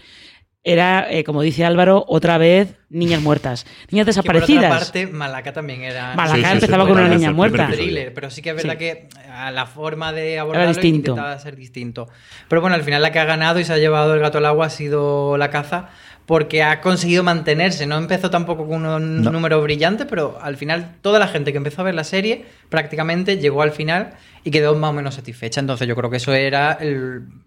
era, 0.64 1.06
eh, 1.10 1.24
como 1.24 1.42
dice 1.42 1.64
Álvaro, 1.64 2.04
otra 2.08 2.38
vez 2.38 2.74
niñas 2.88 3.20
muertas. 3.20 3.66
Niñas 3.90 4.06
desaparecidas. 4.06 4.64
por 4.64 4.76
otra 4.76 4.84
parte, 4.86 5.06
Malaca 5.06 5.52
también 5.52 5.82
era. 5.82 6.14
Malaca 6.14 6.52
empezaba 6.52 6.84
con 6.84 6.92
una 6.92 7.08
niña 7.08 7.32
muerta. 7.32 7.68
pero 8.14 8.30
sí 8.30 8.40
que 8.40 8.50
es 8.50 8.56
verdad 8.56 8.78
que 8.78 9.08
la 9.52 9.66
forma 9.66 10.12
de 10.12 10.38
abordarlo 10.38 10.82
intentaba 10.82 11.38
ser 11.38 11.56
distinto. 11.56 12.08
Pero 12.48 12.62
bueno, 12.62 12.74
al 12.74 12.82
final 12.82 13.02
la 13.02 13.12
que 13.12 13.18
ha 13.18 13.24
ganado 13.26 13.60
y 13.60 13.64
se 13.64 13.74
ha 13.74 13.78
llevado 13.78 14.14
el 14.14 14.20
gato 14.20 14.38
al 14.38 14.46
agua 14.46 14.66
ha 14.66 14.70
sido 14.70 15.36
la 15.36 15.50
caza 15.50 15.90
porque 16.26 16.62
ha 16.62 16.80
conseguido 16.80 17.22
mantenerse. 17.22 17.86
No 17.86 17.98
empezó 17.98 18.30
tampoco 18.30 18.66
con 18.66 18.86
un 18.86 19.22
número 19.22 19.60
brillante, 19.62 20.06
pero 20.06 20.38
al 20.40 20.56
final 20.56 20.96
toda 21.02 21.18
la 21.18 21.28
gente 21.28 21.52
que 21.52 21.58
empezó 21.58 21.82
a 21.82 21.84
ver 21.84 21.94
la 21.94 22.04
serie 22.04 22.44
prácticamente 22.68 23.38
llegó 23.38 23.62
al 23.62 23.72
final 23.72 24.14
y 24.42 24.50
quedó 24.50 24.74
más 24.74 24.90
o 24.90 24.92
menos 24.92 25.14
satisfecha. 25.14 25.60
Entonces 25.60 25.86
yo 25.86 25.94
creo 25.94 26.10
que 26.10 26.16
eso 26.16 26.32
era 26.32 26.78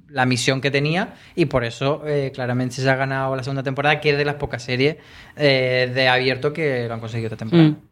la 0.10 0.26
misión 0.26 0.62
que 0.62 0.72
tenía 0.72 1.16
y 1.36 1.46
por 1.46 1.64
eso 1.64 2.04
eh, 2.06 2.32
claramente 2.34 2.76
se 2.76 2.90
ha 2.90 2.96
ganado 2.96 3.36
la 3.36 3.44
segunda 3.44 3.64
temporada, 3.64 4.00
que 4.00 4.12
es 4.12 4.18
de 4.18 4.26
las 4.26 4.36
pocas 4.36 4.64
series 4.64 4.98
eh, 5.36 5.92
de 5.94 6.08
abierto 6.08 6.54
que 6.54 6.88
lo 6.88 6.94
han 6.94 7.00
conseguido 7.00 7.28
esta 7.28 7.38
temporada. 7.38 7.70
Mm. 7.70 7.87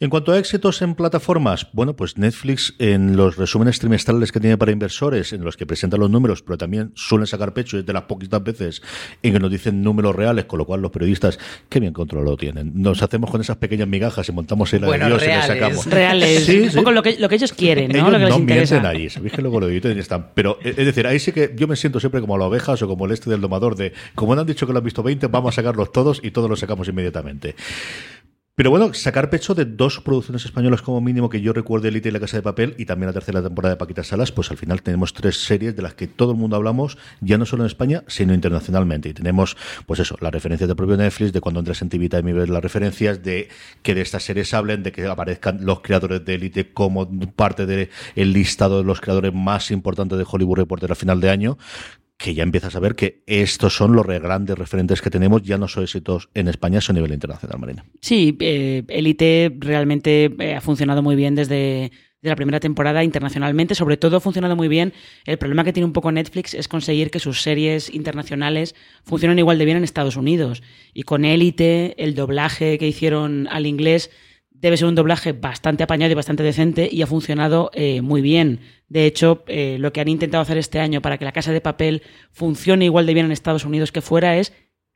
En 0.00 0.10
cuanto 0.10 0.32
a 0.32 0.38
éxitos 0.38 0.82
en 0.82 0.94
plataformas, 0.94 1.68
bueno, 1.72 1.96
pues 1.96 2.18
Netflix 2.18 2.74
en 2.78 3.16
los 3.16 3.36
resúmenes 3.36 3.78
trimestrales 3.78 4.32
que 4.32 4.40
tiene 4.40 4.58
para 4.58 4.72
inversores, 4.72 5.32
en 5.32 5.44
los 5.44 5.56
que 5.56 5.66
presenta 5.66 5.96
los 5.96 6.10
números, 6.10 6.42
pero 6.42 6.58
también 6.58 6.92
suelen 6.94 7.26
sacar 7.26 7.54
pecho, 7.54 7.78
es 7.78 7.86
de 7.86 7.92
las 7.92 8.02
poquitas 8.02 8.42
veces 8.42 8.82
en 9.22 9.32
que 9.32 9.40
nos 9.40 9.50
dicen 9.50 9.82
números 9.82 10.14
reales, 10.14 10.44
con 10.44 10.58
lo 10.58 10.66
cual 10.66 10.82
los 10.82 10.90
periodistas, 10.90 11.38
qué 11.68 11.80
bien 11.80 11.92
controlado 11.92 12.36
tienen. 12.36 12.72
Nos 12.74 13.02
hacemos 13.02 13.30
con 13.30 13.40
esas 13.40 13.56
pequeñas 13.56 13.88
migajas 13.88 14.28
y 14.28 14.32
montamos 14.32 14.72
el 14.74 14.84
bueno, 14.84 15.06
Dios 15.06 15.22
reales, 15.22 15.46
y 15.46 15.48
le 15.48 15.60
sacamos. 15.60 15.86
Reales, 15.86 16.44
sí, 16.44 16.60
un 16.60 16.72
poco 16.74 16.92
lo 16.92 17.02
que, 17.02 17.18
lo 17.18 17.28
que 17.28 17.36
ellos 17.36 17.52
quieren, 17.52 17.90
¿no? 17.90 17.98
Ellos 17.98 18.12
lo 18.12 18.18
que 18.18 18.24
no 18.24 18.38
les 18.38 18.46
mienten 18.46 18.86
ahí, 18.86 19.10
sabéis 19.10 19.32
que 19.32 19.42
luego 19.42 19.60
lo 19.60 19.68
editan 19.68 19.96
y 19.96 20.00
están. 20.00 20.30
Pero 20.34 20.58
es 20.62 20.76
decir, 20.76 21.06
ahí 21.06 21.18
sí 21.18 21.32
que 21.32 21.54
yo 21.56 21.66
me 21.66 21.76
siento 21.76 22.00
siempre 22.00 22.20
como 22.20 22.36
las 22.38 22.46
ovejas 22.46 22.82
o 22.82 22.88
como 22.88 23.06
el 23.06 23.12
este 23.12 23.30
del 23.30 23.40
domador 23.40 23.76
de, 23.76 23.92
como 24.14 24.32
han 24.32 24.46
dicho 24.46 24.66
que 24.66 24.72
lo 24.72 24.78
han 24.78 24.84
visto 24.84 25.02
20, 25.02 25.26
vamos 25.28 25.54
a 25.54 25.56
sacarlos 25.56 25.92
todos 25.92 26.20
y 26.22 26.30
todos 26.30 26.50
los 26.50 26.60
sacamos 26.60 26.88
inmediatamente. 26.88 27.54
Pero 28.56 28.70
bueno, 28.70 28.94
sacar 28.94 29.30
pecho 29.30 29.52
de 29.56 29.64
dos 29.64 29.98
producciones 29.98 30.44
españolas 30.44 30.80
como 30.80 31.00
mínimo 31.00 31.28
que 31.28 31.40
yo 31.40 31.52
recuerdo, 31.52 31.88
Elite 31.88 32.10
y 32.10 32.12
La 32.12 32.20
Casa 32.20 32.36
de 32.36 32.42
Papel, 32.44 32.76
y 32.78 32.84
también 32.84 33.08
la 33.08 33.12
tercera 33.12 33.42
temporada 33.42 33.74
de 33.74 33.78
Paquita 33.78 34.04
Salas, 34.04 34.30
pues 34.30 34.48
al 34.52 34.56
final 34.56 34.80
tenemos 34.80 35.12
tres 35.12 35.42
series 35.42 35.74
de 35.74 35.82
las 35.82 35.94
que 35.94 36.06
todo 36.06 36.30
el 36.30 36.38
mundo 36.38 36.54
hablamos, 36.54 36.96
ya 37.20 37.36
no 37.36 37.46
solo 37.46 37.64
en 37.64 37.66
España, 37.66 38.04
sino 38.06 38.32
internacionalmente. 38.32 39.08
Y 39.08 39.12
tenemos, 39.12 39.56
pues 39.86 39.98
eso, 39.98 40.16
las 40.20 40.32
referencias 40.32 40.68
de 40.68 40.76
propio 40.76 40.96
Netflix, 40.96 41.32
de 41.32 41.40
cuando 41.40 41.58
entras 41.58 41.82
en 41.82 41.88
TV 41.88 42.08
Time 42.08 42.30
y 42.30 42.32
ves 42.32 42.48
las 42.48 42.62
referencias, 42.62 43.24
de 43.24 43.48
que 43.82 43.92
de 43.92 44.02
estas 44.02 44.22
series 44.22 44.54
hablen, 44.54 44.84
de 44.84 44.92
que 44.92 45.04
aparezcan 45.04 45.66
los 45.66 45.80
creadores 45.80 46.24
de 46.24 46.34
Elite 46.34 46.72
como 46.72 47.10
parte 47.32 47.66
del 47.66 47.88
listado 48.14 48.78
de 48.78 48.84
los 48.84 49.00
creadores 49.00 49.34
más 49.34 49.72
importantes 49.72 50.16
de 50.16 50.24
Hollywood 50.30 50.58
Reporter 50.58 50.92
a 50.92 50.94
final 50.94 51.20
de 51.20 51.30
año 51.30 51.58
que 52.16 52.34
ya 52.34 52.42
empiezas 52.42 52.76
a 52.76 52.80
ver 52.80 52.94
que 52.94 53.22
estos 53.26 53.76
son 53.76 53.94
los 53.94 54.06
grandes 54.06 54.56
referentes 54.56 55.02
que 55.02 55.10
tenemos, 55.10 55.42
ya 55.42 55.58
no 55.58 55.68
son 55.68 55.82
éxitos 55.82 56.28
en 56.34 56.48
España, 56.48 56.80
sino 56.80 56.94
a 56.94 57.00
nivel 57.00 57.12
internacional, 57.12 57.58
Marina. 57.58 57.84
Sí, 58.00 58.36
eh, 58.40 58.84
Elite 58.88 59.54
realmente 59.58 60.34
eh, 60.38 60.54
ha 60.54 60.60
funcionado 60.60 61.02
muy 61.02 61.16
bien 61.16 61.34
desde 61.34 61.90
la 62.22 62.36
primera 62.36 62.60
temporada 62.60 63.04
internacionalmente. 63.04 63.74
Sobre 63.74 63.96
todo 63.96 64.16
ha 64.16 64.20
funcionado 64.20 64.56
muy 64.56 64.68
bien. 64.68 64.92
El 65.26 65.38
problema 65.38 65.64
que 65.64 65.72
tiene 65.72 65.86
un 65.86 65.92
poco 65.92 66.10
Netflix 66.10 66.54
es 66.54 66.68
conseguir 66.68 67.10
que 67.10 67.18
sus 67.18 67.42
series 67.42 67.92
internacionales 67.92 68.74
funcionen 69.04 69.38
igual 69.38 69.58
de 69.58 69.64
bien 69.64 69.76
en 69.76 69.84
Estados 69.84 70.16
Unidos. 70.16 70.62
Y 70.94 71.02
con 71.02 71.24
Elite, 71.24 71.94
el 72.02 72.14
doblaje 72.14 72.78
que 72.78 72.88
hicieron 72.88 73.48
al 73.50 73.66
inglés 73.66 74.10
debe 74.54 74.76
ser 74.76 74.88
un 74.88 74.94
doblaje 74.94 75.32
bastante 75.32 75.82
apañado 75.82 76.12
y 76.12 76.14
bastante 76.14 76.42
decente 76.42 76.88
y 76.90 77.02
ha 77.02 77.06
funcionado 77.06 77.70
eh, 77.74 78.00
muy 78.00 78.22
bien. 78.22 78.60
De 78.88 79.04
hecho, 79.04 79.44
eh, 79.46 79.76
lo 79.78 79.92
que 79.92 80.00
han 80.00 80.08
intentado 80.08 80.40
hacer 80.40 80.56
este 80.56 80.80
año 80.80 81.02
para 81.02 81.18
que 81.18 81.24
la 81.24 81.32
casa 81.32 81.52
de 81.52 81.60
papel 81.60 82.02
funcione 82.32 82.86
igual 82.86 83.04
de 83.04 83.14
bien 83.14 83.26
en 83.26 83.32
Estados 83.32 83.64
Unidos 83.64 83.92
que 83.92 84.00
fuera 84.00 84.38
es 84.38 84.52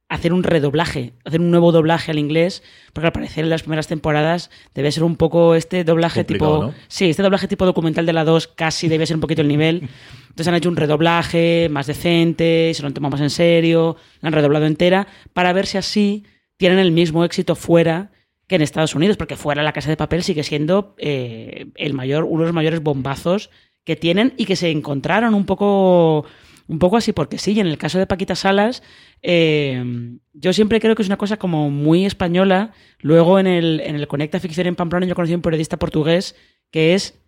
hacer 0.09 0.33
un 0.33 0.43
redoblaje, 0.43 1.13
hacer 1.25 1.41
un 1.41 1.51
nuevo 1.51 1.71
doblaje 1.71 2.11
al 2.11 2.19
inglés, 2.19 2.63
porque 2.95 3.09
al 3.09 3.13
parecer 3.13 3.45
en 3.45 3.51
las 3.51 3.63
primeras 3.63 3.89
temporadas 3.89 4.51
debe 4.75 4.91
ser 4.91 5.05
un 5.05 5.17
poco 5.17 5.55
este 5.55 5.85
doblaje 5.85 6.25
tipo... 6.25 6.73
Sí, 6.87 7.11
este 7.11 7.23
doblaje 7.23 7.47
tipo 7.47 7.67
documental 7.67 8.07
de 8.07 8.15
la 8.15 8.25
2 8.25 8.49
casi 8.49 8.89
debe 8.89 9.05
ser 9.05 9.17
un 9.17 9.21
poquito 9.21 9.43
el 9.43 9.49
nivel. 9.49 9.89
Entonces 10.31 10.49
han 10.49 10.55
hecho 10.55 10.71
un 10.71 10.77
redoblaje 10.77 11.69
más 11.71 11.87
decente, 11.87 12.73
se 12.73 12.81
lo 12.81 12.89
han 12.89 12.95
tomado 12.95 13.13
más 13.13 13.21
en 13.21 13.29
serio, 13.29 13.97
la 14.23 14.29
han 14.29 14.33
redoblado 14.33 14.65
entera, 14.65 15.09
para 15.35 15.53
ver 15.53 15.67
si 15.67 15.77
así 15.77 16.25
tienen 16.57 16.79
el 16.79 16.91
mismo 16.91 17.23
éxito 17.23 17.55
fuera 17.55 18.11
que 18.49 18.57
en 18.57 18.63
Estados 18.63 18.95
Unidos, 18.95 19.17
porque 19.17 19.37
fuera 19.37 19.63
la 19.63 19.73
Casa 19.73 19.91
de 19.91 19.97
Papel 19.97 20.23
sigue 20.23 20.43
siendo 20.43 20.95
eh, 20.99 21.67
el 21.77 21.93
mayor, 21.93 22.25
uno 22.25 22.41
de 22.41 22.47
los 22.47 22.55
mayores 22.55 22.83
bombazos 22.83 23.51
que 23.85 23.95
tienen 23.95 24.33
y 24.37 24.47
que 24.47 24.57
se 24.57 24.71
encontraron 24.71 25.35
un 25.35 25.45
poco, 25.45 26.25
un 26.67 26.79
poco 26.79 26.97
así, 26.97 27.13
porque 27.13 27.39
sí, 27.39 27.61
en 27.61 27.67
el 27.67 27.77
caso 27.77 27.99
de 27.99 28.07
Paquita 28.07 28.35
Salas, 28.35 28.83
eh, 29.23 30.19
yo 30.33 30.53
siempre 30.55 30.81
creo 30.81 30.95
que 30.95 31.03
es 31.03 31.09
una 31.09 31.19
cosa 31.19 31.37
como 31.37 31.71
muy 31.71 32.07
española. 32.07 32.73
Luego 33.01 33.39
en 33.39 33.47
el, 33.47 33.81
en 33.81 33.97
el 33.97 34.09
Conecta 34.09 34.41
Ficción 34.41 34.67
en 34.67 34.77
Pamplona 34.77 35.07
yo 35.07 35.15
conocí 35.15 35.35
a 35.35 35.37
un 35.37 35.43
periodista 35.43 35.77
portugués 35.77 36.35
que 36.71 36.95
es 36.95 37.21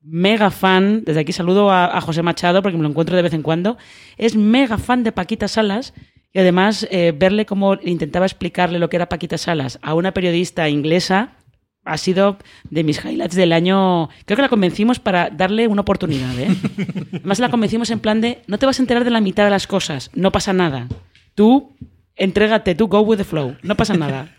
mega 0.00 0.50
fan, 0.50 1.04
desde 1.04 1.20
aquí 1.20 1.32
saludo 1.32 1.70
a, 1.70 1.96
a, 1.96 2.00
José 2.00 2.22
Machado 2.22 2.60
porque 2.62 2.76
me 2.76 2.82
lo 2.82 2.88
encuentro 2.88 3.14
de 3.14 3.22
vez 3.22 3.34
en 3.34 3.42
cuando, 3.42 3.76
es 4.16 4.34
mega 4.34 4.76
fan 4.76 5.04
de 5.04 5.12
Paquita 5.12 5.46
Salas 5.46 5.94
y 6.32 6.38
además, 6.38 6.86
eh, 6.90 7.12
verle 7.16 7.46
cómo 7.46 7.74
intentaba 7.82 8.26
explicarle 8.26 8.78
lo 8.78 8.88
que 8.88 8.96
era 8.96 9.08
Paquita 9.08 9.36
Salas 9.38 9.78
a 9.82 9.94
una 9.94 10.12
periodista 10.12 10.68
inglesa 10.68 11.36
ha 11.84 11.98
sido 11.98 12.38
de 12.70 12.84
mis 12.84 13.04
highlights 13.04 13.34
del 13.34 13.52
año. 13.52 14.08
Creo 14.24 14.36
que 14.36 14.42
la 14.42 14.48
convencimos 14.48 15.00
para 15.00 15.30
darle 15.30 15.66
una 15.66 15.82
oportunidad. 15.82 16.38
¿eh? 16.38 16.48
Además, 17.12 17.38
la 17.40 17.50
convencimos 17.50 17.90
en 17.90 18.00
plan 18.00 18.20
de: 18.20 18.42
no 18.46 18.58
te 18.58 18.66
vas 18.66 18.78
a 18.78 18.82
enterar 18.82 19.04
de 19.04 19.10
la 19.10 19.20
mitad 19.20 19.44
de 19.44 19.50
las 19.50 19.66
cosas, 19.66 20.10
no 20.14 20.30
pasa 20.30 20.52
nada. 20.52 20.88
Tú, 21.34 21.76
entrégate, 22.16 22.74
tú 22.74 22.88
go 22.88 23.00
with 23.00 23.18
the 23.18 23.24
flow, 23.24 23.56
no 23.62 23.76
pasa 23.76 23.94
nada. 23.94 24.34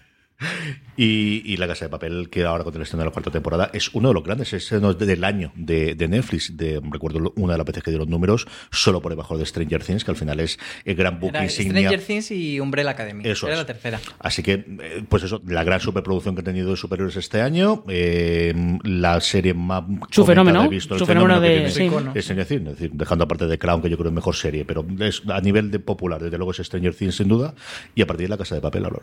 Y, 0.95 1.57
La 1.57 1.67
Casa 1.67 1.85
de 1.85 1.89
Papel, 1.89 2.29
que 2.29 2.43
ahora 2.43 2.63
con 2.63 2.75
el 2.75 2.81
estreno 2.83 3.03
de 3.03 3.09
la 3.09 3.11
cuarta 3.11 3.31
temporada, 3.31 3.69
es 3.73 3.93
uno 3.93 4.09
de 4.09 4.13
los 4.13 4.23
grandes 4.23 4.53
estrenos 4.53 4.97
del 4.99 5.23
año 5.23 5.51
de, 5.55 5.95
Netflix. 6.07 6.55
De, 6.55 6.79
recuerdo 6.83 7.33
una 7.35 7.53
de 7.53 7.57
las 7.57 7.65
veces 7.65 7.83
que 7.83 7.91
dieron 7.91 8.09
números, 8.09 8.47
solo 8.71 9.01
por 9.01 9.11
debajo 9.11 9.37
de 9.37 9.45
Stranger 9.45 9.83
Things, 9.83 10.03
que 10.03 10.11
al 10.11 10.17
final 10.17 10.39
es 10.39 10.59
el 10.85 10.95
gran 10.95 11.19
book 11.19 11.33
insignia. 11.41 11.89
Stranger 11.89 12.05
Things 12.05 12.31
y 12.31 12.59
Umbrella 12.59 12.91
Academy. 12.91 13.27
Eso 13.27 13.47
Era 13.47 13.57
la 13.57 13.65
tercera. 13.65 13.99
Así 14.19 14.43
que, 14.43 14.53
eh, 14.53 15.03
pues 15.09 15.23
eso, 15.23 15.41
la 15.47 15.63
gran 15.63 15.79
superproducción 15.79 16.35
que 16.35 16.41
ha 16.41 16.43
tenido 16.43 16.69
de 16.69 16.77
superiores 16.77 17.15
este 17.15 17.41
año, 17.41 17.83
eh, 17.87 18.53
la 18.83 19.19
serie 19.21 19.53
más. 19.53 19.83
Su 20.11 20.25
fenómeno. 20.25 20.69
Visto, 20.69 20.97
su 20.99 21.05
fenómeno, 21.05 21.39
de. 21.39 21.65
es, 21.65 22.27
decir, 22.27 22.91
dejando 22.91 23.23
aparte 23.23 23.47
de 23.47 23.57
Crown, 23.57 23.81
que 23.81 23.89
yo 23.89 23.97
creo 23.97 24.09
es 24.09 24.15
mejor 24.15 24.35
serie, 24.35 24.65
pero 24.65 24.85
es, 24.99 25.23
a 25.27 25.41
nivel 25.41 25.71
de 25.71 25.79
popular, 25.79 26.21
desde 26.21 26.37
luego 26.37 26.51
es 26.51 26.57
Stranger 26.57 26.93
Things 26.93 27.15
sin 27.15 27.27
duda, 27.27 27.55
y 27.95 28.01
a 28.01 28.07
partir 28.07 28.25
de 28.27 28.29
La 28.29 28.37
Casa 28.37 28.55
de 28.55 28.61
Papel, 28.61 28.85
ahora. 28.85 29.01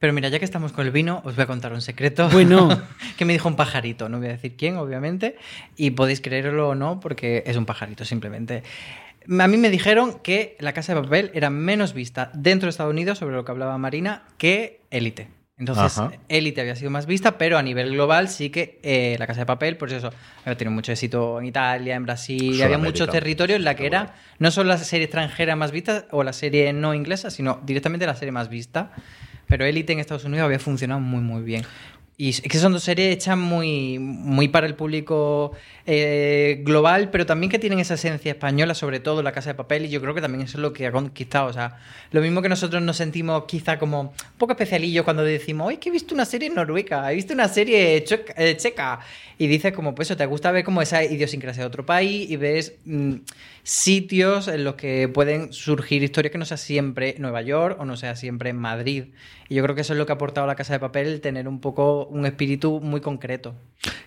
Pero 0.00 0.14
mira, 0.14 0.30
ya 0.30 0.38
que 0.38 0.46
estamos 0.46 0.72
con 0.72 0.86
el 0.86 0.92
vino, 0.92 1.20
os 1.24 1.36
voy 1.36 1.44
a 1.44 1.46
contar 1.46 1.74
un 1.74 1.82
secreto. 1.82 2.30
Bueno. 2.30 2.82
que 3.18 3.26
me 3.26 3.34
dijo 3.34 3.48
un 3.48 3.54
pajarito. 3.54 4.08
No 4.08 4.18
voy 4.18 4.28
a 4.28 4.30
decir 4.30 4.56
quién, 4.56 4.78
obviamente. 4.78 5.36
Y 5.76 5.90
podéis 5.90 6.22
creerlo 6.22 6.70
o 6.70 6.74
no, 6.74 7.00
porque 7.00 7.44
es 7.46 7.56
un 7.58 7.66
pajarito, 7.66 8.06
simplemente. 8.06 8.62
A 9.28 9.46
mí 9.46 9.58
me 9.58 9.68
dijeron 9.68 10.20
que 10.20 10.56
La 10.58 10.72
Casa 10.72 10.94
de 10.94 11.02
Papel 11.02 11.30
era 11.34 11.50
menos 11.50 11.92
vista 11.92 12.30
dentro 12.32 12.66
de 12.66 12.70
Estados 12.70 12.90
Unidos, 12.90 13.18
sobre 13.18 13.36
lo 13.36 13.44
que 13.44 13.52
hablaba 13.52 13.76
Marina, 13.76 14.24
que 14.38 14.80
Élite. 14.90 15.28
Entonces, 15.58 16.02
Élite 16.30 16.62
había 16.62 16.74
sido 16.74 16.90
más 16.90 17.04
vista, 17.04 17.36
pero 17.36 17.58
a 17.58 17.62
nivel 17.62 17.92
global 17.92 18.30
sí 18.30 18.48
que 18.48 18.80
eh, 18.82 19.16
La 19.18 19.26
Casa 19.26 19.40
de 19.40 19.46
Papel, 19.46 19.76
por 19.76 19.92
eso, 19.92 20.10
había 20.46 20.56
tenido 20.56 20.74
mucho 20.74 20.92
éxito 20.92 21.38
en 21.38 21.44
Italia, 21.44 21.96
en 21.96 22.04
Brasil, 22.04 22.62
había 22.62 22.78
muchos 22.78 23.10
territorios 23.10 23.58
en 23.58 23.64
la 23.66 23.74
que 23.76 23.84
era 23.84 24.14
no 24.38 24.50
solo 24.50 24.70
la 24.70 24.78
serie 24.78 25.04
extranjera 25.04 25.56
más 25.56 25.70
vista 25.70 26.06
o 26.12 26.24
la 26.24 26.32
serie 26.32 26.72
no 26.72 26.94
inglesa, 26.94 27.30
sino 27.30 27.60
directamente 27.62 28.06
la 28.06 28.16
serie 28.16 28.32
más 28.32 28.48
vista. 28.48 28.92
Pero 29.50 29.64
Elite 29.64 29.92
en 29.92 29.98
Estados 29.98 30.24
Unidos 30.24 30.44
había 30.44 30.60
funcionado 30.60 31.00
muy, 31.00 31.20
muy 31.20 31.42
bien. 31.42 31.64
Y 32.20 32.28
es 32.28 32.42
que 32.42 32.58
son 32.58 32.74
dos 32.74 32.82
series 32.82 33.14
hechas 33.14 33.38
muy, 33.38 33.98
muy 33.98 34.48
para 34.48 34.66
el 34.66 34.74
público 34.74 35.52
eh, 35.86 36.60
global, 36.62 37.08
pero 37.10 37.24
también 37.24 37.50
que 37.50 37.58
tienen 37.58 37.78
esa 37.78 37.94
esencia 37.94 38.32
española, 38.32 38.74
sobre 38.74 39.00
todo 39.00 39.22
La 39.22 39.32
Casa 39.32 39.48
de 39.48 39.54
Papel, 39.54 39.86
y 39.86 39.88
yo 39.88 40.02
creo 40.02 40.12
que 40.12 40.20
también 40.20 40.44
eso 40.44 40.58
es 40.58 40.60
lo 40.60 40.74
que 40.74 40.86
ha 40.86 40.92
conquistado. 40.92 41.46
O 41.46 41.52
sea, 41.54 41.78
lo 42.10 42.20
mismo 42.20 42.42
que 42.42 42.50
nosotros 42.50 42.82
nos 42.82 42.98
sentimos 42.98 43.44
quizá 43.46 43.78
como 43.78 44.00
un 44.02 44.10
poco 44.36 44.52
especialillos 44.52 45.04
cuando 45.04 45.24
decimos, 45.24 45.68
hoy 45.68 45.78
que 45.78 45.88
he 45.88 45.92
visto 45.92 46.14
una 46.14 46.26
serie 46.26 46.50
noruega, 46.50 47.10
he 47.10 47.14
visto 47.14 47.32
una 47.32 47.48
serie 47.48 47.96
eh, 47.96 48.56
checa, 48.58 49.00
y 49.38 49.46
dices 49.46 49.72
como, 49.72 49.94
pues 49.94 50.08
eso, 50.08 50.18
te 50.18 50.26
gusta 50.26 50.52
ver 50.52 50.62
como 50.62 50.82
esa 50.82 51.02
idiosincrasia 51.02 51.62
de 51.62 51.68
otro 51.68 51.86
país 51.86 52.30
y 52.30 52.36
ves 52.36 52.74
mm, 52.84 53.14
sitios 53.62 54.48
en 54.48 54.64
los 54.64 54.74
que 54.74 55.08
pueden 55.08 55.54
surgir 55.54 56.02
historias 56.02 56.32
que 56.32 56.36
no 56.36 56.44
sea 56.44 56.58
siempre 56.58 57.14
Nueva 57.18 57.40
York 57.40 57.78
o 57.80 57.86
no 57.86 57.96
sea 57.96 58.14
siempre 58.16 58.52
Madrid. 58.52 59.04
Y 59.48 59.54
yo 59.54 59.62
creo 59.62 59.74
que 59.74 59.80
eso 59.80 59.94
es 59.94 59.98
lo 59.98 60.04
que 60.04 60.12
ha 60.12 60.16
aportado 60.16 60.46
La 60.46 60.56
Casa 60.56 60.74
de 60.74 60.80
Papel, 60.80 61.22
tener 61.22 61.48
un 61.48 61.60
poco 61.60 62.09
un 62.10 62.26
espíritu 62.26 62.80
muy 62.80 63.00
concreto. 63.00 63.54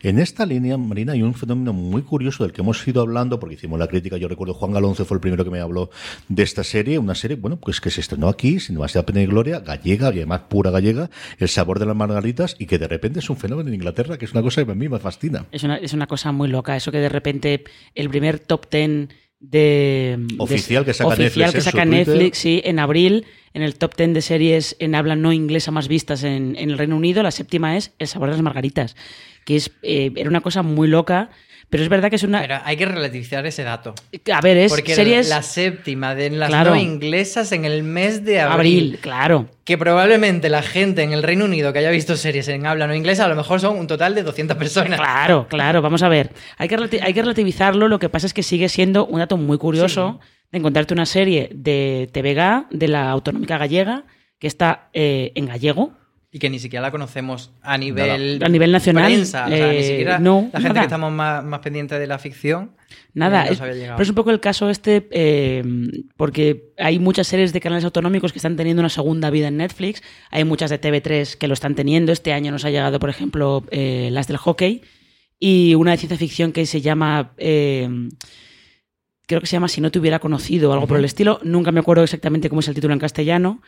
En 0.04 0.20
esta 0.20 0.46
línea, 0.46 0.78
Marina, 0.78 1.14
hay 1.14 1.24
un 1.24 1.34
fenómeno 1.34 1.74
muy 1.74 2.04
curioso 2.04 2.44
del 2.44 2.54
que 2.54 2.62
hemos 2.62 2.88
ido 2.88 3.02
hablando, 3.02 3.40
porque 3.40 3.56
hicimos 3.56 3.80
la 3.80 3.88
crítica, 3.88 4.18
yo 4.18 4.28
recuerdo 4.28 4.54
Juan 4.54 4.72
Galonce 4.72 5.06
fue 5.06 5.16
el 5.16 5.22
primero 5.22 5.44
que 5.44 5.50
me 5.50 5.60
habló 5.60 5.90
de 6.28 6.44
esta 6.44 6.64
serie, 6.64 7.00
una 7.00 7.16
serie, 7.16 7.38
bueno, 7.38 7.58
pues 7.58 7.82
que 7.82 7.90
se 7.90 8.02
estrenó 8.02 8.28
aquí, 8.28 8.60
sin 8.60 8.76
demasiada 8.76 9.06
pena 9.06 9.22
y 9.22 9.26
gloria, 9.26 9.60
gallega, 9.62 10.14
y 10.14 10.18
además 10.18 10.42
pura 10.50 10.70
gallega, 10.70 11.10
el 11.40 11.50
sabor 11.50 11.80
de 11.80 11.86
las 11.86 11.96
margaritas, 11.96 12.56
y 12.60 12.66
que 12.66 12.78
de 12.78 12.88
repente 12.88 13.20
es 13.20 13.30
un 13.30 13.38
fenómeno 13.38 13.70
en 13.70 13.76
Inglaterra, 13.76 14.18
que 14.18 14.26
es 14.26 14.32
una 14.34 14.42
cosa 14.42 14.64
que 14.64 14.72
a 14.72 14.76
mí 14.76 14.90
me 14.90 15.00
fascina. 15.00 15.46
Es 15.52 15.64
una, 15.64 15.78
es 15.78 15.94
una 15.94 16.06
cosa 16.06 16.32
muy 16.32 16.50
loca, 16.50 16.76
eso 16.76 16.92
que 16.92 17.00
de 17.00 17.10
repente 17.10 17.64
el 17.96 18.10
primer 18.10 18.40
top 18.40 18.68
ten 18.68 19.10
de 19.40 20.26
oficial 20.38 20.86
que 20.86 20.94
saca 20.94 21.10
oficial 21.10 21.48
Netflix, 21.48 21.54
que 21.54 21.62
saca 21.62 21.86
Netflix 21.86 22.38
sí, 22.38 22.62
en 22.64 22.80
abril 22.80 23.26
en 23.54 23.62
el 23.62 23.76
top 23.76 23.96
10 23.96 24.14
de 24.14 24.22
series 24.22 24.76
en 24.80 24.96
habla 24.96 25.16
no 25.16 25.32
inglesa 25.32 25.72
más 25.72 25.88
vistas 25.88 26.24
en, 26.24 26.56
en, 26.58 26.70
el 26.70 26.78
Reino 26.78 26.96
Unido 26.96 27.24
la 27.24 27.32
séptima 27.32 27.78
es 27.78 27.94
El 28.00 28.08
sabor 28.08 28.30
de 28.30 28.36
las 28.36 28.42
margaritas 28.42 28.96
que 29.46 29.56
es 29.56 29.72
eh, 29.82 30.12
era 30.16 30.30
una 30.30 30.42
cosa 30.42 30.62
muy 30.62 30.88
loca 30.88 31.30
pero 31.74 31.82
es 31.82 31.90
verdad 31.90 32.12
que 32.12 32.18
es 32.18 32.24
una. 32.24 32.40
Pero 32.42 32.60
hay 32.64 32.78
que 32.78 32.86
relativizar 32.86 33.48
ese 33.48 33.64
dato. 33.64 33.96
A 34.32 34.42
ver, 34.42 34.58
es 34.58 34.72
Porque 34.72 34.94
series. 34.94 35.28
la 35.28 35.42
séptima 35.42 36.14
de 36.14 36.30
las 36.30 36.50
Claro. 36.50 36.70
no 36.70 36.76
inglesas 36.76 37.52
en 37.52 37.66
el 37.66 37.82
mes 37.82 38.24
de 38.24 38.42
abril. 38.42 38.54
Abril, 38.54 39.00
claro. 39.02 39.50
Que 39.66 39.76
probablemente 39.76 40.50
la 40.50 40.62
gente 40.62 41.02
en 41.02 41.14
el 41.14 41.24
Reino 41.24 41.46
Unido 41.46 41.74
que 41.74 41.80
haya 41.80 41.90
visto 41.90 42.16
series 42.16 42.48
en 42.50 42.68
habla 42.68 42.86
no 42.86 42.94
inglesa, 42.94 43.26
a 43.26 43.28
lo 43.28 43.36
mejor 43.36 43.60
son 43.60 43.80
un 43.80 43.88
total 43.88 44.14
de 44.14 44.22
200 44.22 44.56
personas. 44.56 45.00
Claro, 45.00 45.48
claro, 45.50 45.82
vamos 45.82 46.04
a 46.04 46.10
ver. 46.10 46.30
Hay 46.60 46.68
que, 46.68 46.78
hay 47.02 47.12
que 47.12 47.22
relativizarlo, 47.24 47.88
lo 47.88 47.98
que 47.98 48.08
pasa 48.08 48.28
es 48.28 48.36
que 48.36 48.44
sigue 48.44 48.70
siendo 48.70 49.08
un 49.08 49.18
dato 49.18 49.36
muy 49.38 49.58
curioso 49.58 50.20
de 50.54 50.60
encontrarte 50.60 50.94
una 50.94 51.06
serie 51.08 51.50
de 51.54 52.08
TVG, 52.14 52.70
de 52.78 52.88
la 52.88 53.10
Autonómica 53.10 53.58
Gallega, 53.58 54.06
que 54.40 54.46
está 54.48 54.90
eh, 54.94 55.32
en 55.36 55.48
gallego. 55.48 55.94
Y 56.32 56.38
que 56.40 56.50
ni 56.50 56.60
siquiera 56.60 56.82
la 56.82 56.92
conocemos 56.92 57.52
a 57.62 57.78
nivel, 57.78 58.40
A 58.44 58.50
nivel 58.50 58.72
nacional, 58.72 59.06
prensa. 59.12 59.46
O 59.46 59.50
sea, 59.50 59.68
ni 59.68 59.78
eh, 59.78 59.84
siquiera 59.84 60.20
no, 60.20 60.50
la 60.54 60.60
gente 60.60 60.70
nada. 60.70 60.82
que 60.82 60.86
estamos 60.86 61.12
más, 61.12 61.44
más 61.44 61.60
pendientes 61.60 62.00
de 62.00 62.06
la 62.08 62.18
ficción. 62.20 62.72
Nada, 63.16 63.46
eh, 63.48 63.54
es- 63.54 63.60
pero 63.60 64.02
es 64.02 64.10
un 64.10 64.16
poco 64.16 64.30
el 64.32 64.40
caso 64.40 64.70
este, 64.70 65.08
eh, 65.12 65.64
porque 66.18 66.72
hay 66.78 67.00
muchas 67.00 67.28
series 67.28 67.52
de 67.52 67.60
canales 67.60 67.84
autonómicos 67.84 68.32
que 68.32 68.38
están 68.40 68.56
teniendo 68.56 68.80
una 68.82 68.90
segunda 68.90 69.30
vida 69.32 69.48
en 69.48 69.58
Netflix, 69.58 70.04
hay 70.30 70.44
muchas 70.44 70.70
de 70.70 70.80
TV3 70.80 71.36
que 71.36 71.48
lo 71.48 71.56
están 71.56 71.74
teniendo, 71.76 72.12
este 72.12 72.32
año 72.34 72.52
nos 72.52 72.64
ha 72.66 72.70
llegado, 72.70 73.00
por 73.00 73.10
ejemplo, 73.10 73.64
las 73.72 74.28
del 74.28 74.38
hockey, 74.38 74.82
y 75.40 75.74
una 75.76 75.92
de 75.92 75.98
ciencia 75.98 76.18
ficción 76.18 76.52
que 76.52 76.66
se 76.68 76.82
llama... 76.82 77.34
creo 79.28 79.42
que 79.42 79.48
se 79.48 79.54
llama 79.54 79.68
Si 79.68 79.82
no 79.82 79.92
te 79.92 80.00
hubiera 80.00 80.20
conocido 80.20 80.70
o 80.70 80.74
algo 80.74 80.88
por 80.88 80.98
el 80.98 81.06
estilo, 81.06 81.40
nunca 81.44 81.72
me 81.72 81.80
acuerdo 81.80 82.04
exactamente 82.04 82.50
cómo 82.50 82.62
es 82.62 82.68
el 82.68 82.76
título 82.76 82.94
en 82.94 83.00
castellano, 83.00 83.62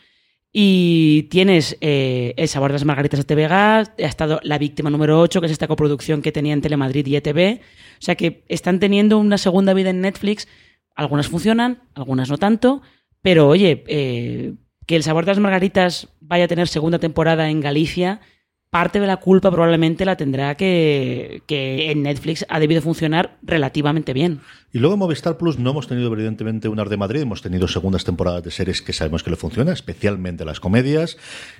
y 0.58 1.24
tienes 1.24 1.76
eh, 1.82 2.32
El 2.38 2.48
sabor 2.48 2.70
de 2.70 2.76
las 2.76 2.86
margaritas 2.86 3.20
de 3.20 3.24
TVG, 3.24 3.52
ha 3.52 3.82
estado 3.98 4.40
La 4.42 4.56
víctima 4.56 4.88
número 4.88 5.20
8, 5.20 5.40
que 5.40 5.46
es 5.46 5.52
esta 5.52 5.68
coproducción 5.68 6.22
que 6.22 6.32
tenían 6.32 6.62
Telemadrid 6.62 7.06
y 7.06 7.16
ETV. 7.16 7.60
O 7.60 8.02
sea 8.02 8.14
que 8.14 8.42
están 8.48 8.80
teniendo 8.80 9.18
una 9.18 9.36
segunda 9.36 9.74
vida 9.74 9.90
en 9.90 10.00
Netflix. 10.00 10.48
Algunas 10.94 11.28
funcionan, 11.28 11.82
algunas 11.94 12.30
no 12.30 12.38
tanto. 12.38 12.80
Pero 13.20 13.48
oye, 13.48 13.84
eh, 13.86 14.54
que 14.86 14.96
El 14.96 15.02
sabor 15.02 15.26
de 15.26 15.32
las 15.32 15.40
margaritas 15.40 16.08
vaya 16.20 16.44
a 16.44 16.48
tener 16.48 16.68
segunda 16.68 16.98
temporada 16.98 17.50
en 17.50 17.60
Galicia, 17.60 18.20
parte 18.70 19.00
de 19.00 19.06
la 19.06 19.16
culpa 19.18 19.50
probablemente 19.50 20.04
la 20.04 20.16
tendrá 20.16 20.54
que, 20.54 21.42
que 21.46 21.90
en 21.90 22.02
Netflix 22.02 22.44
ha 22.48 22.58
debido 22.60 22.82
funcionar 22.82 23.36
relativamente 23.42 24.12
bien. 24.12 24.40
Y 24.72 24.78
luego 24.78 24.94
en 24.94 24.98
Movistar 24.98 25.38
Plus 25.38 25.58
no 25.58 25.70
hemos 25.70 25.86
tenido 25.88 26.12
evidentemente 26.12 26.68
un 26.68 26.78
Ar 26.78 26.90
de 26.90 26.98
Madrid, 26.98 27.22
hemos 27.22 27.40
tenido 27.40 27.66
segundas 27.68 28.04
temporadas 28.04 28.42
de 28.42 28.50
series 28.50 28.82
que 28.82 28.92
sabemos 28.92 29.22
que 29.22 29.30
le 29.30 29.36
funciona, 29.36 29.72
especialmente 29.72 30.44
las 30.44 30.60
comedias, 30.60 31.16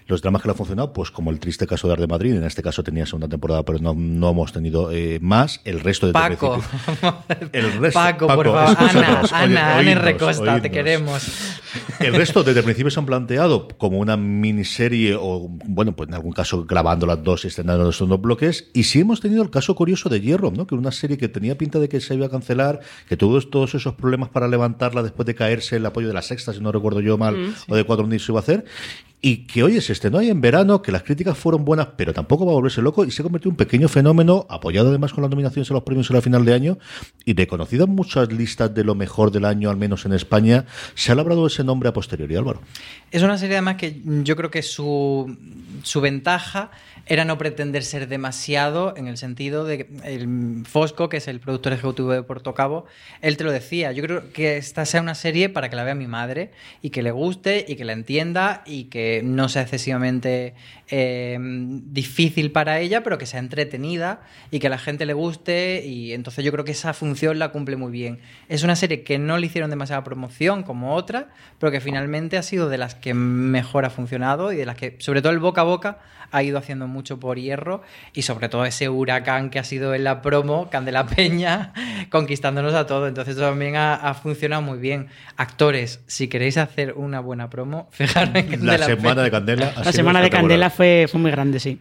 los 0.07 0.21
dramas 0.21 0.43
que 0.43 0.49
le 0.49 0.53
han 0.53 0.57
funcionado, 0.59 0.93
pues 0.93 1.11
como 1.11 1.31
el 1.31 1.39
triste 1.41 1.67
caso 1.67 1.87
de 1.87 1.95
Ar 1.95 2.01
de 2.01 2.09
Madrid, 2.09 2.35
en 2.35 2.45
este 2.45 2.63
caso 2.63 2.83
tenía 2.83 3.07
segunda 3.07 3.29
temporada, 3.29 3.63
pero 3.63 3.79
no, 3.79 3.95
no 3.95 4.31
hemos 4.31 4.53
tenido 4.53 4.93
eh, 4.93 5.19
más, 5.23 5.63
el 5.65 5.81
resto 5.81 6.09
de 6.09 6.13
Paco. 6.13 6.61
El 7.53 7.73
resto- 7.81 7.99
Paco, 7.99 8.27
Paco, 8.27 8.43
por 8.43 8.53
favor. 8.53 8.77
Ana, 8.91 9.21
oye, 9.23 9.31
Ana, 9.33 9.73
Ana 9.73 9.77
oídnos, 9.79 10.05
Recosta, 10.05 10.61
te 10.61 10.71
queremos. 10.71 11.27
El 12.01 12.15
resto 12.15 12.43
desde 12.43 12.59
el 12.61 12.65
principio 12.65 12.91
se 12.91 12.99
han 13.01 13.07
planteado 13.07 13.69
como 13.79 13.99
una 13.99 14.17
miniserie 14.19 15.15
o, 15.19 15.49
bueno, 15.67 15.95
pues 15.97 16.09
en 16.09 16.15
algún 16.15 16.33
caso 16.33 16.67
las 17.05 17.23
dos 17.23 17.45
y 17.45 17.49
estrenando 17.49 17.91
estos 17.91 18.09
dos 18.09 18.21
bloques. 18.21 18.71
Y 18.73 18.85
sí 18.85 19.01
hemos 19.01 19.21
tenido 19.21 19.43
el 19.43 19.51
caso 19.51 19.75
curioso 19.75 20.09
de 20.09 20.21
Hierro, 20.21 20.51
¿no? 20.51 20.67
Que 20.67 20.77
una 20.77 20.93
serie 20.93 21.19
que 21.19 21.29
tenía 21.29 21.59
pinta 21.59 21.79
de 21.79 21.89
que 21.89 22.01
se 22.01 22.15
iba 22.15 22.27
a 22.27 22.31
cancelar, 22.31 22.81
que 23.09 23.17
tuvo 23.17 23.41
todos 23.43 23.75
esos 23.75 23.95
problemas 23.95 24.31
para 24.31 24.49
levantarla 24.49 25.03
después 25.03 25.27
de 25.27 25.35
caerse 25.35 25.77
el 25.77 25.87
apoyo 25.87 26.09
de 26.09 26.15
la 26.15 26.23
sexta, 26.23 26.53
si 26.53 26.61
no 26.61 26.73
recuerdo 26.73 27.01
yo 27.01 27.19
mal, 27.19 27.55
o 27.69 27.77
de 27.77 27.85
cuatro 27.85 28.07
Units 28.07 28.25
se 28.25 28.33
iba 28.33 28.39
a 28.39 28.43
hacer. 28.43 28.65
Y 29.27 29.39
que, 29.39 29.65
oye, 29.65 29.81
se 29.81 29.93
estrenó 29.93 30.19
ahí 30.19 30.31
en 30.31 30.41
verano, 30.41 30.83
que 30.83 30.93
las 30.93 31.03
críticas 31.03 31.37
fueron 31.37 31.65
buenas, 31.65 31.89
pero 31.97 32.15
tampoco 32.15 32.47
va 32.47 32.53
a 32.53 32.55
volverse 32.55 32.81
loco 32.81 33.05
y 33.05 33.11
se 33.11 33.23
ha 33.23 33.25
convertido 33.25 33.49
en 33.49 33.55
un 33.55 33.57
pequeño 33.57 33.89
fenómeno, 33.89 34.47
apoyado 34.49 34.91
además 34.91 35.13
con 35.13 35.23
las 35.23 35.31
nominaciones 35.33 35.69
a 35.69 35.75
los 35.75 35.83
premios 35.83 36.09
a 36.13 36.15
la 36.15 36.23
final 36.23 36.45
de 36.45 36.55
año 36.55 36.79
y 37.25 37.35
reconocido 37.35 37.87
en 37.87 37.91
muchas 37.91 38.33
listas 38.33 38.73
de 38.73 38.85
lo 38.85 38.95
mejor 38.95 39.33
del 39.33 39.45
año, 39.45 39.69
al 39.69 39.79
menos 39.79 40.07
en 40.07 40.13
España. 40.13 40.67
Se 40.95 41.11
ha 41.11 41.17
labrado 41.17 41.45
ese 41.49 41.65
nombre 41.65 41.89
a 41.89 41.93
posteriori, 41.93 42.37
Álvaro. 42.37 42.61
Es 43.11 43.25
una 43.25 43.37
serie 43.37 43.57
además 43.57 43.75
que 43.79 44.01
yo 44.05 44.37
creo 44.37 44.53
que 44.53 44.63
su, 44.63 45.37
su 45.83 46.01
ventaja 46.01 46.71
era 47.07 47.25
no 47.25 47.39
pretender 47.39 47.85
ser 47.85 48.09
demasiado 48.09 48.95
en 48.97 49.07
el 49.07 49.17
sentido 49.17 49.65
de 49.65 49.79
que 49.79 49.89
el 50.05 50.65
Fosco, 50.67 51.09
que 51.09 51.19
es 51.19 51.29
el 51.29 51.39
productor 51.39 51.73
ejecutivo 51.73 52.11
de 52.11 52.23
Puerto 52.25 52.53
Cabo, 52.53 52.87
él 53.23 53.37
te 53.37 53.45
lo 53.45 53.53
decía. 53.53 53.93
Yo 53.93 54.03
creo 54.03 54.33
que 54.33 54.57
esta 54.57 54.85
sea 54.85 55.01
una 55.01 55.15
serie 55.15 55.49
para 55.49 55.71
que 55.71 55.77
la 55.77 55.85
vea 55.85 55.95
mi 55.95 56.09
madre 56.09 56.51
y 56.83 56.91
que 56.91 57.03
le 57.03 57.13
guste 57.13 57.65
y 57.69 57.77
que 57.77 57.85
la 57.85 57.93
entienda 57.93 58.63
y 58.67 58.85
que 58.85 59.23
no 59.25 59.49
sea 59.49 59.63
excesivamente 59.63 60.55
eh, 60.89 61.39
difícil 61.41 62.51
para 62.51 62.81
ella, 62.81 63.05
pero 63.05 63.19
que 63.19 63.27
sea 63.27 63.39
entretenida 63.39 64.23
y 64.51 64.59
que 64.59 64.67
a 64.67 64.71
la 64.71 64.79
gente 64.79 65.07
le 65.07 65.13
guste. 65.13 65.87
Y 65.87 66.13
entonces 66.13 66.45
yo 66.45 66.51
creo 66.51 66.65
que 66.65 66.73
esa 66.73 66.93
función 66.93 67.39
la 67.39 67.51
cumple 67.51 67.77
muy 67.77 67.93
bien. 67.93 68.19
Es 68.49 68.65
una 68.65 68.75
serie 68.75 69.05
que 69.05 69.19
no 69.19 69.39
le 69.39 69.47
hicieron 69.47 69.71
demasiada 69.71 70.03
promoción 70.03 70.65
como 70.65 70.97
otra, 70.97 71.29
pero 71.61 71.71
que 71.71 71.81
finalmente 71.81 72.37
ha 72.37 72.43
sido 72.43 72.69
de 72.69 72.79
las 72.79 72.97
que 72.97 73.15
mejor 73.15 73.85
ha 73.85 73.91
funcionado 73.91 74.51
y 74.51 74.57
de 74.57 74.67
las 74.67 74.77
que, 74.77 74.97
sobre 74.99 75.23
todo 75.23 75.33
el 75.33 75.39
boca 75.39 75.61
a 75.61 75.65
boca, 75.65 75.99
ha 76.31 76.43
ido 76.43 76.59
haciendo 76.59 76.89
mucho 76.97 77.21
por 77.21 77.39
hierro 77.39 77.83
y 78.15 78.23
sobre 78.23 78.49
todo 78.49 78.65
ese 78.65 78.89
huracán 78.89 79.51
que 79.51 79.59
ha 79.59 79.65
sido 79.65 79.95
en 79.95 80.05
la 80.05 80.23
promo, 80.23 80.71
Candela 80.71 81.07
Peña, 81.17 81.73
conquistándonos 82.11 82.75
a 82.75 82.87
todos. 82.87 83.09
Entonces 83.09 83.37
también 83.37 83.77
ha, 83.77 83.95
ha 83.95 84.15
funcionado 84.15 84.63
muy 84.63 84.79
bien. 84.79 85.09
Actores, 85.37 86.01
si 86.07 86.29
queréis 86.29 86.57
hacer 86.57 86.95
una 86.95 87.21
buena 87.21 87.51
promo, 87.51 87.89
fijaros 87.93 88.35
en 88.35 88.67
La 88.67 88.79
Candela 88.79 88.87
semana 88.87 89.15
Peña. 89.15 89.23
de 89.23 89.31
Candela. 89.31 89.73
La 89.85 89.93
semana 89.93 90.23
de. 90.23 90.31
Candela 90.31 90.71
fue, 90.71 91.07
fue 91.11 91.21
muy 91.21 91.31
grande, 91.31 91.61
sí. 91.61 91.81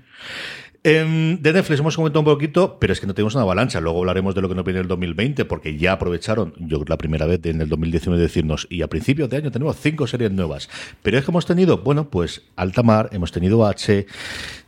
Em, 0.87 1.41
de 1.41 1.51
Netflix 1.51 1.79
hemos 1.79 1.95
comentado 1.95 2.19
un 2.19 2.25
poquito, 2.25 2.77
pero 2.79 2.93
es 2.93 2.99
que 2.99 3.07
no 3.07 3.15
tenemos 3.15 3.33
una 3.33 3.41
avalancha. 3.41 3.79
Luego 3.79 3.97
hablaremos 4.01 4.35
de 4.35 4.41
lo 4.41 4.49
que 4.49 4.53
nos 4.53 4.63
viene 4.63 4.81
el 4.81 4.87
2020, 4.87 5.43
porque 5.45 5.77
ya 5.79 5.93
aprovecharon, 5.93 6.53
yo 6.59 6.79
creo, 6.79 6.93
la 6.93 6.97
primera 6.99 7.25
vez 7.25 7.43
en 7.45 7.59
el 7.59 7.69
2019 7.69 8.21
decirnos, 8.21 8.67
y 8.69 8.83
a 8.83 8.87
principios 8.87 9.27
de 9.31 9.37
año 9.37 9.51
tenemos 9.51 9.77
cinco 9.77 10.05
series 10.05 10.31
nuevas. 10.31 10.69
Pero 11.01 11.17
es 11.17 11.25
que 11.25 11.31
hemos 11.31 11.47
tenido, 11.47 11.79
bueno, 11.79 12.11
pues 12.11 12.43
Altamar, 12.55 13.09
hemos 13.13 13.31
tenido 13.31 13.65
H, 13.65 14.05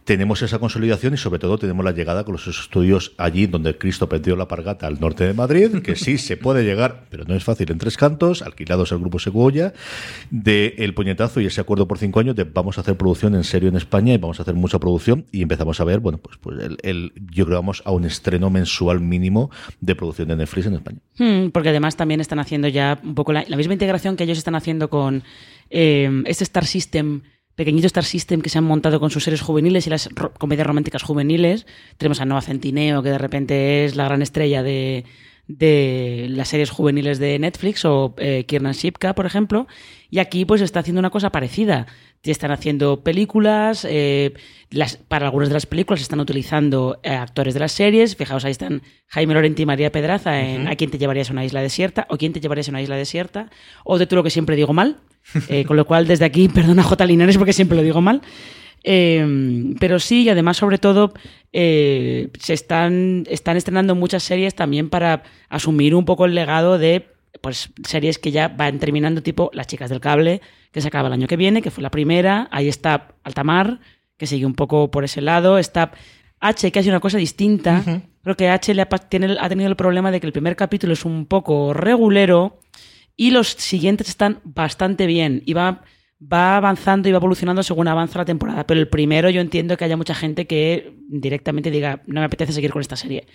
tenemos 0.07 0.41
esa 0.41 0.57
consolidación 0.57 1.13
y 1.13 1.17
sobre 1.17 1.37
todo 1.37 1.57
tenemos 1.57 1.83
la 1.83 1.91
llegada 1.91 2.23
con 2.23 2.31
los 2.31 2.47
estudios 2.47 3.11
allí 3.17 3.45
donde 3.45 3.77
Cristo 3.77 4.07
perdió 4.07 4.37
la 4.37 4.47
pargata 4.47 4.87
al 4.87 5.01
norte 5.01 5.25
de 5.25 5.33
Madrid, 5.33 5.81
que 5.83 5.97
sí 5.97 6.17
se 6.17 6.37
puede 6.37 6.63
llegar, 6.63 7.03
pero 7.09 7.25
no 7.25 7.35
es 7.35 7.43
fácil 7.43 7.69
en 7.71 7.77
tres 7.77 7.97
cantos, 7.97 8.41
alquilados 8.41 8.93
al 8.93 8.99
grupo 8.99 9.19
Segoya, 9.19 9.73
de 10.31 10.75
el 10.77 10.93
puñetazo 10.93 11.41
y 11.41 11.45
ese 11.47 11.59
acuerdo 11.59 11.89
por 11.89 11.97
cinco 11.97 12.21
años 12.21 12.37
de 12.37 12.45
vamos 12.45 12.77
a 12.77 12.81
hacer 12.81 12.95
producción 12.95 13.35
en 13.35 13.43
serio 13.43 13.67
en 13.67 13.75
España 13.75 14.13
y 14.13 14.17
vamos 14.17 14.39
a 14.39 14.43
hacer 14.43 14.55
mucha 14.55 14.79
producción 14.79 15.25
y 15.29 15.41
empezamos 15.41 15.77
a 15.81 15.83
ver, 15.83 15.99
bueno, 15.99 16.19
pues, 16.19 16.37
pues 16.37 16.57
el, 16.63 16.77
el- 16.83 17.11
yo 17.29 17.43
creo 17.43 17.47
que 17.47 17.53
vamos 17.55 17.83
a 17.83 17.91
un 17.91 18.05
estreno 18.05 18.49
mensual 18.49 19.01
mínimo 19.01 19.51
de 19.81 19.93
producción 19.95 20.29
de 20.29 20.37
Netflix 20.37 20.67
en 20.67 20.75
España. 20.75 20.99
Hmm, 21.17 21.49
porque 21.49 21.67
además 21.69 21.97
también 21.97 22.21
están 22.21 22.39
haciendo 22.39 22.69
ya 22.69 22.97
un 23.03 23.13
poco 23.13 23.33
la, 23.33 23.43
la 23.45 23.57
misma 23.57 23.73
integración 23.73 24.15
que 24.15 24.23
ellos 24.23 24.37
están 24.37 24.55
haciendo 24.55 24.89
con 24.89 25.23
eh, 25.69 26.23
este 26.27 26.45
Star 26.45 26.65
System, 26.65 27.23
pequeñito 27.57 27.87
Star 27.87 28.05
System 28.05 28.41
que 28.41 28.49
se 28.49 28.59
han 28.59 28.63
montado 28.63 28.99
con 28.99 29.09
sus 29.09 29.23
series 29.23 29.41
juveniles 29.41 29.87
y 29.87 29.89
las 29.89 30.09
comedias 30.37 30.67
románticas 30.67 31.01
juveniles. 31.01 31.65
Tenemos 31.97 32.21
a 32.21 32.25
Noah 32.25 32.43
Centineo, 32.43 33.01
que 33.01 33.09
de 33.09 33.17
repente 33.17 33.83
es 33.83 33.95
la 33.95 34.05
gran 34.05 34.21
estrella 34.21 34.61
de, 34.61 35.05
de 35.47 36.27
las 36.29 36.49
series 36.49 36.69
juveniles 36.69 37.17
de 37.17 37.39
Netflix 37.39 37.83
o 37.83 38.13
eh, 38.17 38.45
Kiernan 38.47 38.73
Shipka, 38.73 39.15
por 39.15 39.25
ejemplo, 39.25 39.67
y 40.09 40.19
aquí 40.19 40.45
pues 40.45 40.61
está 40.61 40.79
haciendo 40.79 40.99
una 40.99 41.09
cosa 41.09 41.31
parecida. 41.31 41.87
Están 42.23 42.51
haciendo 42.51 43.03
películas, 43.03 43.87
eh, 43.89 44.33
las, 44.69 44.97
para 44.97 45.27
algunas 45.27 45.47
de 45.47 45.53
las 45.53 45.65
películas 45.65 46.01
están 46.01 46.19
utilizando 46.19 46.99
eh, 47.03 47.11
actores 47.11 47.53
de 47.53 47.61
las 47.61 47.71
series. 47.71 48.17
Fijaos, 48.17 48.43
ahí 48.43 48.51
están 48.51 48.81
Jaime 49.07 49.33
Lorente 49.33 49.61
y 49.61 49.65
María 49.65 49.93
Pedraza 49.93 50.41
en 50.41 50.67
¿A 50.67 50.75
quién 50.75 50.91
te 50.91 50.97
llevarías 50.97 51.29
a 51.29 51.33
una 51.33 51.45
isla 51.45 51.61
desierta? 51.61 52.05
o 52.09 52.17
¿Quién 52.17 52.33
te 52.33 52.41
llevarías 52.41 52.67
a 52.67 52.71
una 52.71 52.81
isla 52.81 52.97
desierta? 52.97 53.49
O 53.85 53.97
de 53.97 54.07
todo 54.07 54.17
lo 54.17 54.23
que 54.23 54.29
siempre 54.29 54.55
digo 54.55 54.73
mal. 54.73 54.97
Eh, 55.49 55.65
con 55.65 55.75
lo 55.75 55.85
cual, 55.85 56.07
desde 56.07 56.23
aquí, 56.23 56.47
perdona 56.53 56.83
J. 56.83 57.05
Linares 57.05 57.37
porque 57.37 57.53
siempre 57.53 57.77
lo 57.77 57.83
digo 57.83 58.01
mal. 58.01 58.21
pero 58.83 59.99
sí, 59.99 60.23
y 60.23 60.29
además, 60.29 60.57
sobre 60.57 60.77
todo, 60.77 61.13
se 61.51 62.29
están, 62.47 63.25
están 63.29 63.57
estrenando 63.57 63.93
muchas 63.95 64.23
series 64.23 64.55
también 64.55 64.89
para 64.89 65.23
asumir 65.49 65.95
un 65.95 66.05
poco 66.05 66.25
el 66.25 66.35
legado 66.35 66.77
de 66.77 67.16
pues 67.41 67.71
series 67.83 68.19
que 68.19 68.31
ya 68.31 68.47
van 68.47 68.79
terminando, 68.79 69.21
tipo 69.21 69.49
Las 69.53 69.67
chicas 69.67 69.89
del 69.89 69.99
cable, 69.99 70.41
que 70.71 70.81
se 70.81 70.87
acaba 70.87 71.07
el 71.07 71.13
año 71.13 71.27
que 71.27 71.37
viene, 71.37 71.61
que 71.61 71.71
fue 71.71 71.81
la 71.81 71.91
primera. 71.91 72.47
Ahí 72.51 72.67
está 72.67 73.15
Altamar, 73.23 73.79
que 74.17 74.27
sigue 74.27 74.45
un 74.45 74.55
poco 74.55 74.91
por 74.91 75.03
ese 75.03 75.21
lado. 75.21 75.57
Está 75.57 75.91
H, 76.39 76.71
que 76.71 76.79
hace 76.79 76.89
una 76.89 76.99
cosa 76.99 77.17
distinta. 77.17 77.83
Creo 78.23 78.35
que 78.35 78.49
H 78.49 78.73
le 78.73 78.81
ha, 78.81 78.85
tiene, 78.85 79.37
ha 79.39 79.49
tenido 79.49 79.69
el 79.69 79.75
problema 79.75 80.11
de 80.11 80.19
que 80.19 80.27
el 80.27 80.33
primer 80.33 80.55
capítulo 80.55 80.93
es 80.93 81.05
un 81.05 81.25
poco 81.25 81.73
regulero 81.73 82.59
y 83.15 83.31
los 83.31 83.47
siguientes 83.47 84.09
están 84.09 84.39
bastante 84.43 85.07
bien. 85.07 85.41
Y 85.45 85.53
va, 85.53 85.83
va 86.21 86.57
avanzando 86.57 87.09
y 87.09 87.11
va 87.11 87.17
evolucionando 87.17 87.63
según 87.63 87.87
avanza 87.87 88.19
la 88.19 88.25
temporada. 88.25 88.67
Pero 88.67 88.79
el 88.79 88.87
primero 88.87 89.29
yo 89.29 89.41
entiendo 89.41 89.77
que 89.77 89.85
haya 89.85 89.97
mucha 89.97 90.13
gente 90.13 90.45
que 90.45 90.93
directamente 91.07 91.71
diga, 91.71 92.03
no 92.05 92.19
me 92.19 92.25
apetece 92.25 92.53
seguir 92.53 92.71
con 92.71 92.81
esta 92.81 92.95
serie. 92.95 93.27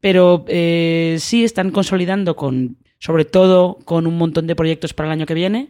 Pero 0.00 0.44
eh, 0.48 1.16
sí 1.18 1.44
están 1.44 1.70
consolidando 1.70 2.36
con 2.36 2.76
sobre 3.04 3.26
todo 3.26 3.76
con 3.84 4.06
un 4.06 4.16
montón 4.16 4.46
de 4.46 4.56
proyectos 4.56 4.94
para 4.94 5.10
el 5.10 5.12
año 5.12 5.26
que 5.26 5.34
viene 5.34 5.68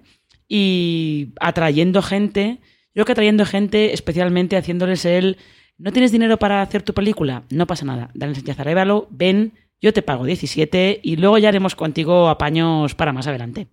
y 0.48 1.32
atrayendo 1.40 2.00
gente, 2.00 2.60
yo 2.94 3.02
creo 3.02 3.06
que 3.06 3.12
atrayendo 3.12 3.44
gente 3.44 3.92
especialmente 3.92 4.56
haciéndoles 4.56 5.04
el, 5.04 5.36
¿no 5.76 5.90
tienes 5.90 6.12
dinero 6.12 6.38
para 6.38 6.62
hacer 6.62 6.84
tu 6.84 6.94
película? 6.94 7.42
No 7.50 7.66
pasa 7.66 7.84
nada, 7.84 8.12
dale 8.14 8.34
a 8.34 8.60
Arevalo, 8.60 9.08
ven, 9.10 9.52
yo 9.80 9.92
te 9.92 10.02
pago 10.02 10.26
17 10.26 11.00
y 11.02 11.16
luego 11.16 11.36
ya 11.38 11.48
haremos 11.48 11.74
contigo 11.74 12.28
apaños 12.28 12.94
para 12.94 13.12
más 13.12 13.26
adelante. 13.26 13.66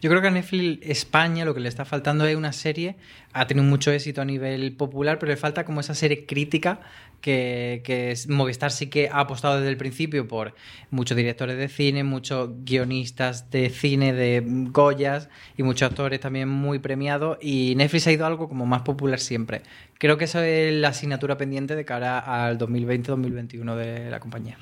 Yo 0.00 0.10
creo 0.10 0.22
que 0.22 0.28
a 0.28 0.30
Netflix 0.30 0.78
España 0.82 1.44
lo 1.44 1.54
que 1.54 1.60
le 1.60 1.68
está 1.68 1.84
faltando 1.84 2.26
es 2.26 2.36
una 2.36 2.52
serie. 2.52 2.96
Ha 3.32 3.46
tenido 3.46 3.66
mucho 3.66 3.90
éxito 3.90 4.22
a 4.22 4.24
nivel 4.24 4.72
popular, 4.72 5.18
pero 5.18 5.30
le 5.30 5.36
falta 5.36 5.64
como 5.64 5.80
esa 5.80 5.94
serie 5.94 6.24
crítica 6.26 6.80
que, 7.20 8.14
Movistar 8.28 8.70
sí 8.70 8.88
que 8.88 9.08
ha 9.08 9.20
apostado 9.20 9.56
desde 9.56 9.70
el 9.70 9.76
principio 9.76 10.28
por 10.28 10.54
muchos 10.90 11.16
directores 11.16 11.58
de 11.58 11.68
cine, 11.68 12.04
muchos 12.04 12.50
guionistas 12.64 13.50
de 13.50 13.70
cine 13.70 14.12
de 14.12 14.42
Goyas 14.44 15.28
y 15.56 15.62
muchos 15.62 15.90
actores 15.90 16.20
también 16.20 16.48
muy 16.48 16.78
premiados. 16.78 17.38
Y 17.40 17.74
Netflix 17.76 18.06
ha 18.06 18.12
ido 18.12 18.26
algo 18.26 18.48
como 18.48 18.66
más 18.66 18.82
popular 18.82 19.20
siempre. 19.20 19.62
Creo 19.98 20.16
que 20.16 20.24
esa 20.24 20.46
es 20.46 20.72
la 20.74 20.88
asignatura 20.88 21.36
pendiente 21.36 21.74
de 21.74 21.84
cara 21.84 22.18
al 22.18 22.58
2020-2021 22.58 23.74
de 23.74 24.10
la 24.10 24.20
compañía. 24.20 24.56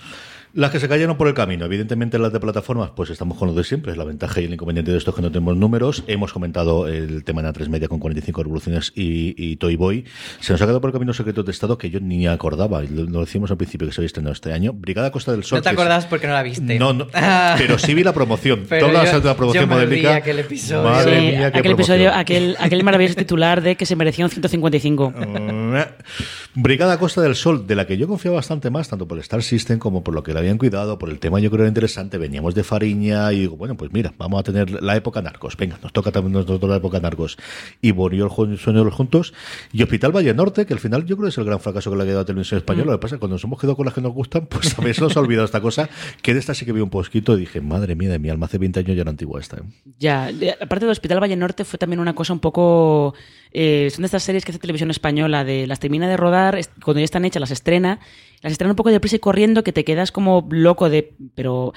Las 0.56 0.70
que 0.70 0.80
se 0.80 0.88
cayeron 0.88 1.18
por 1.18 1.28
el 1.28 1.34
camino, 1.34 1.66
evidentemente 1.66 2.18
las 2.18 2.32
de 2.32 2.40
plataformas, 2.40 2.92
pues 2.96 3.10
estamos 3.10 3.36
con 3.36 3.46
lo 3.46 3.52
de 3.52 3.62
siempre, 3.62 3.92
es 3.92 3.98
la 3.98 4.04
ventaja 4.04 4.40
y 4.40 4.44
el 4.44 4.54
inconveniente 4.54 4.90
de 4.90 4.96
esto 4.96 5.10
es 5.10 5.16
que 5.16 5.20
no 5.20 5.30
tenemos 5.30 5.54
números. 5.54 6.02
Hemos 6.06 6.32
comentado 6.32 6.88
el 6.88 7.24
tema 7.24 7.42
en 7.42 7.48
A3 7.48 7.68
Media 7.68 7.88
con 7.88 7.98
45 7.98 8.42
revoluciones 8.42 8.90
y, 8.94 9.56
Toy 9.56 9.76
Boy. 9.76 10.06
Se 10.40 10.54
nos 10.54 10.62
ha 10.62 10.64
quedado 10.64 10.80
por 10.80 10.88
el 10.88 10.92
camino 10.94 11.12
Secretos 11.12 11.44
de 11.44 11.52
Estado 11.52 11.76
que 11.76 11.90
yo 11.90 12.00
ni 12.00 12.26
acordaba, 12.26 12.80
lo, 12.80 13.20
decimos 13.20 13.50
al 13.50 13.58
principio 13.58 13.86
que 13.86 13.92
se 13.92 14.00
había 14.00 14.06
estrenado 14.06 14.32
este 14.32 14.54
año. 14.54 14.72
Brigada 14.72 15.10
Costa 15.10 15.30
del 15.32 15.44
Sol. 15.44 15.58
No 15.58 15.62
te 15.62 15.68
acordás 15.68 16.06
porque 16.06 16.26
no 16.26 16.32
la 16.32 16.42
viste. 16.42 16.78
No, 16.78 16.94
no 16.94 17.06
pero 17.58 17.78
sí 17.78 17.92
vi 17.92 18.02
la 18.02 18.14
promoción. 18.14 18.64
Pero 18.66 18.86
Toda 18.86 19.04
yo, 19.04 19.20
la 19.20 19.36
promoción 19.36 19.68
modélica. 19.68 20.16
aquel 20.16 20.38
episodio. 20.38 20.88
Madre 20.88 21.20
mía, 21.20 21.46
aquel 21.48 21.72
episodio, 21.72 22.14
aquel, 22.14 22.56
aquel 22.58 22.82
maravilloso 22.82 23.16
titular 23.16 23.60
de 23.60 23.76
que 23.76 23.84
se 23.84 23.94
merecía 23.94 24.24
un 24.24 24.30
155. 24.30 25.12
Brigada 26.58 26.98
Costa 26.98 27.20
del 27.20 27.34
Sol, 27.34 27.66
de 27.66 27.74
la 27.74 27.86
que 27.86 27.98
yo 27.98 28.08
confío 28.08 28.32
bastante 28.32 28.70
más, 28.70 28.88
tanto 28.88 29.06
por 29.06 29.18
el 29.18 29.20
Star 29.20 29.42
System 29.42 29.78
como 29.78 30.02
por 30.02 30.14
lo 30.14 30.22
que 30.22 30.32
le 30.32 30.38
habían 30.38 30.56
cuidado, 30.56 30.98
por 30.98 31.10
el 31.10 31.18
tema 31.18 31.38
yo 31.38 31.50
creo 31.50 31.64
era 31.64 31.68
interesante. 31.68 32.16
Veníamos 32.16 32.54
de 32.54 32.64
Fariña 32.64 33.30
y 33.34 33.40
digo, 33.40 33.58
bueno, 33.58 33.76
pues 33.76 33.92
mira, 33.92 34.14
vamos 34.16 34.40
a 34.40 34.42
tener 34.42 34.70
la 34.82 34.96
época 34.96 35.20
narcos. 35.20 35.54
Venga, 35.54 35.78
nos 35.82 35.92
toca 35.92 36.12
también 36.12 36.32
nosotros 36.32 36.70
la 36.70 36.76
época 36.76 36.98
narcos. 36.98 37.36
Y 37.82 37.92
murió 37.92 38.24
el 38.24 38.58
sueño 38.58 38.78
de 38.78 38.84
los 38.86 38.94
juntos. 38.94 39.34
Y 39.70 39.82
Hospital 39.82 40.16
Valle 40.16 40.32
Norte, 40.32 40.64
que 40.64 40.72
al 40.72 40.80
final 40.80 41.04
yo 41.04 41.16
creo 41.16 41.26
que 41.26 41.32
es 41.32 41.36
el 41.36 41.44
gran 41.44 41.60
fracaso 41.60 41.90
que 41.90 41.96
le 41.98 42.04
ha 42.04 42.06
quedado 42.06 42.22
a 42.22 42.24
Televisión 42.24 42.56
Española. 42.56 42.86
Mm. 42.86 42.90
Lo 42.92 42.98
que 43.00 43.02
pasa 43.02 43.14
es 43.14 43.18
que 43.18 43.20
cuando 43.20 43.34
nos 43.34 43.44
hemos 43.44 43.60
quedado 43.60 43.76
con 43.76 43.84
las 43.84 43.94
que 43.94 44.00
nos 44.00 44.14
gustan, 44.14 44.46
pues 44.46 44.78
a 44.78 44.80
veces 44.80 45.02
nos 45.02 45.14
ha 45.14 45.20
olvidado 45.20 45.44
esta 45.44 45.60
cosa. 45.60 45.90
Que 46.22 46.32
de 46.32 46.40
esta 46.40 46.54
sí 46.54 46.64
que 46.64 46.72
vi 46.72 46.80
un 46.80 46.88
poquito 46.88 47.36
y 47.36 47.40
dije, 47.40 47.60
madre 47.60 47.94
mía 47.94 48.08
de 48.08 48.18
mi 48.18 48.30
alma, 48.30 48.46
hace 48.46 48.56
20 48.56 48.80
años 48.80 48.96
ya 48.96 49.02
era 49.02 49.10
antigua 49.10 49.40
esta. 49.40 49.58
¿eh? 49.58 49.62
Ya, 49.98 50.30
aparte 50.58 50.86
del 50.86 50.92
Hospital 50.92 51.22
Valle 51.22 51.36
Norte 51.36 51.66
fue 51.66 51.78
también 51.78 52.00
una 52.00 52.14
cosa 52.14 52.32
un 52.32 52.40
poco... 52.40 53.14
Eh, 53.58 53.88
son 53.90 54.02
de 54.02 54.06
estas 54.06 54.22
series 54.22 54.44
que 54.44 54.52
hace 54.52 54.58
Televisión 54.58 54.90
Española, 54.90 55.42
de 55.42 55.66
las 55.66 55.80
termina 55.80 56.06
de 56.06 56.18
rodar, 56.18 56.60
cuando 56.84 57.00
ya 57.00 57.04
están 57.04 57.24
hechas 57.24 57.40
las 57.40 57.50
estrena 57.50 58.00
las 58.42 58.52
estrenan 58.52 58.72
un 58.72 58.76
poco 58.76 58.90
deprisa 58.90 59.16
y 59.16 59.18
corriendo 59.18 59.64
que 59.64 59.72
te 59.72 59.82
quedas 59.82 60.12
como 60.12 60.46
loco 60.50 60.90
de... 60.90 61.14
Pero, 61.34 61.72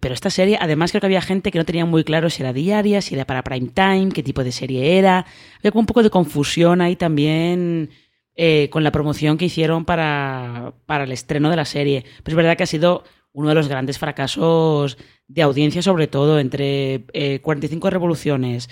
pero 0.00 0.12
esta 0.12 0.28
serie, 0.28 0.58
además 0.60 0.90
creo 0.90 1.00
que 1.00 1.06
había 1.06 1.22
gente 1.22 1.52
que 1.52 1.58
no 1.58 1.64
tenía 1.64 1.84
muy 1.84 2.02
claro 2.02 2.30
si 2.30 2.42
era 2.42 2.52
diaria, 2.52 3.00
si 3.00 3.14
era 3.14 3.26
para 3.26 3.44
prime 3.44 3.68
time, 3.68 4.08
qué 4.12 4.24
tipo 4.24 4.42
de 4.42 4.50
serie 4.50 4.98
era. 4.98 5.24
Había 5.60 5.70
como 5.70 5.80
un 5.80 5.86
poco 5.86 6.02
de 6.02 6.10
confusión 6.10 6.80
ahí 6.80 6.96
también 6.96 7.90
eh, 8.34 8.68
con 8.72 8.82
la 8.82 8.90
promoción 8.90 9.38
que 9.38 9.44
hicieron 9.44 9.84
para, 9.84 10.74
para 10.86 11.04
el 11.04 11.12
estreno 11.12 11.48
de 11.48 11.56
la 11.56 11.64
serie. 11.64 12.04
Pero 12.24 12.34
es 12.34 12.36
verdad 12.36 12.56
que 12.56 12.64
ha 12.64 12.66
sido 12.66 13.04
uno 13.32 13.50
de 13.50 13.54
los 13.54 13.68
grandes 13.68 14.00
fracasos 14.00 14.98
de 15.28 15.42
audiencia, 15.42 15.80
sobre 15.80 16.08
todo 16.08 16.40
entre 16.40 17.04
45 17.40 17.86
eh, 17.86 17.90
revoluciones, 17.92 18.68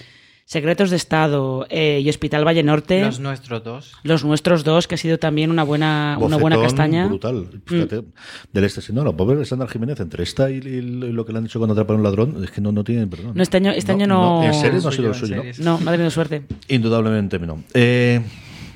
Secretos 0.49 0.89
de 0.89 0.97
Estado 0.97 1.67
eh, 1.69 2.01
y 2.03 2.09
Hospital 2.09 2.43
Valle 2.43 2.63
Norte. 2.63 3.03
Los 3.03 3.21
nuestros 3.21 3.63
dos. 3.63 3.93
Los 4.03 4.25
nuestros 4.25 4.65
dos, 4.65 4.89
que 4.89 4.95
ha 4.95 4.99
sido 4.99 5.19
también 5.19 5.51
una 5.51 5.63
buena, 5.63 6.17
una 6.19 6.39
buena 6.39 6.59
castaña. 6.59 7.07
brutal. 7.07 7.61
Fíjate, 7.67 8.01
mm. 8.01 8.05
del 8.55 8.65
este, 8.65 8.81
si 8.81 8.95
no, 8.95 9.05
la 9.05 9.13
pobre 9.13 9.45
Sandra 9.45 9.69
Jiménez, 9.69 10.01
entre 10.01 10.23
esta 10.23 10.51
y, 10.51 10.63
lo 10.63 11.27
que 11.27 11.33
le 11.33 11.39
han 11.39 11.45
dicho 11.45 11.59
cuando 11.59 11.75
atrapan 11.75 11.97
a 11.97 11.99
un 11.99 12.03
ladrón, 12.03 12.43
es 12.43 12.51
que 12.51 12.63
no, 12.63 12.73
no 12.73 12.83
tienen 12.83 13.11
perdón. 13.11 13.33
No, 13.35 13.43
este 13.43 13.59
año, 13.59 13.73
este 13.73 13.93
año 13.93 14.07
no... 14.07 14.43
En 14.43 14.55
series 14.55 14.85
no 14.85 14.89
ha 14.89 14.93
sido 14.93 15.09
el 15.09 15.15
suyo, 15.15 15.37
¿no? 15.37 15.43
No, 15.59 15.81
no 15.81 15.91
ha 15.91 15.93
tenido 15.93 16.11
suerte. 16.11 16.45
Indudablemente 16.69 17.39
no. 17.39 17.63
Eh, 17.75 18.23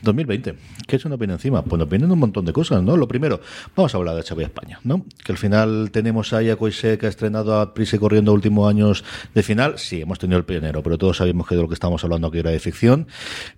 2020. 0.03 0.55
¿Qué 0.87 0.97
es 0.97 1.05
una 1.05 1.15
opinión 1.15 1.37
encima? 1.37 1.63
Pues 1.63 1.79
nos 1.79 1.89
vienen 1.89 2.11
un 2.11 2.19
montón 2.19 2.45
de 2.45 2.53
cosas, 2.53 2.83
¿no? 2.83 2.97
Lo 2.97 3.09
primero, 3.09 3.41
vamos 3.77 3.95
a 3.95 3.99
hablar 3.99 4.17
de 4.17 4.23
Xavi 4.23 4.45
España, 4.45 4.81
¿no? 4.85 5.05
Que 5.25 5.33
al 5.33 5.39
final 5.39 5.91
tenemos 5.91 6.33
ahí 6.33 6.51
a 6.51 6.57
Coise 6.57 6.99
que 6.99 7.07
ha 7.07 7.09
estrenado 7.09 7.61
a 7.61 7.75
Prisa 7.75 7.99
corriendo 7.99 8.33
últimos 8.33 8.69
años 8.69 9.05
de 9.35 9.43
final. 9.43 9.79
Sí, 9.79 10.03
hemos 10.03 10.19
tenido 10.19 10.39
el 10.39 10.45
pionero, 10.45 10.83
pero 10.83 10.99
todos 10.99 11.19
sabíamos 11.19 11.47
que 11.47 11.55
de 11.55 11.63
lo 11.63 11.69
que 11.69 11.75
estábamos 11.75 12.03
hablando 12.05 12.29
aquí 12.29 12.39
era 12.39 12.51
de 12.51 12.59
ficción. 12.59 13.07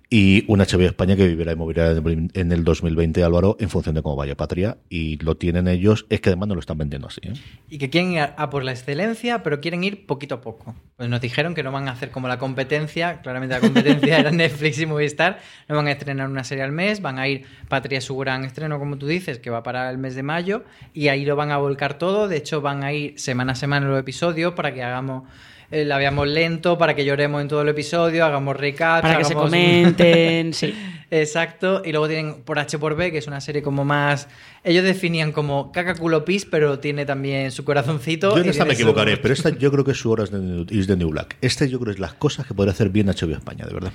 Y 0.09 0.45
una 0.47 0.65
Xavi 0.65 0.85
España 0.85 1.15
que 1.15 1.27
vivirá 1.27 1.51
y 1.51 1.55
morirá 1.55 1.91
en 1.91 2.51
el 2.51 2.63
2020, 2.63 3.23
Álvaro, 3.23 3.57
en 3.59 3.69
función 3.69 3.95
de 3.95 4.01
cómo 4.01 4.15
vaya 4.15 4.35
Patria. 4.35 4.77
Y 4.89 5.17
lo 5.17 5.35
tienen 5.35 5.67
ellos, 5.67 6.05
es 6.09 6.21
que 6.21 6.29
además 6.29 6.49
no 6.49 6.55
lo 6.55 6.59
están 6.59 6.77
vendiendo 6.77 7.07
así. 7.07 7.21
¿eh? 7.23 7.33
Y 7.69 7.77
que 7.77 7.89
quieren 7.89 8.11
ir 8.13 8.19
a 8.19 8.49
por 8.49 8.63
la 8.63 8.71
excelencia, 8.71 9.43
pero 9.43 9.59
quieren 9.59 9.83
ir 9.83 10.05
poquito 10.05 10.35
a 10.35 10.41
poco. 10.41 10.75
Pues 10.95 11.09
nos 11.09 11.21
dijeron 11.21 11.55
que 11.55 11.63
no 11.63 11.71
van 11.71 11.87
a 11.87 11.91
hacer 11.91 12.11
como 12.11 12.27
la 12.27 12.37
competencia, 12.37 13.21
claramente 13.21 13.55
la 13.55 13.61
competencia 13.61 14.19
era 14.19 14.31
Netflix 14.31 14.79
y 14.79 14.85
Movistar, 14.85 15.39
no 15.67 15.75
van 15.75 15.87
a 15.87 15.91
estrenar 15.91 16.29
una 16.29 16.34
serie 16.43 16.63
al 16.63 16.71
mes, 16.71 17.01
van 17.01 17.19
a 17.19 17.27
ir 17.27 17.45
Patria 17.69 18.01
su 18.01 18.17
gran 18.17 18.43
estreno, 18.43 18.79
como 18.79 18.97
tú 18.97 19.07
dices, 19.07 19.39
que 19.39 19.49
va 19.49 19.63
para 19.63 19.89
el 19.89 19.97
mes 19.97 20.15
de 20.15 20.23
mayo, 20.23 20.63
y 20.93 21.07
ahí 21.07 21.25
lo 21.25 21.35
van 21.35 21.51
a 21.51 21.57
volcar 21.57 21.97
todo. 21.97 22.27
De 22.27 22.37
hecho, 22.37 22.61
van 22.61 22.83
a 22.83 22.93
ir 22.93 23.19
semana 23.19 23.53
a 23.53 23.55
semana 23.55 23.87
los 23.87 23.99
episodios 23.99 24.53
para 24.53 24.73
que 24.73 24.83
hagamos 24.83 25.23
eh, 25.71 25.83
la 25.83 25.97
veamos 25.97 26.27
lento 26.27 26.77
para 26.77 26.93
que 26.93 27.03
lloremos 27.05 27.41
en 27.41 27.47
todo 27.47 27.61
el 27.61 27.69
episodio, 27.69 28.23
hagamos 28.25 28.55
recap. 28.55 29.01
Para 29.01 29.17
que 29.17 29.25
se 29.25 29.33
comenten, 29.33 30.53
sí. 30.53 30.73
Exacto. 31.09 31.81
Y 31.83 31.91
luego 31.91 32.07
tienen 32.07 32.43
por 32.43 32.59
H 32.59 32.77
por 32.77 32.95
B, 32.95 33.11
que 33.11 33.19
es 33.19 33.27
una 33.27 33.41
serie 33.41 33.61
como 33.61 33.85
más. 33.85 34.27
Ellos 34.63 34.83
definían 34.83 35.31
como 35.31 35.71
caca 35.71 35.95
culo 35.95 36.25
pis, 36.25 36.45
pero 36.45 36.79
tiene 36.79 37.05
también 37.05 37.51
su 37.51 37.63
corazoncito. 37.63 38.35
Yo 38.35 38.43
en 38.43 38.49
esta 38.49 38.65
me 38.65 38.73
equivocaré, 38.73 39.17
pero 39.21 39.33
esta 39.33 39.49
yo 39.49 39.71
creo 39.71 39.83
que 39.83 39.91
es 39.91 39.97
su 39.97 40.11
hora 40.11 40.23
es 40.23 40.31
de 40.31 40.97
New 40.97 41.09
Black. 41.09 41.37
Este 41.41 41.69
yo 41.69 41.79
creo 41.79 41.93
que 41.93 41.95
es 41.95 41.99
las 41.99 42.13
cosas 42.13 42.45
que 42.45 42.53
podría 42.53 42.73
hacer 42.73 42.89
bien 42.89 43.07
HBO 43.07 43.33
España, 43.33 43.65
de 43.65 43.73
verdad. 43.73 43.91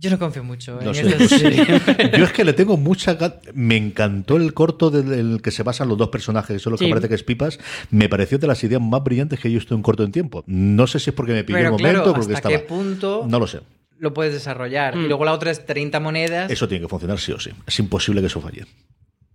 Yo 0.00 0.08
no 0.08 0.18
confío 0.18 0.42
mucho 0.42 0.80
en 0.80 0.92
Yo 0.94 2.24
es 2.24 2.32
que 2.32 2.42
le 2.42 2.54
tengo 2.54 2.78
mucha 2.78 3.18
Me 3.52 3.76
encantó 3.76 4.38
el 4.38 4.54
corto 4.54 4.90
del 4.90 5.42
que 5.42 5.50
se 5.50 5.62
basan 5.62 5.88
los 5.88 5.98
dos 5.98 6.08
personajes, 6.08 6.56
que 6.56 6.58
son 6.58 6.70
los 6.70 6.80
que 6.80 6.88
parece 6.88 7.08
que 7.08 7.16
es 7.16 7.22
Pipas. 7.22 7.60
Me 7.90 8.08
pareció 8.08 8.38
de 8.38 8.46
las 8.46 8.64
ideas 8.64 8.80
más 8.80 9.04
brillantes 9.04 9.38
que 9.38 9.48
he 9.48 9.50
visto 9.50 9.74
en 9.74 9.82
corto 9.82 10.02
en 10.02 10.10
tiempo. 10.10 10.42
No 10.46 10.86
sé 10.86 11.00
si 11.00 11.10
es 11.10 11.14
porque 11.16 11.34
me 11.34 11.44
pilló 11.44 11.58
un 11.58 11.72
momento 11.72 12.12
o 12.12 12.14
porque 12.14 12.32
¿hasta 12.32 12.48
qué 12.48 12.60
punto 12.60 13.26
No 13.28 13.38
lo 13.38 13.46
sé. 13.46 13.60
Lo 13.98 14.14
puedes 14.14 14.32
desarrollar. 14.32 14.94
Y 14.94 15.00
mm. 15.00 15.08
luego 15.08 15.26
la 15.26 15.34
otra 15.34 15.50
es 15.50 15.66
30 15.66 16.00
monedas. 16.00 16.50
Eso 16.50 16.66
tiene 16.66 16.82
que 16.82 16.88
funcionar 16.88 17.18
sí 17.18 17.32
o 17.32 17.38
sí. 17.38 17.50
Es 17.66 17.78
imposible 17.78 18.22
que 18.22 18.28
eso 18.28 18.40
falle. 18.40 18.64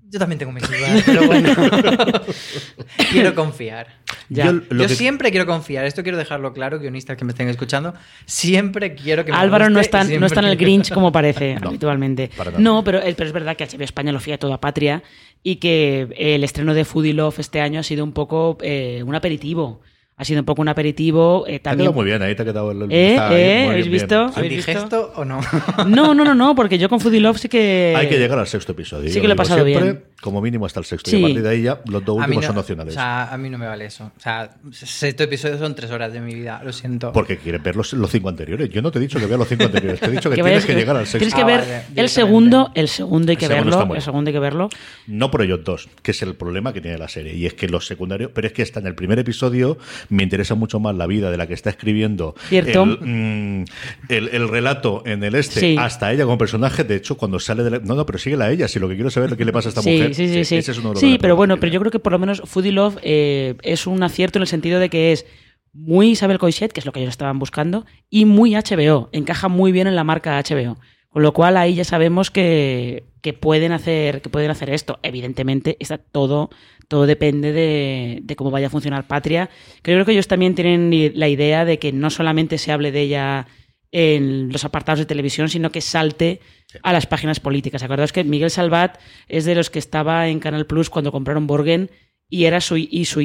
Yo 0.10 0.20
también 0.20 0.40
tengo 0.40 0.52
mis 0.52 0.64
dudas, 0.64 1.04
pero 1.06 1.28
bueno. 1.28 1.54
Quiero 3.12 3.36
confiar. 3.36 3.88
Ya. 4.30 4.46
Yo 4.46 4.52
Yo, 4.54 4.62
lo 4.70 4.88
que- 4.88 4.96
siempre 4.96 5.30
quiero 5.32 5.46
confiar, 5.46 5.86
esto 5.86 6.04
quiero 6.04 6.18
dejarlo 6.18 6.52
claro, 6.54 6.80
guionistas 6.80 7.16
que 7.18 7.26
me 7.26 7.32
estén 7.32 7.48
escuchando, 7.50 7.94
siempre 8.26 8.96
quiero 8.96 9.24
que 9.26 9.32
me 9.32 9.38
Álvaro 9.38 9.70
no 9.70 9.80
guste 9.80 9.98
está, 9.98 10.14
y 10.14 10.18
no 10.18 10.26
está 10.26 10.40
en 10.42 10.48
el 10.48 10.58
Grinch 10.58 10.92
como 10.94 11.12
parece 11.12 11.56
No, 11.62 11.70
habitualmente. 11.70 12.30
No, 12.58 12.84
pero, 12.84 13.00
pero 13.02 13.24
es 13.28 13.34
verdad 13.34 13.56
que 13.56 13.66
HBO 13.66 13.84
España 13.84 14.12
lo 14.12 14.20
fía 14.20 14.38
toda 14.38 14.60
patria 14.60 15.04
y 15.44 15.58
que 15.58 16.08
el 16.18 16.44
estreno 16.44 16.74
de 16.74 16.86
Foodie 16.86 17.14
Love 17.14 17.40
este 17.40 17.62
año 17.62 17.80
ha 17.80 17.84
sido 17.84 18.04
un 18.04 18.14
poco 18.14 18.58
eh, 18.62 19.04
un 19.06 19.14
aperitivo. 19.16 19.82
Ha 20.18 20.24
sido 20.24 20.40
un 20.40 20.46
poco 20.46 20.62
un 20.62 20.70
aperitivo. 20.70 21.44
eh, 21.46 21.60
Te 21.60 21.68
ha 21.68 21.72
también... 21.72 21.88
quedado 21.88 21.94
muy 21.94 22.06
bien, 22.06 22.22
ahí 22.22 22.34
te 22.36 22.42
ha 22.42 22.46
quedado 22.46 22.72
el. 22.72 22.84
¿Eh? 22.90 23.12
está 23.16 23.38
¿Eh? 23.38 23.68
¿Habéis 23.68 23.90
visto? 23.90 24.32
¿Indigesto 24.42 25.12
o 25.18 25.26
no? 25.26 25.42
No, 25.88 26.14
no, 26.14 26.24
no, 26.24 26.34
no, 26.34 26.56
porque 26.56 26.78
yo 26.78 26.88
con 26.88 27.02
Foodie 27.02 27.20
Love 27.20 27.38
sí 27.38 27.50
que. 27.50 27.94
Hay 27.98 28.08
que 28.08 28.18
llegar 28.18 28.40
al 28.40 28.48
sexto 28.48 28.72
episodio. 28.72 29.12
Sí 29.12 29.20
que 29.20 29.28
lo 29.28 29.34
he 29.34 29.36
pasado 29.36 29.66
siempre, 29.66 29.92
bien. 29.92 30.04
Como 30.26 30.42
mínimo 30.42 30.66
hasta 30.66 30.80
el 30.80 30.86
sexto. 30.88 31.12
Sí. 31.12 31.18
Y 31.18 31.20
a 31.24 31.28
partir 31.28 31.44
de 31.44 31.50
ahí 31.50 31.62
ya 31.62 31.80
los 31.86 32.04
dos 32.04 32.18
últimos 32.18 32.42
no- 32.44 32.48
son 32.48 32.58
opcionales. 32.58 32.94
O 32.94 32.98
sea, 32.98 33.32
a 33.32 33.38
mí 33.38 33.48
no 33.48 33.60
me 33.60 33.68
vale 33.68 33.86
eso. 33.86 34.12
O 34.18 34.20
sea, 34.20 34.50
sexto 34.72 35.22
episodio 35.24 35.60
son 35.60 35.76
tres 35.76 35.92
horas 35.92 36.12
de 36.12 36.20
mi 36.20 36.34
vida, 36.34 36.62
lo 36.66 36.74
siento. 36.74 37.12
Porque 37.12 37.38
quieres 37.38 37.62
ver 37.62 37.76
los, 37.76 37.94
los 37.94 38.10
cinco 38.10 38.30
anteriores. 38.30 38.68
Yo 38.72 38.82
no 38.82 38.90
te 38.92 38.98
he 38.98 39.02
dicho 39.04 39.20
que 39.20 39.28
vea 39.28 39.38
los 39.38 39.48
cinco 39.48 39.66
anteriores. 39.66 40.00
Te 40.00 40.08
he 40.08 40.10
dicho 40.10 40.32
que, 40.32 40.36
que 40.38 40.42
tienes 40.42 40.64
vayas- 40.64 40.66
que 40.66 40.74
llegar 40.76 40.98
al 40.98 41.06
sexto. 41.06 41.20
Tienes 41.20 41.36
que 41.36 41.42
Ah, 41.42 41.46
ver 41.46 41.60
vale, 41.60 41.84
el 42.02 42.10
segundo, 42.10 42.72
el 42.74 42.88
segundo 42.88 43.30
hay 43.30 43.38
que 43.38 43.46
segundo 43.46 43.70
está 43.70 43.80
verlo, 43.84 43.96
el 43.96 44.02
segundo 44.02 44.30
hay 44.30 44.34
que 44.34 44.40
verlo. 44.40 44.70
No 45.06 45.30
por 45.30 45.44
ellos 45.44 45.60
dos, 45.64 45.88
que 46.02 46.10
es 46.10 46.22
el 46.24 46.34
problema 46.36 46.74
que 46.74 46.82
tiene 46.82 46.98
la 46.98 47.08
serie. 47.08 47.36
Y 47.36 47.46
es 47.46 47.54
que 47.54 47.68
los 47.70 47.86
secundarios, 47.86 48.32
pero 48.34 48.48
es 48.48 48.54
que 48.54 48.64
hasta 48.64 48.80
en 48.80 48.88
el 48.88 48.96
primer 48.96 49.20
episodio 49.20 49.78
me 50.10 50.24
interesa 50.24 50.56
mucho 50.56 50.80
más 50.80 50.96
la 50.96 51.06
vida 51.06 51.30
de 51.30 51.38
la 51.38 51.46
que 51.46 51.54
está 51.54 51.70
escribiendo 51.70 52.34
Cierto. 52.50 52.82
El, 52.84 52.98
mm, 53.00 53.66
el, 54.10 54.30
el 54.30 54.50
relato 54.50 55.04
en 55.06 55.24
el 55.24 55.36
este, 55.36 55.60
Sí. 55.60 55.76
hasta 55.80 56.12
ella 56.12 56.24
como 56.24 56.40
personaje. 56.40 56.84
De 56.84 56.96
hecho, 56.96 57.16
cuando 57.16 57.40
sale 57.40 57.64
de 57.64 57.70
la- 57.70 57.80
No, 57.80 57.94
no, 57.94 58.06
pero 58.08 58.18
síguela 58.18 58.46
a 58.46 58.52
ella. 58.52 58.68
Si 58.68 58.80
lo 58.80 58.90
que 58.90 58.96
quiero 58.96 59.12
saber 59.12 59.30
es 59.32 59.38
qué 59.38 59.46
le 59.46 59.52
pasa 59.54 59.68
a 59.68 59.70
esta 59.70 59.82
sí, 59.84 59.92
mujer. 59.92 60.15
Sí, 60.16 60.28
sí, 60.28 60.46
sí. 60.46 60.58
Ese 60.58 60.72
es 60.72 60.78
uno 60.78 60.90
de 60.90 60.94
los 60.96 61.00
Sí, 61.00 61.18
pero 61.20 61.36
bueno, 61.36 61.58
pero 61.60 61.72
yo 61.72 61.80
creo 61.80 61.92
que 61.92 62.00
por 62.00 62.12
lo 62.12 62.20
menos 62.20 62.42
Foodie 62.46 62.72
Love 62.72 62.98
eh, 63.04 63.56
es 63.62 63.88
un 63.88 64.02
acierto 64.04 64.40
en 64.40 64.42
el 64.42 64.48
sentido 64.48 64.80
de 64.80 64.90
que 64.90 65.12
es 65.12 65.26
muy 65.74 66.12
Isabel 66.12 66.40
Coixet, 66.40 66.72
que 66.72 66.80
es 66.80 66.86
lo 66.86 66.92
que 66.92 67.02
ellos 67.02 67.12
estaban 67.12 67.38
buscando, 67.38 67.86
y 68.10 68.26
muy 68.26 68.56
HBO. 68.56 69.10
Encaja 69.12 69.50
muy 69.50 69.72
bien 69.72 69.88
en 69.88 69.96
la 69.96 70.04
marca 70.04 70.42
HBO. 70.42 70.78
Con 71.10 71.22
lo 71.22 71.34
cual 71.34 71.58
ahí 71.58 71.76
ya 71.76 71.84
sabemos 71.84 72.32
que, 72.32 73.04
que 73.22 73.34
pueden 73.34 73.72
hacer, 73.72 74.22
que 74.22 74.30
pueden 74.30 74.52
hacer 74.52 74.70
esto. 74.70 75.00
Evidentemente, 75.02 75.78
está 75.80 75.98
todo, 75.98 76.50
todo 76.88 77.06
depende 77.06 77.54
de, 77.54 78.20
de 78.22 78.36
cómo 78.36 78.52
vaya 78.52 78.68
a 78.68 78.70
funcionar 78.70 79.08
Patria. 79.08 79.50
Creo 79.82 80.04
que 80.06 80.12
ellos 80.12 80.28
también 80.28 80.56
tienen 80.56 80.92
la 81.16 81.28
idea 81.28 81.66
de 81.66 81.80
que 81.80 81.92
no 81.92 82.10
solamente 82.10 82.58
se 82.58 82.72
hable 82.72 82.92
de 82.92 83.02
ella 83.02 83.48
en 83.92 84.52
los 84.52 84.66
apartados 84.66 85.00
de 85.00 85.06
televisión, 85.06 85.50
sino 85.50 85.72
que 85.72 85.82
salte 85.82 86.42
a 86.84 86.94
las 86.94 87.06
páginas 87.06 87.40
políticas. 87.40 87.84
Acordaos 87.84 88.12
que 88.12 88.24
Miguel 88.24 88.50
Salvat 88.50 89.00
es 89.28 89.46
de 89.46 89.56
los 89.56 89.70
que 89.70 89.80
estaba 89.80 90.28
en 90.28 90.40
Canal 90.40 90.66
Plus 90.66 90.90
cuando 90.90 91.12
compraron 91.12 91.48
Borgen 91.48 91.90
y 92.30 92.46
era 92.46 92.62
su 92.62 92.78
y 92.78 93.06
su 93.06 93.22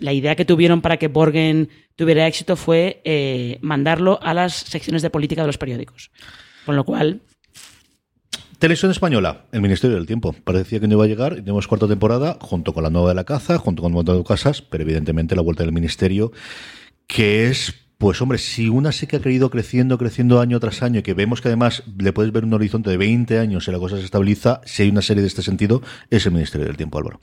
la 0.00 0.12
idea 0.12 0.34
que 0.34 0.44
tuvieron 0.44 0.80
para 0.80 0.96
que 0.96 1.08
Borgen 1.08 1.68
tuviera 1.96 2.26
éxito 2.26 2.56
fue 2.56 3.00
eh, 3.04 3.58
mandarlo 3.62 4.18
a 4.22 4.34
las 4.34 4.54
secciones 4.54 5.02
de 5.02 5.10
política 5.10 5.42
de 5.42 5.46
los 5.46 5.58
periódicos. 5.58 6.10
Con 6.66 6.76
lo 6.76 6.84
cual, 6.84 7.20
Televisión 8.58 8.90
española, 8.90 9.44
el 9.52 9.60
Ministerio 9.60 9.96
del 9.96 10.06
Tiempo. 10.06 10.34
Parecía 10.44 10.80
que 10.80 10.88
no 10.88 10.94
iba 10.94 11.04
a 11.04 11.06
llegar. 11.06 11.34
Tenemos 11.34 11.68
cuarta 11.68 11.86
temporada, 11.86 12.38
junto 12.40 12.72
con 12.72 12.82
la 12.82 12.88
nueva 12.88 13.10
de 13.10 13.14
la 13.14 13.24
caza, 13.24 13.58
junto 13.58 13.82
con 13.82 13.92
de 13.92 14.24
casas, 14.24 14.62
pero 14.62 14.84
evidentemente 14.84 15.36
la 15.36 15.42
vuelta 15.42 15.64
del 15.64 15.72
Ministerio, 15.72 16.32
que 17.06 17.48
es. 17.48 17.74
Pues 17.98 18.20
hombre, 18.20 18.38
si 18.38 18.68
una 18.68 18.92
sí 18.92 19.06
que 19.06 19.16
ha 19.16 19.30
ido 19.30 19.50
creciendo, 19.50 19.98
creciendo 19.98 20.40
año 20.40 20.58
tras 20.60 20.82
año, 20.82 21.00
y 21.00 21.02
que 21.02 21.14
vemos 21.14 21.40
que 21.40 21.48
además 21.48 21.84
le 21.96 22.12
puedes 22.12 22.32
ver 22.32 22.44
un 22.44 22.52
horizonte 22.52 22.90
de 22.90 22.96
20 22.96 23.38
años 23.38 23.68
y 23.68 23.70
la 23.70 23.78
cosa 23.78 23.96
se 23.98 24.04
estabiliza, 24.04 24.60
si 24.64 24.82
hay 24.82 24.90
una 24.90 25.02
serie 25.02 25.22
de 25.22 25.28
este 25.28 25.42
sentido, 25.42 25.80
es 26.10 26.26
el 26.26 26.32
Ministerio 26.32 26.66
del 26.66 26.76
Tiempo, 26.76 26.98
Álvaro. 26.98 27.20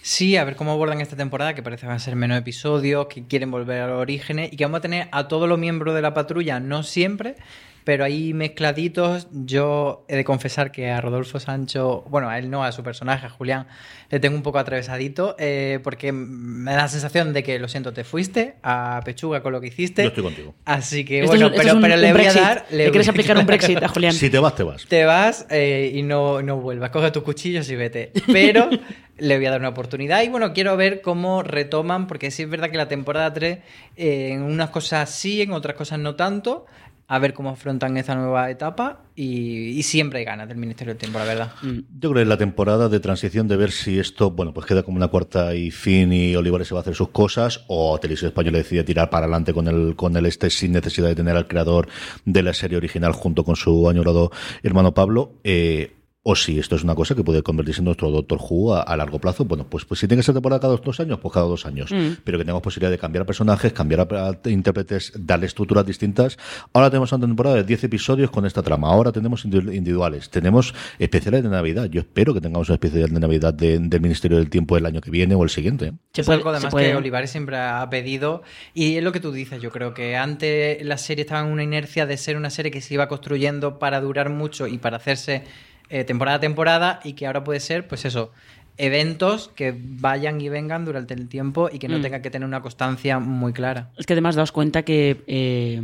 Sí, 0.00 0.36
a 0.36 0.44
ver 0.44 0.56
cómo 0.56 0.72
abordan 0.72 1.00
esta 1.00 1.16
temporada, 1.16 1.54
que 1.54 1.62
parece 1.62 1.82
que 1.82 1.86
van 1.86 1.96
a 1.96 1.98
ser 1.98 2.14
menos 2.14 2.38
episodios, 2.38 3.06
que 3.06 3.26
quieren 3.26 3.50
volver 3.50 3.80
a 3.80 3.86
los 3.86 4.00
orígenes 4.00 4.52
y 4.52 4.56
que 4.56 4.64
vamos 4.64 4.78
a 4.78 4.82
tener 4.82 5.08
a 5.12 5.28
todos 5.28 5.48
los 5.48 5.58
miembros 5.58 5.94
de 5.94 6.02
la 6.02 6.12
patrulla, 6.12 6.60
no 6.60 6.82
siempre, 6.82 7.36
pero 7.84 8.04
ahí 8.04 8.32
mezcladitos. 8.32 9.28
Yo 9.30 10.04
he 10.08 10.16
de 10.16 10.24
confesar 10.24 10.72
que 10.72 10.90
a 10.90 11.00
Rodolfo 11.00 11.38
Sancho, 11.38 12.04
bueno, 12.08 12.28
a 12.28 12.38
él 12.38 12.50
no, 12.50 12.64
a 12.64 12.72
su 12.72 12.82
personaje, 12.82 13.26
a 13.26 13.28
Julián, 13.30 13.66
le 14.10 14.20
tengo 14.20 14.36
un 14.36 14.42
poco 14.42 14.58
atravesadito, 14.58 15.36
eh, 15.38 15.80
porque 15.84 16.12
me 16.12 16.72
da 16.72 16.78
la 16.78 16.88
sensación 16.88 17.32
de 17.32 17.42
que, 17.42 17.58
lo 17.58 17.68
siento, 17.68 17.92
te 17.92 18.04
fuiste 18.04 18.56
a 18.62 19.00
Pechuga 19.04 19.42
con 19.42 19.52
lo 19.52 19.60
que 19.60 19.68
hiciste. 19.68 20.02
Yo 20.02 20.08
estoy 20.08 20.24
contigo. 20.24 20.54
Así 20.64 21.04
que, 21.04 21.20
esto 21.20 21.30
bueno, 21.30 21.46
es, 21.46 21.52
pero, 21.52 21.68
es 21.68 21.74
un, 21.74 21.82
pero 21.82 21.94
un 21.94 22.00
le 22.00 22.12
voy 22.12 22.22
Brexit. 22.22 22.42
a 22.42 22.44
dar... 22.44 22.66
Le 22.70 22.84
Le 22.84 22.90
quieres 22.90 23.08
aplicar 23.08 23.36
un 23.36 23.46
Brexit 23.46 23.82
a 23.82 23.88
Julián. 23.88 24.14
Si 24.14 24.30
te 24.30 24.38
vas, 24.38 24.54
te 24.54 24.62
vas. 24.62 24.86
te 24.86 25.04
vas 25.04 25.46
eh, 25.50 25.92
y 25.94 26.02
no, 26.02 26.42
no 26.42 26.56
vuelvas. 26.56 26.90
Coge 26.90 27.10
tus 27.10 27.22
cuchillos 27.22 27.68
y 27.70 27.76
vete. 27.76 28.12
Pero 28.32 28.70
le 29.18 29.36
voy 29.36 29.46
a 29.46 29.50
dar 29.50 29.60
una 29.60 29.68
oportunidad. 29.68 30.22
Y 30.22 30.28
bueno, 30.28 30.52
quiero 30.52 30.76
ver 30.76 31.00
cómo 31.00 31.42
retoman, 31.42 32.06
porque 32.06 32.30
sí 32.30 32.44
es 32.44 32.50
verdad 32.50 32.70
que 32.70 32.76
la 32.76 32.88
temporada 32.88 33.32
3, 33.32 33.58
eh, 33.96 34.30
en 34.32 34.42
unas 34.42 34.70
cosas 34.70 35.10
sí, 35.10 35.42
en 35.42 35.52
otras 35.52 35.76
cosas 35.76 35.98
no 35.98 36.14
tanto. 36.14 36.66
A 37.06 37.18
ver 37.18 37.34
cómo 37.34 37.50
afrontan 37.50 37.96
esta 37.96 38.14
nueva 38.14 38.50
etapa. 38.50 39.02
Y, 39.16 39.82
siempre 39.82 40.20
hay 40.20 40.24
ganas 40.24 40.48
del 40.48 40.56
Ministerio 40.56 40.94
del 40.94 40.98
Tiempo, 40.98 41.18
la 41.18 41.24
verdad. 41.24 41.52
Mm. 41.62 41.78
Yo 42.00 42.10
creo 42.10 42.14
que 42.14 42.22
es 42.22 42.28
la 42.28 42.36
temporada 42.36 42.88
de 42.88 42.98
transición 42.98 43.46
de 43.46 43.56
ver 43.56 43.70
si 43.70 43.98
esto, 43.98 44.30
bueno, 44.30 44.52
pues 44.52 44.66
queda 44.66 44.82
como 44.82 44.96
una 44.96 45.08
cuarta 45.08 45.54
y 45.54 45.70
fin 45.70 46.12
y 46.12 46.34
Olivares 46.34 46.68
se 46.68 46.74
va 46.74 46.80
a 46.80 46.82
hacer 46.82 46.94
sus 46.94 47.10
cosas 47.10 47.64
o 47.68 47.98
Televisión 48.00 48.28
Española 48.30 48.58
decide 48.58 48.82
tirar 48.82 49.10
para 49.10 49.26
adelante 49.26 49.52
con 49.52 49.68
el, 49.68 49.94
con 49.94 50.16
el 50.16 50.26
este 50.26 50.50
sin 50.50 50.72
necesidad 50.72 51.08
de 51.08 51.14
tener 51.14 51.36
al 51.36 51.46
creador 51.46 51.88
de 52.24 52.42
la 52.42 52.54
serie 52.54 52.76
original 52.76 53.12
junto 53.12 53.44
con 53.44 53.56
su 53.56 53.88
añorado 53.88 54.30
hermano 54.62 54.94
Pablo. 54.94 55.34
Eh, 55.44 55.92
o 56.26 56.34
si 56.34 56.58
esto 56.58 56.74
es 56.74 56.82
una 56.84 56.94
cosa 56.94 57.14
que 57.14 57.22
puede 57.22 57.42
convertirse 57.42 57.82
en 57.82 57.84
nuestro 57.84 58.10
Doctor 58.10 58.38
Who 58.40 58.74
a, 58.74 58.80
a 58.82 58.96
largo 58.96 59.18
plazo, 59.18 59.44
bueno, 59.44 59.66
pues, 59.68 59.84
pues 59.84 60.00
si 60.00 60.08
tiene 60.08 60.20
que 60.20 60.24
ser 60.24 60.34
temporada 60.34 60.58
cada 60.58 60.72
dos, 60.72 60.82
dos 60.82 60.98
años, 61.00 61.18
pues 61.20 61.34
cada 61.34 61.44
dos 61.44 61.66
años. 61.66 61.90
Mm. 61.92 62.22
Pero 62.24 62.38
que 62.38 62.44
tengamos 62.44 62.62
posibilidad 62.62 62.90
de 62.90 62.96
cambiar 62.96 63.26
personajes, 63.26 63.74
cambiar 63.74 64.08
a, 64.10 64.28
a 64.30 64.48
intérpretes, 64.48 65.12
darle 65.18 65.44
estructuras 65.46 65.84
distintas. 65.84 66.38
Ahora 66.72 66.88
tenemos 66.88 67.12
una 67.12 67.26
temporada 67.26 67.56
de 67.56 67.64
10 67.64 67.84
episodios 67.84 68.30
con 68.30 68.46
esta 68.46 68.62
trama. 68.62 68.88
Ahora 68.88 69.12
tenemos 69.12 69.44
individu- 69.44 69.74
individuales. 69.74 70.30
Tenemos 70.30 70.74
especiales 70.98 71.42
de 71.42 71.50
Navidad. 71.50 71.90
Yo 71.90 72.00
espero 72.00 72.32
que 72.32 72.40
tengamos 72.40 72.70
un 72.70 72.74
especial 72.74 73.10
de 73.12 73.20
Navidad 73.20 73.52
de- 73.52 73.78
del 73.78 74.00
Ministerio 74.00 74.38
del 74.38 74.48
Tiempo 74.48 74.78
el 74.78 74.86
año 74.86 75.02
que 75.02 75.10
viene 75.10 75.34
o 75.34 75.42
el 75.44 75.50
siguiente. 75.50 75.92
Es 76.14 76.26
algo 76.30 76.48
además 76.48 76.74
que 76.74 76.94
Olivares 76.96 77.30
siempre 77.30 77.58
ha 77.58 77.86
pedido 77.90 78.42
y 78.72 78.96
es 78.96 79.04
lo 79.04 79.12
que 79.12 79.20
tú 79.20 79.30
dices, 79.30 79.60
yo 79.60 79.70
creo 79.70 79.92
que 79.92 80.16
antes 80.16 80.82
la 80.86 80.96
serie 80.96 81.20
estaba 81.24 81.46
en 81.46 81.52
una 81.52 81.62
inercia 81.64 82.06
de 82.06 82.16
ser 82.16 82.38
una 82.38 82.48
serie 82.48 82.70
que 82.70 82.80
se 82.80 82.94
iba 82.94 83.08
construyendo 83.08 83.78
para 83.78 84.00
durar 84.00 84.30
mucho 84.30 84.66
y 84.66 84.78
para 84.78 84.96
hacerse 84.96 85.44
eh, 85.88 86.04
temporada 86.04 86.36
a 86.38 86.40
temporada 86.40 87.00
y 87.04 87.12
que 87.14 87.26
ahora 87.26 87.44
puede 87.44 87.60
ser, 87.60 87.86
pues 87.88 88.04
eso, 88.04 88.32
eventos 88.76 89.50
que 89.54 89.74
vayan 89.78 90.40
y 90.40 90.48
vengan 90.48 90.84
durante 90.84 91.14
el 91.14 91.28
tiempo 91.28 91.68
y 91.72 91.78
que 91.78 91.88
no 91.88 91.98
Mm. 91.98 92.02
tengan 92.02 92.22
que 92.22 92.30
tener 92.30 92.46
una 92.46 92.60
constancia 92.62 93.18
muy 93.18 93.52
clara. 93.52 93.90
Es 93.96 94.06
que 94.06 94.14
además 94.14 94.34
daos 94.34 94.52
cuenta 94.52 94.82
que 94.82 95.22
eh, 95.26 95.80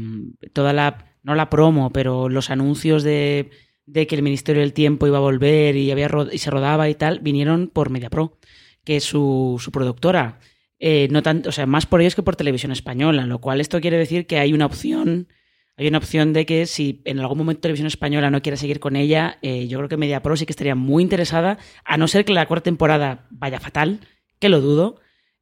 toda 0.52 0.72
la, 0.72 1.06
no 1.22 1.34
la 1.34 1.50
promo, 1.50 1.90
pero 1.90 2.28
los 2.28 2.50
anuncios 2.50 3.02
de, 3.02 3.50
de 3.86 4.06
que 4.06 4.16
el 4.16 4.22
Ministerio 4.22 4.62
del 4.62 4.72
Tiempo 4.72 5.06
iba 5.06 5.18
a 5.18 5.20
volver 5.20 5.76
y, 5.76 5.90
había 5.90 6.08
y 6.32 6.38
se 6.38 6.50
rodaba 6.50 6.88
y 6.88 6.94
tal, 6.94 7.20
vinieron 7.20 7.68
por 7.68 7.90
MediaPro, 7.90 8.38
que 8.84 8.96
es 8.96 9.04
su, 9.04 9.60
su 9.62 9.70
productora. 9.70 10.40
Eh, 10.80 11.08
no 11.10 11.22
tanto, 11.22 11.50
o 11.50 11.52
sea, 11.52 11.66
más 11.66 11.84
por 11.86 12.00
ellos 12.00 12.14
que 12.14 12.22
por 12.22 12.36
televisión 12.36 12.72
española, 12.72 13.26
lo 13.26 13.38
cual 13.38 13.60
esto 13.60 13.80
quiere 13.80 13.98
decir 13.98 14.26
que 14.26 14.38
hay 14.38 14.52
una 14.54 14.64
opción, 14.66 15.28
hay 15.80 15.88
una 15.88 15.96
opción 15.96 16.34
de 16.34 16.44
que 16.44 16.66
si 16.66 17.00
en 17.06 17.20
algún 17.20 17.38
momento 17.38 17.62
televisión 17.62 17.86
española 17.86 18.30
no 18.30 18.42
quiere 18.42 18.58
seguir 18.58 18.80
con 18.80 18.96
ella, 18.96 19.38
eh, 19.40 19.66
yo 19.66 19.78
creo 19.78 19.88
que 19.88 19.96
MediaPro 19.96 20.36
sí 20.36 20.44
que 20.44 20.52
estaría 20.52 20.74
muy 20.74 21.02
interesada, 21.02 21.56
a 21.86 21.96
no 21.96 22.06
ser 22.06 22.26
que 22.26 22.34
la 22.34 22.44
cuarta 22.44 22.64
temporada 22.64 23.26
vaya 23.30 23.58
fatal, 23.60 24.00
que 24.38 24.50
lo 24.50 24.60
dudo. 24.60 25.00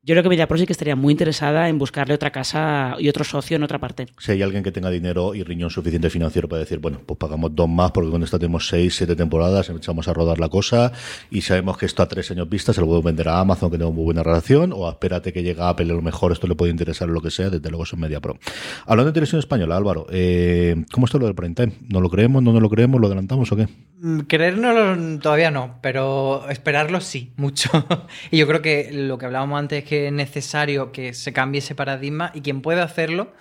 Yo 0.09 0.15
creo 0.15 0.23
que 0.23 0.31
MediaPro 0.31 0.57
sí 0.57 0.65
que 0.65 0.73
estaría 0.73 0.97
muy 0.97 1.13
interesada 1.13 1.69
en 1.69 1.77
buscarle 1.77 2.15
otra 2.15 2.31
casa 2.31 2.97
y 2.99 3.11
otro 3.11 3.25
socio 3.25 3.57
en 3.57 3.63
otra 3.63 3.79
parte. 3.79 4.07
Si 4.17 4.33
hay 4.33 4.41
alguien 4.41 4.63
que 4.63 4.73
tenga 4.73 4.89
dinero 4.89 5.35
y 5.35 5.43
riñón 5.43 5.69
suficiente 5.69 6.09
financiero 6.09 6.49
para 6.49 6.61
decir, 6.61 6.79
bueno, 6.79 7.03
pues 7.05 7.19
pagamos 7.19 7.55
dos 7.55 7.69
más 7.69 7.91
porque 7.93 8.11
con 8.11 8.23
esta 8.23 8.39
tenemos 8.39 8.69
seis, 8.69 8.97
siete 8.97 9.15
temporadas, 9.17 9.69
echamos 9.69 10.09
a 10.09 10.15
rodar 10.15 10.41
la 10.41 10.49
cosa 10.49 10.93
y 11.31 11.43
sabemos 11.43 11.77
que 11.77 11.85
esto 11.85 12.03
a 12.03 12.09
tres 12.09 12.31
años 12.31 12.49
vista 12.49 12.73
se 12.73 12.81
lo 12.81 12.87
puedo 12.87 13.03
vender 13.03 13.29
a 13.29 13.39
Amazon 13.39 13.71
que 13.71 13.77
tengo 13.77 13.93
muy 13.93 14.05
buena 14.05 14.23
relación 14.23 14.73
o 14.75 14.89
espérate 14.89 15.31
que 15.31 15.43
llegue 15.43 15.61
a 15.61 15.69
Apple 15.69 15.93
a 15.93 15.95
lo 15.95 16.01
mejor 16.01 16.33
esto 16.33 16.47
le 16.47 16.55
puede 16.55 16.71
interesar 16.71 17.11
o 17.11 17.13
lo 17.13 17.21
que 17.21 17.31
sea, 17.31 17.51
desde 17.51 17.69
luego 17.69 17.85
son 17.85 18.01
Media 18.01 18.21
Pro. 18.21 18.39
Hablando 18.87 19.11
de 19.11 19.13
televisión 19.13 19.41
española, 19.41 19.77
Álvaro, 19.77 20.07
eh, 20.11 20.87
¿cómo 20.91 21.05
está 21.05 21.19
lo 21.19 21.27
del 21.27 21.35
prime 21.35 21.55
time? 21.55 21.75
¿No 21.87 22.01
lo 22.01 22.09
creemos, 22.09 22.43
no 22.43 22.55
nos 22.55 22.63
lo 22.63 22.71
creemos, 22.71 22.99
lo 22.99 23.09
adelantamos 23.09 23.53
o 23.53 23.57
qué? 23.57 23.69
Mm, 24.01 24.21
Creérnoslo 24.21 25.19
todavía 25.21 25.51
no, 25.51 25.79
pero 25.83 26.49
esperarlo 26.51 27.01
sí, 27.01 27.33
mucho. 27.37 27.71
y 28.31 28.39
yo 28.39 28.47
creo 28.47 28.63
que 28.63 28.91
lo 28.93 29.19
que 29.19 29.27
hablábamos 29.27 29.59
antes 29.59 29.83
es 29.83 29.89
que 29.89 30.07
es 30.07 30.13
necesario 30.13 30.93
que 30.93 31.15
se 31.15 31.33
cambie 31.33 31.59
ese 31.61 31.75
paradigma 31.75 32.31
y 32.35 32.41
quien 32.43 32.63
puede 32.63 32.81
hacerlo 32.81 33.33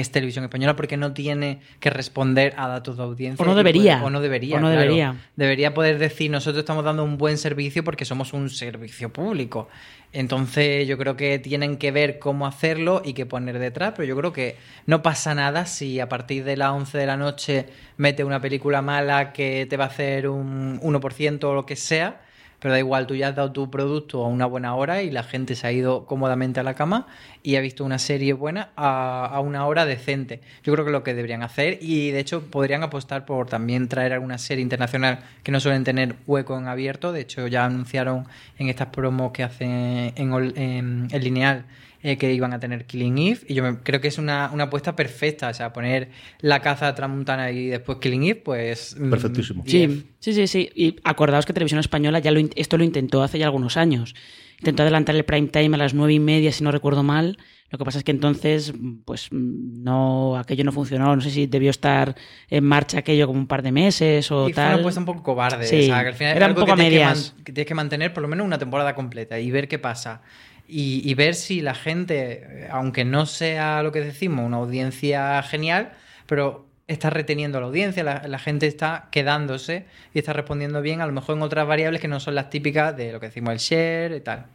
es 0.00 0.10
Televisión 0.10 0.44
Española 0.44 0.76
porque 0.76 0.96
no 0.96 1.12
tiene 1.12 1.60
que 1.80 1.88
responder 1.90 2.52
a 2.56 2.66
datos 2.68 2.96
de 2.96 3.02
audiencia. 3.04 3.42
O 3.42 3.46
no 3.48 3.54
debería. 3.54 3.94
puede- 3.98 4.06
o 4.06 4.10
no 4.10 4.20
debería. 4.20 4.56
O 4.56 4.60
no 4.60 4.66
claro. 4.66 4.80
debería. 4.82 5.16
Debería 5.36 5.72
poder 5.74 5.98
decir, 5.98 6.30
nosotros 6.30 6.60
estamos 6.60 6.84
dando 6.84 7.04
un 7.04 7.16
buen 7.16 7.38
servicio 7.38 7.84
porque 7.84 8.04
somos 8.04 8.32
un 8.32 8.50
servicio 8.50 9.12
público. 9.12 9.68
Entonces 10.12 10.86
yo 10.86 10.96
creo 10.96 11.16
que 11.16 11.38
tienen 11.40 11.76
que 11.76 11.90
ver 11.90 12.18
cómo 12.20 12.46
hacerlo 12.46 13.02
y 13.04 13.14
qué 13.14 13.26
poner 13.26 13.58
detrás, 13.58 13.94
pero 13.96 14.06
yo 14.06 14.16
creo 14.16 14.32
que 14.32 14.56
no 14.86 15.02
pasa 15.02 15.34
nada 15.34 15.66
si 15.66 15.98
a 15.98 16.08
partir 16.08 16.44
de 16.44 16.56
las 16.56 16.70
11 16.70 16.98
de 16.98 17.06
la 17.06 17.16
noche 17.16 17.66
mete 17.96 18.22
una 18.22 18.40
película 18.40 18.80
mala 18.80 19.32
que 19.32 19.66
te 19.68 19.76
va 19.76 19.84
a 19.84 19.88
hacer 19.88 20.28
un 20.28 20.78
1% 20.82 21.44
o 21.50 21.54
lo 21.54 21.66
que 21.66 21.74
sea, 21.76 22.20
pero 22.64 22.72
da 22.72 22.78
igual, 22.78 23.06
tú 23.06 23.14
ya 23.14 23.28
has 23.28 23.36
dado 23.36 23.52
tu 23.52 23.70
producto 23.70 24.24
a 24.24 24.28
una 24.28 24.46
buena 24.46 24.74
hora 24.74 25.02
y 25.02 25.10
la 25.10 25.22
gente 25.22 25.54
se 25.54 25.66
ha 25.66 25.72
ido 25.72 26.06
cómodamente 26.06 26.60
a 26.60 26.62
la 26.62 26.72
cama 26.72 27.06
y 27.42 27.56
ha 27.56 27.60
visto 27.60 27.84
una 27.84 27.98
serie 27.98 28.32
buena 28.32 28.70
a, 28.74 29.26
a 29.26 29.40
una 29.40 29.66
hora 29.66 29.84
decente. 29.84 30.40
Yo 30.62 30.72
creo 30.72 30.86
que 30.86 30.88
es 30.88 30.92
lo 30.92 31.02
que 31.02 31.12
deberían 31.12 31.42
hacer 31.42 31.76
y 31.82 32.10
de 32.10 32.20
hecho 32.20 32.44
podrían 32.50 32.82
apostar 32.82 33.26
por 33.26 33.48
también 33.50 33.86
traer 33.88 34.14
alguna 34.14 34.38
serie 34.38 34.62
internacional 34.62 35.18
que 35.42 35.52
no 35.52 35.60
suelen 35.60 35.84
tener 35.84 36.14
hueco 36.26 36.56
en 36.58 36.66
abierto. 36.66 37.12
De 37.12 37.20
hecho, 37.20 37.46
ya 37.48 37.66
anunciaron 37.66 38.24
en 38.58 38.70
estas 38.70 38.86
promos 38.86 39.32
que 39.32 39.42
hacen 39.42 40.14
en, 40.16 40.32
en- 40.56 41.08
en 41.12 41.22
lineal 41.22 41.66
eh, 42.06 42.16
que 42.18 42.32
iban 42.32 42.52
a 42.52 42.60
tener 42.60 42.84
Killing 42.84 43.16
Eve. 43.18 43.40
Y 43.48 43.54
yo 43.54 43.62
me- 43.64 43.78
creo 43.78 44.00
que 44.00 44.08
es 44.08 44.18
una, 44.18 44.50
una 44.52 44.64
apuesta 44.64 44.94
perfecta. 44.94 45.48
O 45.48 45.54
sea, 45.54 45.72
poner 45.72 46.10
la 46.40 46.60
caza 46.60 46.94
Tramuntana 46.94 47.50
y 47.50 47.66
después 47.68 47.98
Killing 47.98 48.22
Eve, 48.24 48.34
pues. 48.44 48.94
mm, 48.96 49.10
Perfectísimo. 49.10 49.64
Sí, 49.66 50.04
sí, 50.20 50.34
sí, 50.34 50.46
sí. 50.46 50.70
Y 50.74 50.96
acordaos 51.02 51.46
que 51.46 51.52
Televisión 51.54 51.80
Española 51.80 52.18
ya 52.20 52.30
lo, 52.30 52.40
esto 52.56 52.76
lo 52.78 52.84
intentó 52.84 53.22
hace 53.22 53.38
ya 53.38 53.46
algunos 53.46 53.76
años. 53.76 54.14
Intentó 54.60 54.82
adelantar 54.82 55.16
el 55.16 55.24
prime 55.24 55.48
time 55.48 55.74
a 55.74 55.78
las 55.78 55.94
nueve 55.94 56.12
y 56.12 56.20
media, 56.20 56.52
si 56.52 56.62
no 56.62 56.70
recuerdo 56.70 57.02
mal. 57.02 57.38
Lo 57.70 57.78
que 57.78 57.84
pasa 57.84 57.98
es 57.98 58.04
que 58.04 58.12
entonces, 58.12 58.72
pues 59.04 59.28
no, 59.32 60.36
aquello 60.36 60.62
no 60.64 60.72
funcionó. 60.72 61.14
No 61.16 61.22
sé 61.22 61.30
si 61.30 61.46
debió 61.46 61.70
estar 61.70 62.14
en 62.48 62.64
marcha 62.64 62.98
aquello 62.98 63.26
como 63.26 63.38
un 63.40 63.46
par 63.46 63.62
de 63.62 63.72
meses 63.72 64.30
o 64.30 64.48
Y 64.48 64.52
fue 64.52 64.62
tal. 64.62 64.72
una 64.74 64.78
apuesta 64.80 65.00
un 65.00 65.06
poco 65.06 65.22
cobarde. 65.22 65.66
Sí, 65.66 65.80
o 65.80 65.82
sea, 65.86 66.02
que 66.02 66.08
al 66.08 66.14
final 66.14 66.36
era 66.36 66.46
un 66.48 66.54
poco 66.54 66.66
que 66.66 66.72
a 66.72 66.76
tienes 66.76 66.92
que 66.92 66.98
medias. 67.00 67.34
que 67.44 67.52
tienes 67.52 67.66
que 67.68 67.74
mantener 67.74 68.12
por 68.14 68.22
lo 68.22 68.28
menos 68.28 68.46
una 68.46 68.58
temporada 68.58 68.94
completa 68.94 69.40
y 69.40 69.50
ver 69.50 69.66
qué 69.68 69.78
pasa. 69.78 70.22
Y, 70.66 71.02
y 71.08 71.14
ver 71.14 71.34
si 71.34 71.60
la 71.60 71.74
gente, 71.74 72.66
aunque 72.70 73.04
no 73.04 73.26
sea 73.26 73.82
lo 73.82 73.92
que 73.92 74.00
decimos, 74.00 74.46
una 74.46 74.56
audiencia 74.56 75.42
genial, 75.42 75.92
pero 76.26 76.66
está 76.86 77.10
reteniendo 77.10 77.58
a 77.58 77.60
la 77.60 77.66
audiencia, 77.66 78.02
la, 78.02 78.26
la 78.26 78.38
gente 78.38 78.66
está 78.66 79.08
quedándose 79.10 79.86
y 80.12 80.18
está 80.18 80.32
respondiendo 80.32 80.82
bien, 80.82 81.00
a 81.00 81.06
lo 81.06 81.12
mejor 81.12 81.36
en 81.36 81.42
otras 81.42 81.66
variables 81.66 82.00
que 82.00 82.08
no 82.08 82.20
son 82.20 82.34
las 82.34 82.50
típicas 82.50 82.96
de 82.96 83.12
lo 83.12 83.20
que 83.20 83.26
decimos 83.26 83.52
el 83.52 83.58
share 83.58 84.12
y 84.16 84.20
tal. 84.20 84.46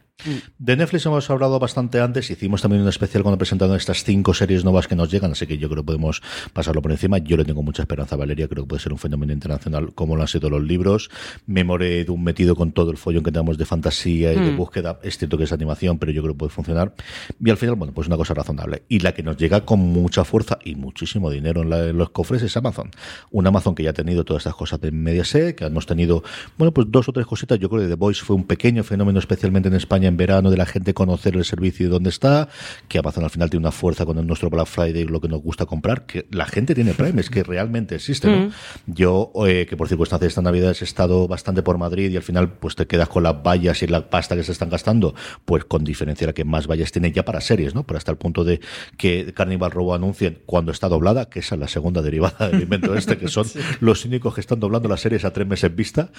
De 0.58 0.76
Netflix 0.76 1.06
hemos 1.06 1.30
hablado 1.30 1.58
bastante 1.58 1.98
antes, 2.00 2.30
hicimos 2.30 2.60
también 2.60 2.82
un 2.82 2.88
especial 2.88 3.22
cuando 3.22 3.38
presentaron 3.38 3.74
estas 3.76 4.04
cinco 4.04 4.34
series 4.34 4.64
nuevas 4.64 4.86
que 4.86 4.94
nos 4.94 5.10
llegan, 5.10 5.32
así 5.32 5.46
que 5.46 5.56
yo 5.56 5.68
creo 5.70 5.82
que 5.82 5.86
podemos 5.86 6.20
pasarlo 6.52 6.82
por 6.82 6.92
encima. 6.92 7.16
Yo 7.18 7.38
le 7.38 7.44
tengo 7.46 7.62
mucha 7.62 7.82
esperanza 7.82 8.16
a 8.16 8.18
Valeria, 8.18 8.46
creo 8.46 8.64
que 8.64 8.68
puede 8.68 8.82
ser 8.82 8.92
un 8.92 8.98
fenómeno 8.98 9.32
internacional 9.32 9.94
como 9.94 10.16
lo 10.16 10.22
han 10.22 10.28
sido 10.28 10.50
los 10.50 10.62
libros. 10.62 11.10
Memore 11.46 12.04
de 12.04 12.10
un 12.10 12.22
metido 12.22 12.54
con 12.54 12.72
todo 12.72 12.90
el 12.90 12.98
follón 12.98 13.22
que 13.22 13.32
tenemos 13.32 13.56
de 13.56 13.64
fantasía 13.64 14.34
y 14.34 14.38
de 14.38 14.50
Mm. 14.52 14.56
búsqueda, 14.58 15.00
es 15.02 15.16
cierto 15.16 15.38
que 15.38 15.44
es 15.44 15.52
animación, 15.52 15.98
pero 15.98 16.12
yo 16.12 16.20
creo 16.22 16.34
que 16.34 16.38
puede 16.38 16.50
funcionar. 16.50 16.94
Y 17.42 17.48
al 17.48 17.56
final, 17.56 17.76
bueno, 17.76 17.94
pues 17.94 18.06
una 18.06 18.18
cosa 18.18 18.34
razonable. 18.34 18.82
Y 18.88 18.98
la 19.00 19.12
que 19.14 19.22
nos 19.22 19.38
llega 19.38 19.64
con 19.64 19.78
mucha 19.80 20.24
fuerza 20.24 20.58
y 20.62 20.74
muchísimo 20.74 21.30
dinero 21.30 21.62
en, 21.62 21.70
la- 21.70 21.88
en 21.88 21.96
los 21.96 22.10
cofres 22.10 22.42
es 22.42 22.54
Amazon. 22.58 22.90
Un 23.30 23.46
Amazon 23.46 23.74
que 23.74 23.84
ya 23.84 23.90
ha 23.90 23.94
tenido 23.94 24.24
todas 24.24 24.42
estas 24.42 24.54
cosas 24.54 24.80
de 24.82 24.92
Mediaset, 24.92 25.56
que 25.56 25.64
hemos 25.64 25.86
tenido, 25.86 26.22
bueno, 26.58 26.72
pues 26.74 26.88
dos 26.90 27.08
o 27.08 27.12
tres 27.14 27.24
cositas. 27.26 27.58
Yo 27.58 27.70
creo 27.70 27.80
que 27.82 27.88
The 27.88 27.94
Voice 27.94 28.22
fue 28.22 28.36
un 28.36 28.44
pequeño 28.44 28.84
fenómeno, 28.84 29.18
especialmente 29.18 29.68
en 29.70 29.74
España 29.76 30.09
en 30.10 30.16
verano, 30.16 30.50
de 30.50 30.56
la 30.56 30.66
gente 30.66 30.94
conocer 30.94 31.36
el 31.36 31.44
servicio 31.44 31.86
y 31.86 31.88
dónde 31.88 32.10
está, 32.10 32.48
que 32.88 32.98
Amazon 32.98 33.24
al 33.24 33.30
final 33.30 33.48
tiene 33.48 33.64
una 33.64 33.72
fuerza 33.72 34.04
con 34.04 34.18
el 34.18 34.26
nuestro 34.26 34.50
Black 34.50 34.66
Friday, 34.66 35.04
lo 35.04 35.20
que 35.20 35.28
nos 35.28 35.40
gusta 35.40 35.66
comprar, 35.66 36.04
que 36.04 36.26
la 36.30 36.44
gente 36.44 36.74
tiene 36.74 36.92
Prime, 36.94 37.20
es 37.20 37.30
que 37.30 37.42
realmente 37.42 37.94
existe, 37.94 38.28
¿no? 38.28 38.46
Mm. 38.46 38.50
Yo, 38.86 39.32
eh, 39.46 39.66
que 39.68 39.76
por 39.76 39.88
circunstancias 39.88 40.20
de 40.20 40.28
esta 40.28 40.42
Navidad 40.42 40.76
he 40.78 40.84
estado 40.84 41.26
bastante 41.26 41.62
por 41.62 41.78
Madrid 41.78 42.10
y 42.10 42.16
al 42.16 42.22
final 42.22 42.52
pues 42.52 42.76
te 42.76 42.86
quedas 42.86 43.08
con 43.08 43.22
las 43.22 43.42
vallas 43.42 43.82
y 43.82 43.86
la 43.86 44.10
pasta 44.10 44.36
que 44.36 44.42
se 44.42 44.52
están 44.52 44.68
gastando, 44.68 45.14
pues 45.44 45.64
con 45.64 45.84
diferencia 45.84 46.26
la 46.26 46.32
que 46.32 46.44
más 46.44 46.66
vallas 46.66 46.92
tiene 46.92 47.12
ya 47.12 47.24
para 47.24 47.40
series, 47.40 47.74
¿no? 47.74 47.84
Pero 47.86 47.98
hasta 47.98 48.10
el 48.10 48.18
punto 48.18 48.44
de 48.44 48.60
que 48.96 49.32
Carnival 49.34 49.70
Robo 49.70 49.94
anuncien 49.94 50.38
cuando 50.46 50.72
está 50.72 50.88
doblada, 50.88 51.28
que 51.30 51.40
esa 51.40 51.54
es 51.54 51.60
la 51.60 51.68
segunda 51.68 52.02
derivada 52.02 52.48
del 52.48 52.62
invento 52.62 52.94
este, 52.94 53.16
que 53.16 53.28
son 53.28 53.46
los 53.80 54.04
únicos 54.04 54.34
que 54.34 54.40
están 54.40 54.60
doblando 54.60 54.88
las 54.88 55.00
series 55.00 55.24
a 55.24 55.32
tres 55.32 55.46
meses 55.46 55.74
vista. 55.74 56.10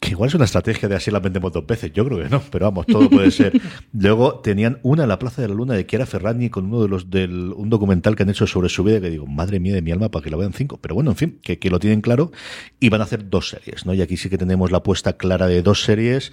Que 0.00 0.10
igual 0.10 0.28
es 0.28 0.34
una 0.34 0.44
estrategia 0.44 0.88
de 0.88 0.96
así 0.96 1.10
la 1.10 1.20
vendemos 1.20 1.52
dos 1.52 1.66
veces. 1.66 1.92
Yo 1.92 2.04
creo 2.06 2.18
que 2.18 2.28
no, 2.28 2.42
pero 2.50 2.66
vamos, 2.66 2.86
todo 2.86 3.08
puede 3.10 3.30
ser. 3.30 3.60
Luego 3.92 4.40
tenían 4.40 4.78
una 4.82 5.02
en 5.02 5.08
la 5.08 5.18
Plaza 5.18 5.42
de 5.42 5.48
la 5.48 5.54
Luna 5.54 5.74
de 5.74 5.86
Chiara 5.86 6.06
Ferragni 6.06 6.48
con 6.48 6.66
uno 6.66 6.82
de 6.82 6.88
los 6.88 7.10
del 7.10 7.52
un 7.54 7.68
documental 7.70 8.16
que 8.16 8.22
han 8.22 8.30
hecho 8.30 8.46
sobre 8.46 8.68
su 8.68 8.82
vida 8.84 9.00
que 9.00 9.10
digo, 9.10 9.26
madre 9.26 9.60
mía 9.60 9.74
de 9.74 9.82
mi 9.82 9.90
alma, 9.90 10.10
para 10.10 10.24
que 10.24 10.30
la 10.30 10.36
vean 10.36 10.52
cinco. 10.52 10.78
Pero 10.80 10.94
bueno, 10.94 11.10
en 11.10 11.16
fin, 11.16 11.38
que, 11.42 11.58
que 11.58 11.70
lo 11.70 11.78
tienen 11.78 12.00
claro 12.00 12.32
y 12.78 12.88
van 12.88 13.00
a 13.00 13.04
hacer 13.04 13.28
dos 13.28 13.50
series, 13.50 13.86
¿no? 13.86 13.94
Y 13.94 14.02
aquí 14.02 14.16
sí 14.16 14.30
que 14.30 14.38
tenemos 14.38 14.70
la 14.70 14.78
apuesta 14.78 15.14
clara 15.14 15.46
de 15.46 15.62
dos 15.62 15.82
series 15.82 16.32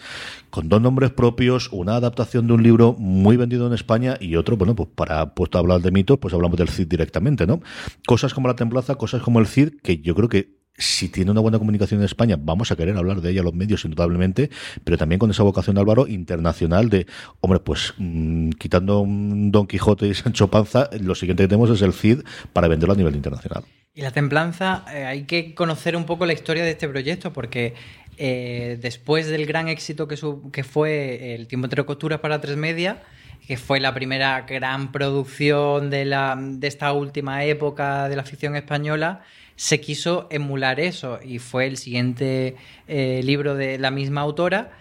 con 0.49 0.69
dos 0.69 0.81
nombres 0.81 1.11
propios, 1.11 1.69
una 1.71 1.95
adaptación 1.95 2.47
de 2.47 2.53
un 2.53 2.63
libro 2.63 2.95
muy 2.97 3.37
vendido 3.37 3.67
en 3.67 3.73
España 3.73 4.17
y 4.19 4.35
otro, 4.35 4.57
bueno, 4.57 4.75
pues 4.75 4.89
para 4.95 5.33
puesto 5.33 5.57
a 5.57 5.61
hablar 5.61 5.81
de 5.81 5.91
mitos, 5.91 6.17
pues 6.19 6.33
hablamos 6.33 6.57
del 6.57 6.69
Cid 6.69 6.87
directamente, 6.87 7.45
¿no? 7.45 7.61
Cosas 8.05 8.33
como 8.33 8.47
la 8.47 8.55
Templanza, 8.55 8.95
cosas 8.95 9.21
como 9.21 9.39
el 9.39 9.47
Cid, 9.47 9.73
que 9.83 9.99
yo 9.99 10.15
creo 10.15 10.29
que 10.29 10.56
si 10.77 11.09
tiene 11.09 11.31
una 11.31 11.41
buena 11.41 11.57
comunicación 11.57 11.99
en 12.01 12.05
España, 12.05 12.37
vamos 12.39 12.71
a 12.71 12.75
querer 12.75 12.95
hablar 12.97 13.21
de 13.21 13.31
ella 13.31 13.41
a 13.41 13.43
los 13.43 13.53
medios, 13.53 13.83
indudablemente, 13.85 14.49
pero 14.83 14.97
también 14.97 15.17
con 15.19 15.31
esa 15.31 15.43
vocación, 15.43 15.77
Álvaro, 15.77 16.07
internacional 16.07 16.89
de, 16.89 17.07
hombre, 17.41 17.59
pues 17.59 17.93
mm, 17.97 18.51
quitando 18.51 19.03
Don 19.07 19.65
Quijote 19.67 20.07
y 20.07 20.13
Sancho 20.15 20.49
Panza, 20.49 20.89
lo 21.01 21.15
siguiente 21.15 21.43
que 21.43 21.47
tenemos 21.47 21.69
es 21.69 21.81
el 21.81 21.93
CID 21.93 22.19
para 22.53 22.67
venderlo 22.67 22.93
a 22.93 22.97
nivel 22.97 23.15
internacional. 23.15 23.63
Y 23.95 24.01
la 24.01 24.11
templanza, 24.11 24.85
eh, 24.93 25.05
hay 25.05 25.23
que 25.23 25.55
conocer 25.55 25.95
un 25.95 26.05
poco 26.05 26.27
la 26.27 26.33
historia 26.33 26.63
de 26.63 26.69
este 26.71 26.87
proyecto 26.87 27.33
porque 27.33 27.73
eh, 28.19 28.77
después 28.79 29.25
del 29.27 29.47
gran 29.47 29.67
éxito 29.69 30.07
que, 30.07 30.17
su- 30.17 30.51
que 30.51 30.63
fue 30.63 31.33
El 31.33 31.47
tiempo 31.47 31.65
entre 31.65 31.83
costuras 31.85 32.19
para 32.19 32.39
tres 32.39 32.57
media, 32.57 33.01
que 33.47 33.57
fue 33.57 33.79
la 33.79 33.95
primera 33.95 34.41
gran 34.41 34.91
producción 34.91 35.89
de, 35.89 36.05
la, 36.05 36.37
de 36.39 36.67
esta 36.67 36.91
última 36.93 37.43
época 37.45 38.07
de 38.09 38.15
la 38.15 38.23
ficción 38.23 38.55
española, 38.55 39.21
se 39.57 39.81
quiso 39.81 40.27
emular 40.29 40.79
eso 40.79 41.19
y 41.21 41.39
fue 41.39 41.65
el 41.65 41.77
siguiente 41.77 42.55
eh, 42.87 43.21
libro 43.23 43.55
de 43.55 43.77
la 43.77 43.91
misma 43.91 44.21
autora. 44.21 44.71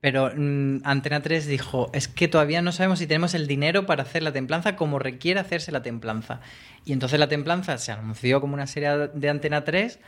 Pero 0.00 0.30
mm, 0.34 0.82
Antena 0.84 1.20
3 1.22 1.46
dijo, 1.46 1.90
es 1.92 2.06
que 2.06 2.28
todavía 2.28 2.62
no 2.62 2.70
sabemos 2.70 3.00
si 3.00 3.06
tenemos 3.06 3.34
el 3.34 3.46
dinero 3.46 3.86
para 3.86 4.02
hacer 4.02 4.22
la 4.22 4.32
templanza 4.32 4.76
como 4.76 4.98
requiere 4.98 5.40
hacerse 5.40 5.72
la 5.72 5.82
templanza. 5.82 6.40
Y 6.84 6.92
entonces 6.92 7.18
la 7.18 7.28
templanza 7.28 7.76
se 7.78 7.92
anunció 7.92 8.40
como 8.40 8.54
una 8.54 8.66
serie 8.66 9.08
de 9.12 9.28
Antena 9.28 9.64
3 9.64 9.98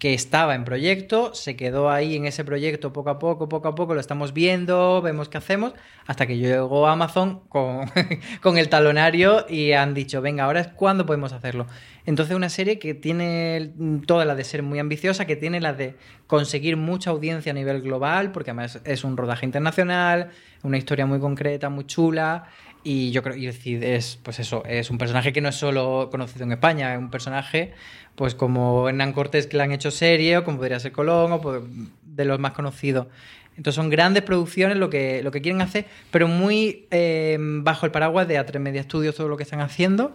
que 0.00 0.14
estaba 0.14 0.54
en 0.54 0.64
proyecto, 0.64 1.34
se 1.34 1.56
quedó 1.56 1.90
ahí 1.90 2.16
en 2.16 2.24
ese 2.24 2.42
proyecto 2.42 2.90
poco 2.90 3.10
a 3.10 3.18
poco, 3.18 3.50
poco 3.50 3.68
a 3.68 3.74
poco, 3.74 3.92
lo 3.94 4.00
estamos 4.00 4.32
viendo, 4.32 5.02
vemos 5.02 5.28
qué 5.28 5.36
hacemos, 5.36 5.74
hasta 6.06 6.26
que 6.26 6.38
llegó 6.38 6.86
Amazon 6.86 7.40
con, 7.50 7.84
con 8.40 8.56
el 8.56 8.70
talonario 8.70 9.44
y 9.46 9.72
han 9.72 9.92
dicho, 9.92 10.22
venga, 10.22 10.44
ahora 10.44 10.60
es 10.60 10.68
cuando 10.68 11.04
podemos 11.04 11.34
hacerlo. 11.34 11.66
Entonces 12.06 12.34
una 12.34 12.48
serie 12.48 12.78
que 12.78 12.94
tiene 12.94 13.72
toda 14.06 14.24
la 14.24 14.34
de 14.34 14.42
ser 14.44 14.62
muy 14.62 14.78
ambiciosa, 14.78 15.26
que 15.26 15.36
tiene 15.36 15.60
la 15.60 15.74
de 15.74 15.96
conseguir 16.26 16.78
mucha 16.78 17.10
audiencia 17.10 17.52
a 17.52 17.54
nivel 17.54 17.82
global, 17.82 18.32
porque 18.32 18.52
además 18.52 18.80
es 18.84 19.04
un 19.04 19.18
rodaje 19.18 19.44
internacional, 19.44 20.30
una 20.62 20.78
historia 20.78 21.04
muy 21.04 21.20
concreta, 21.20 21.68
muy 21.68 21.84
chula, 21.84 22.46
y 22.82 23.10
yo 23.10 23.22
creo, 23.22 23.36
y 23.36 23.46
decir, 23.46 23.84
es, 23.84 24.18
pues 24.22 24.38
eso, 24.38 24.64
es 24.64 24.90
un 24.90 24.98
personaje 24.98 25.32
que 25.32 25.40
no 25.40 25.48
es 25.48 25.56
solo 25.56 26.08
conocido 26.10 26.44
en 26.44 26.52
España, 26.52 26.94
es 26.94 26.98
un 26.98 27.10
personaje, 27.10 27.72
pues 28.14 28.34
como 28.34 28.88
Hernán 28.88 29.12
Cortés 29.12 29.46
que 29.46 29.56
le 29.56 29.64
han 29.64 29.72
hecho 29.72 29.90
serie, 29.90 30.38
o 30.38 30.44
como 30.44 30.58
podría 30.58 30.80
ser 30.80 30.92
Colón, 30.92 31.32
o 31.32 31.40
pues, 31.40 31.62
de 32.02 32.24
los 32.24 32.38
más 32.38 32.52
conocidos. 32.52 33.06
Entonces 33.56 33.74
son 33.76 33.90
grandes 33.90 34.22
producciones 34.22 34.78
lo 34.78 34.88
que, 34.88 35.22
lo 35.22 35.30
que 35.30 35.42
quieren 35.42 35.60
hacer, 35.60 35.84
pero 36.10 36.28
muy 36.28 36.86
eh, 36.90 37.36
bajo 37.38 37.84
el 37.84 37.92
paraguas 37.92 38.26
de 38.26 38.40
A3 38.40 38.58
Media 38.58 38.82
Studios 38.82 39.14
todo 39.14 39.28
lo 39.28 39.36
que 39.36 39.42
están 39.42 39.60
haciendo, 39.60 40.12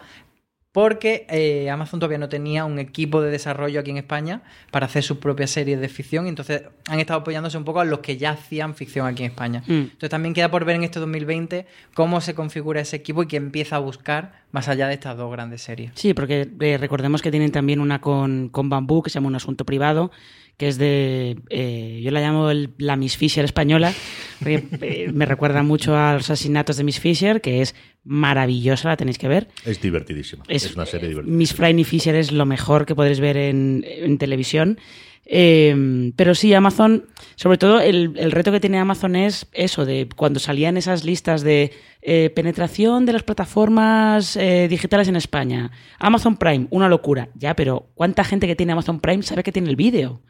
porque 0.76 1.26
eh, 1.30 1.70
Amazon 1.70 2.02
todavía 2.02 2.18
no 2.18 2.28
tenía 2.28 2.66
un 2.66 2.80
equipo 2.80 3.22
de 3.22 3.32
desarrollo 3.32 3.80
aquí 3.80 3.92
en 3.92 3.98
España 3.98 4.42
para 4.72 4.88
hacer 4.88 5.04
sus 5.04 5.20
propias 5.20 5.52
series 5.52 5.80
de 5.80 5.88
ficción, 5.88 6.26
y 6.26 6.30
entonces 6.30 6.64
han 6.90 7.00
estado 7.00 7.22
apoyándose 7.22 7.58
un 7.58 7.64
poco 7.64 7.80
a 7.80 7.86
los 7.86 8.00
que 8.00 8.18
ya 8.18 8.32
hacían 8.32 8.76
ficción 8.76 9.08
aquí 9.08 9.24
en 9.24 9.32
España. 9.32 9.64
Mm. 9.68 9.72
Entonces 9.72 10.10
también 10.10 10.34
queda 10.34 10.52
por 10.52 10.66
ver 10.66 10.76
en 10.76 10.84
este 10.84 11.00
2020 11.00 11.66
cómo 11.94 12.20
se 12.20 12.36
configura 12.36 12.82
ese 12.82 12.98
equipo 12.98 13.24
y 13.24 13.28
qué 13.28 13.38
empieza 13.38 13.78
a 13.78 13.80
buscar 13.80 14.44
más 14.52 14.68
allá 14.68 14.90
de 14.90 14.96
estas 14.96 15.16
dos 15.16 15.32
grandes 15.32 15.62
series. 15.62 15.94
Sí, 15.96 16.14
porque 16.14 16.50
eh, 16.60 16.78
recordemos 16.78 17.22
que 17.22 17.32
tienen 17.32 17.54
también 17.54 17.80
una 17.80 18.02
con, 18.02 18.50
con 18.50 18.70
Bambú, 18.70 19.02
que 19.02 19.10
se 19.10 19.14
llama 19.14 19.30
Un 19.30 19.36
Asunto 19.36 19.64
Privado, 19.64 20.12
que 20.58 20.68
es 20.68 20.78
de. 20.78 21.38
eh, 21.50 22.02
yo 22.04 22.12
la 22.12 22.22
llamo 22.22 22.50
el- 22.50 22.72
la 22.78 22.96
Miss 22.96 23.18
Fisher 23.18 23.44
española, 23.46 23.94
porque 24.40 24.64
eh, 24.82 25.12
me 25.14 25.26
recuerda 25.26 25.64
mucho 25.64 25.96
a 25.98 26.14
los 26.14 26.30
asesinatos 26.30 26.78
de 26.78 26.84
Miss 26.84 27.00
Fisher, 27.00 27.42
que 27.42 27.62
es 27.62 27.76
maravillosa, 28.04 28.90
la 28.90 28.98
tenéis 28.98 29.18
que 29.18 29.28
ver. 29.28 29.48
Es 29.66 29.82
divertidísima. 29.82 30.44
Es, 30.48 30.74
una 30.76 30.86
serie 30.86 31.10
divertida. 31.10 31.36
Miss 31.36 31.54
Franny 31.54 31.84
Fisher 31.84 32.16
es 32.16 32.32
lo 32.32 32.46
mejor 32.46 32.86
que 32.86 32.96
podréis 32.96 33.20
ver 33.20 33.38
en, 33.38 33.84
en 33.86 34.18
televisión. 34.18 34.80
Eh, 35.28 36.12
pero 36.16 36.36
sí, 36.36 36.54
Amazon, 36.54 37.06
sobre 37.36 37.58
todo 37.58 37.80
el, 37.82 38.14
el 38.16 38.32
reto 38.32 38.52
que 38.52 38.60
tiene 38.60 38.78
Amazon 38.78 39.16
es 39.16 39.48
eso, 39.54 39.84
de 39.84 40.08
cuando 40.16 40.40
salían 40.40 40.78
esas 40.78 41.04
listas 41.04 41.42
de 41.42 41.72
eh, 42.04 42.30
penetración 42.36 43.08
de 43.08 43.14
las 43.14 43.24
plataformas 43.24 44.36
eh, 44.38 44.68
digitales 44.70 45.08
en 45.08 45.16
España. 45.16 45.72
Amazon 45.98 46.38
Prime, 46.38 46.68
una 46.70 46.88
locura. 46.90 47.30
Ya, 47.34 47.56
pero 47.56 47.90
¿cuánta 47.96 48.24
gente 48.24 48.46
que 48.46 48.56
tiene 48.56 48.74
Amazon 48.74 49.00
Prime 49.00 49.24
sabe 49.24 49.42
que 49.42 49.52
tiene 49.52 49.70
el 49.70 49.76
vídeo? 49.76 50.22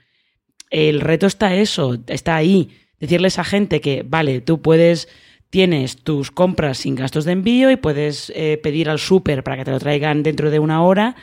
El 0.69 1.01
reto 1.01 1.27
está 1.27 1.55
eso, 1.55 1.97
está 2.07 2.35
ahí. 2.35 2.69
Decirle 2.99 3.29
a 3.35 3.43
gente 3.43 3.81
que, 3.81 4.03
vale, 4.07 4.41
tú 4.41 4.61
puedes, 4.61 5.07
tienes 5.49 5.97
tus 5.97 6.31
compras 6.31 6.79
sin 6.79 6.95
gastos 6.95 7.25
de 7.25 7.33
envío 7.33 7.69
y 7.71 7.75
puedes 7.75 8.31
eh, 8.35 8.59
pedir 8.61 8.89
al 8.89 8.99
súper 8.99 9.43
para 9.43 9.57
que 9.57 9.65
te 9.65 9.71
lo 9.71 9.79
traigan 9.79 10.23
dentro 10.23 10.49
de 10.49 10.59
una 10.59 10.83
hora, 10.83 11.15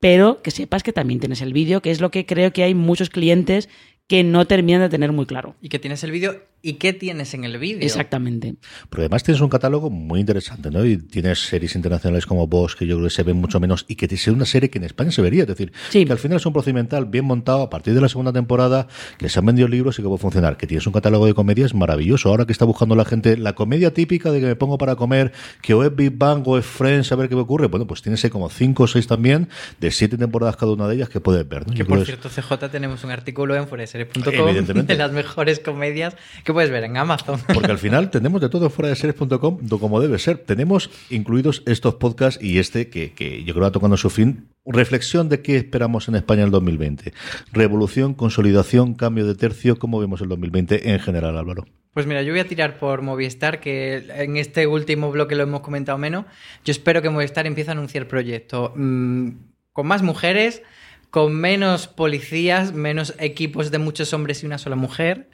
pero 0.00 0.42
que 0.42 0.50
sepas 0.50 0.82
que 0.82 0.92
también 0.92 1.20
tienes 1.20 1.42
el 1.42 1.52
vídeo, 1.52 1.82
que 1.82 1.90
es 1.90 2.00
lo 2.00 2.10
que 2.10 2.26
creo 2.26 2.52
que 2.52 2.62
hay 2.62 2.74
muchos 2.74 3.10
clientes 3.10 3.68
que 4.06 4.24
no 4.24 4.46
terminan 4.46 4.80
de 4.80 4.88
tener 4.88 5.12
muy 5.12 5.26
claro. 5.26 5.54
Y 5.60 5.68
que 5.68 5.78
tienes 5.78 6.02
el 6.02 6.10
vídeo 6.10 6.49
¿Y 6.62 6.74
qué 6.74 6.92
tienes 6.92 7.32
en 7.34 7.44
el 7.44 7.58
vídeo? 7.58 7.80
Exactamente. 7.82 8.54
Pero 8.90 9.02
además 9.02 9.22
tienes 9.22 9.40
un 9.40 9.48
catálogo 9.48 9.88
muy 9.90 10.20
interesante, 10.20 10.70
¿no? 10.70 10.84
Y 10.84 10.98
tienes 10.98 11.38
series 11.40 11.74
internacionales 11.74 12.26
como 12.26 12.46
Boss, 12.46 12.76
que 12.76 12.86
yo 12.86 12.96
creo 12.96 13.08
que 13.08 13.14
se 13.14 13.22
ven 13.22 13.36
mucho 13.36 13.60
menos, 13.60 13.84
y 13.88 13.94
que 13.96 14.06
es 14.06 14.28
una 14.28 14.44
serie 14.44 14.68
que 14.70 14.78
en 14.78 14.84
España 14.84 15.10
se 15.10 15.22
vería. 15.22 15.42
Es 15.42 15.48
decir, 15.48 15.72
Sí. 15.90 16.04
que 16.04 16.12
al 16.12 16.18
final 16.18 16.36
es 16.36 16.46
un 16.46 16.52
procedimental 16.52 17.06
bien 17.06 17.24
montado 17.24 17.62
a 17.62 17.70
partir 17.70 17.94
de 17.94 18.00
la 18.00 18.08
segunda 18.08 18.32
temporada, 18.32 18.88
que 19.18 19.28
se 19.28 19.38
han 19.38 19.46
vendido 19.46 19.68
libros 19.68 19.98
y 19.98 20.02
que 20.02 20.08
puede 20.08 20.18
funcionar. 20.20 20.56
Que 20.56 20.66
tienes 20.66 20.86
un 20.86 20.92
catálogo 20.92 21.26
de 21.26 21.34
comedias 21.34 21.74
maravilloso. 21.74 22.28
Ahora 22.28 22.44
que 22.44 22.52
está 22.52 22.64
buscando 22.64 22.94
la 22.94 23.04
gente 23.04 23.36
la 23.36 23.54
comedia 23.54 23.94
típica 23.94 24.30
de 24.30 24.40
que 24.40 24.46
me 24.46 24.56
pongo 24.56 24.76
para 24.78 24.96
comer, 24.96 25.32
que 25.62 25.72
o 25.74 25.82
es 25.84 25.94
Big 25.94 26.12
Bang 26.16 26.42
o 26.46 26.58
es 26.58 26.66
Friends, 26.66 27.10
a 27.12 27.16
ver 27.16 27.28
qué 27.28 27.34
me 27.36 27.42
ocurre. 27.42 27.68
Bueno, 27.68 27.86
pues 27.86 28.02
tienes 28.02 28.22
ahí 28.24 28.30
como 28.30 28.48
cinco 28.50 28.82
o 28.82 28.86
seis 28.86 29.06
también, 29.06 29.48
de 29.80 29.90
siete 29.90 30.18
temporadas 30.18 30.56
cada 30.56 30.72
una 30.72 30.86
de 30.88 30.96
ellas 30.96 31.08
que 31.08 31.20
puedes 31.20 31.48
ver, 31.48 31.66
¿no? 31.66 31.72
Que 31.72 31.78
Yo 31.80 31.86
por 31.86 31.98
es- 31.98 32.04
cierto, 32.06 32.28
CJ, 32.28 32.68
tenemos 32.70 33.02
un 33.04 33.10
artículo 33.10 33.54
en 33.56 33.66
foreseries.com 33.66 34.84
de 34.86 34.94
las 34.96 35.12
mejores 35.12 35.60
comedias 35.60 36.16
que 36.44 36.49
puedes 36.52 36.70
ver 36.70 36.84
en 36.84 36.96
Amazon. 36.96 37.40
Porque 37.54 37.70
al 37.70 37.78
final 37.78 38.10
tenemos 38.10 38.40
de 38.40 38.48
todo 38.48 38.70
fuera 38.70 38.88
de 38.88 38.96
series.com, 38.96 39.58
como 39.68 40.00
debe 40.00 40.18
ser. 40.18 40.38
Tenemos 40.38 40.90
incluidos 41.10 41.62
estos 41.66 41.94
podcasts 41.96 42.42
y 42.42 42.58
este 42.58 42.88
que, 42.88 43.12
que 43.12 43.44
yo 43.44 43.54
creo 43.54 43.64
va 43.64 43.72
tocando 43.72 43.96
su 43.96 44.10
fin. 44.10 44.48
Reflexión 44.64 45.28
de 45.28 45.42
qué 45.42 45.56
esperamos 45.56 46.08
en 46.08 46.16
España 46.16 46.42
en 46.42 46.46
el 46.46 46.52
2020. 46.52 47.12
Revolución, 47.52 48.14
consolidación, 48.14 48.94
cambio 48.94 49.26
de 49.26 49.34
tercio. 49.34 49.78
¿Cómo 49.78 49.98
vemos 50.00 50.20
el 50.20 50.28
2020 50.28 50.90
en 50.90 51.00
general, 51.00 51.36
Álvaro? 51.36 51.64
Pues 51.92 52.06
mira, 52.06 52.22
yo 52.22 52.32
voy 52.32 52.40
a 52.40 52.46
tirar 52.46 52.78
por 52.78 53.02
Movistar, 53.02 53.58
que 53.58 54.04
en 54.14 54.36
este 54.36 54.68
último 54.68 55.10
bloque 55.10 55.34
lo 55.34 55.42
hemos 55.42 55.60
comentado 55.60 55.98
menos. 55.98 56.24
Yo 56.64 56.70
espero 56.70 57.02
que 57.02 57.10
Movistar 57.10 57.46
empiece 57.46 57.70
a 57.70 57.72
anunciar 57.72 58.06
proyectos 58.06 58.70
mm, 58.76 59.30
con 59.72 59.86
más 59.88 60.02
mujeres, 60.02 60.62
con 61.10 61.34
menos 61.34 61.88
policías, 61.88 62.72
menos 62.72 63.14
equipos 63.18 63.72
de 63.72 63.78
muchos 63.78 64.12
hombres 64.12 64.42
y 64.42 64.46
una 64.46 64.58
sola 64.58 64.76
mujer, 64.76 65.30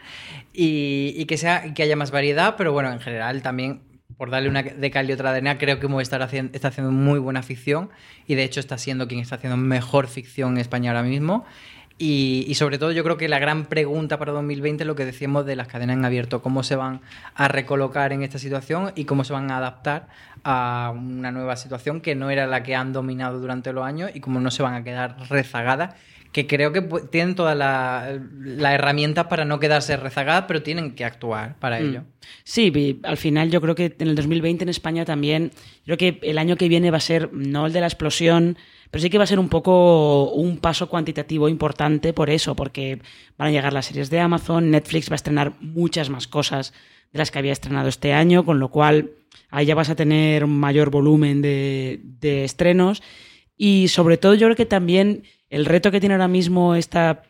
y, 0.56 1.24
que, 1.26 1.36
sea, 1.36 1.74
que 1.74 1.82
haya 1.82 1.96
más 1.96 2.10
variedad, 2.10 2.54
pero 2.56 2.72
bueno, 2.72 2.90
en 2.90 3.00
general 3.00 3.42
también, 3.42 3.82
por 4.16 4.30
darle 4.30 4.48
una 4.48 4.62
de 4.62 4.90
cal 4.90 5.08
y 5.08 5.12
otra 5.12 5.30
de 5.30 5.38
arena, 5.38 5.58
creo 5.58 5.78
que 5.78 5.88
Movistar 5.88 6.22
está 6.22 6.68
haciendo 6.68 6.92
muy 6.92 7.18
buena 7.18 7.42
ficción, 7.42 7.90
y 8.26 8.34
de 8.34 8.44
hecho 8.44 8.60
está 8.60 8.78
siendo 8.78 9.06
quien 9.06 9.20
está 9.20 9.36
haciendo 9.36 9.56
mejor 9.56 10.08
ficción 10.08 10.52
en 10.52 10.58
España 10.58 10.90
ahora 10.90 11.02
mismo. 11.02 11.44
Y, 11.98 12.44
y 12.46 12.54
sobre 12.56 12.78
todo 12.78 12.92
yo 12.92 13.02
creo 13.04 13.16
que 13.16 13.26
la 13.26 13.38
gran 13.38 13.64
pregunta 13.66 14.18
para 14.18 14.32
2020 14.32 14.82
es 14.82 14.86
lo 14.86 14.94
que 14.96 15.06
decíamos 15.06 15.46
de 15.46 15.56
las 15.56 15.66
cadenas 15.66 15.96
en 15.96 16.04
abierto, 16.04 16.42
cómo 16.42 16.62
se 16.62 16.76
van 16.76 17.00
a 17.34 17.48
recolocar 17.48 18.12
en 18.12 18.22
esta 18.22 18.38
situación 18.38 18.92
y 18.96 19.06
cómo 19.06 19.24
se 19.24 19.32
van 19.32 19.50
a 19.50 19.56
adaptar 19.56 20.08
a 20.44 20.92
una 20.94 21.32
nueva 21.32 21.56
situación 21.56 22.02
que 22.02 22.14
no 22.14 22.28
era 22.28 22.46
la 22.46 22.62
que 22.62 22.74
han 22.74 22.92
dominado 22.92 23.40
durante 23.40 23.72
los 23.72 23.82
años 23.84 24.10
y 24.12 24.20
cómo 24.20 24.40
no 24.40 24.50
se 24.50 24.62
van 24.62 24.74
a 24.74 24.84
quedar 24.84 25.16
rezagadas, 25.30 25.94
que 26.32 26.46
creo 26.46 26.70
que 26.70 26.82
tienen 27.10 27.34
toda 27.34 27.54
la, 27.54 28.18
la 28.44 28.74
herramienta 28.74 29.30
para 29.30 29.46
no 29.46 29.58
quedarse 29.58 29.96
rezagadas, 29.96 30.44
pero 30.46 30.62
tienen 30.62 30.94
que 30.94 31.06
actuar 31.06 31.56
para 31.58 31.78
ello. 31.80 32.02
Mm. 32.02 32.04
Sí, 32.44 32.68
vi- 32.68 33.00
al 33.04 33.16
final 33.16 33.50
yo 33.50 33.62
creo 33.62 33.74
que 33.74 33.96
en 33.98 34.08
el 34.08 34.14
2020 34.16 34.64
en 34.64 34.68
España 34.68 35.06
también, 35.06 35.50
creo 35.86 35.96
que 35.96 36.18
el 36.22 36.36
año 36.36 36.56
que 36.56 36.68
viene 36.68 36.90
va 36.90 36.98
a 36.98 37.00
ser 37.00 37.32
no 37.32 37.64
el 37.66 37.72
de 37.72 37.80
la 37.80 37.86
explosión, 37.86 38.58
pero 38.90 39.02
sí 39.02 39.10
que 39.10 39.18
va 39.18 39.24
a 39.24 39.28
ser 39.28 39.38
un 39.38 39.48
poco 39.48 40.30
un 40.30 40.58
paso 40.58 40.88
cuantitativo 40.88 41.48
importante 41.48 42.12
por 42.12 42.30
eso, 42.30 42.54
porque 42.54 43.00
van 43.36 43.48
a 43.48 43.50
llegar 43.50 43.72
las 43.72 43.86
series 43.86 44.10
de 44.10 44.20
Amazon, 44.20 44.70
Netflix 44.70 45.10
va 45.10 45.14
a 45.14 45.16
estrenar 45.16 45.54
muchas 45.60 46.10
más 46.10 46.26
cosas 46.26 46.72
de 47.12 47.18
las 47.18 47.30
que 47.30 47.38
había 47.38 47.52
estrenado 47.52 47.88
este 47.88 48.12
año, 48.12 48.44
con 48.44 48.58
lo 48.58 48.70
cual 48.70 49.10
ahí 49.50 49.66
ya 49.66 49.74
vas 49.74 49.90
a 49.90 49.96
tener 49.96 50.44
un 50.44 50.58
mayor 50.58 50.90
volumen 50.90 51.42
de, 51.42 52.00
de 52.02 52.44
estrenos. 52.44 53.02
Y 53.56 53.88
sobre 53.88 54.16
todo 54.16 54.34
yo 54.34 54.46
creo 54.46 54.56
que 54.56 54.66
también 54.66 55.22
el 55.50 55.64
reto 55.64 55.90
que 55.90 56.00
tiene 56.00 56.14
ahora 56.14 56.28
mismo 56.28 56.74
esta, 56.74 57.22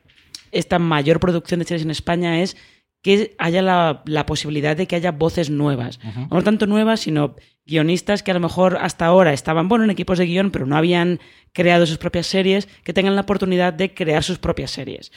esta 0.53 0.79
mayor 0.79 1.21
producción 1.21 1.61
de 1.61 1.67
series 1.67 1.85
en 1.85 1.91
España 1.91 2.43
es 2.43 2.57
que 3.03 3.35
haya 3.39 3.63
la, 3.63 4.03
la 4.07 4.27
posibilidad 4.27 4.77
de 4.77 4.87
que 4.87 4.97
haya 4.97 5.13
voces 5.13 5.49
nuevas. 5.51 6.01
No 6.31 6.43
tanto 6.43 6.67
nuevas, 6.67 7.01
sino 7.01 7.37
guionistas 7.65 8.23
que 8.23 8.31
a 8.31 8.35
lo 8.35 8.41
mejor 8.41 8.79
hasta 8.81 9.07
ahora 9.07 9.33
estaban, 9.33 9.69
bueno, 9.69 9.85
en 9.85 9.91
equipos 9.91 10.19
de 10.19 10.27
guion, 10.27 10.51
pero 10.51 10.67
no 10.67 10.77
habían 10.77 11.21
creado 11.53 11.87
sus 11.87 11.99
propias 11.99 12.27
series, 12.27 12.69
que 12.85 12.93
tengan 12.93 13.15
la 13.15 13.23
oportunidad 13.23 13.73
de 13.73 13.95
crear 13.95 14.23
sus 14.23 14.39
propias 14.39 14.71
series. 14.71 15.13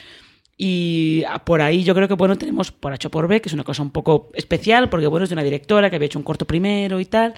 Y 0.56 1.24
ah, 1.26 1.44
por 1.44 1.62
ahí 1.62 1.84
yo 1.84 1.94
creo 1.94 2.06
que, 2.06 2.14
bueno, 2.14 2.36
tenemos 2.36 2.70
por 2.70 2.92
H 2.92 3.08
por 3.08 3.28
B, 3.28 3.40
que 3.40 3.48
es 3.48 3.54
una 3.54 3.64
cosa 3.64 3.82
un 3.82 3.90
poco 3.90 4.30
especial, 4.34 4.88
porque, 4.90 5.06
bueno, 5.06 5.24
es 5.24 5.30
de 5.30 5.34
una 5.34 5.42
directora 5.42 5.88
que 5.88 5.96
había 5.96 6.06
hecho 6.06 6.18
un 6.18 6.24
corto 6.24 6.46
primero 6.46 7.00
y 7.00 7.06
tal. 7.06 7.34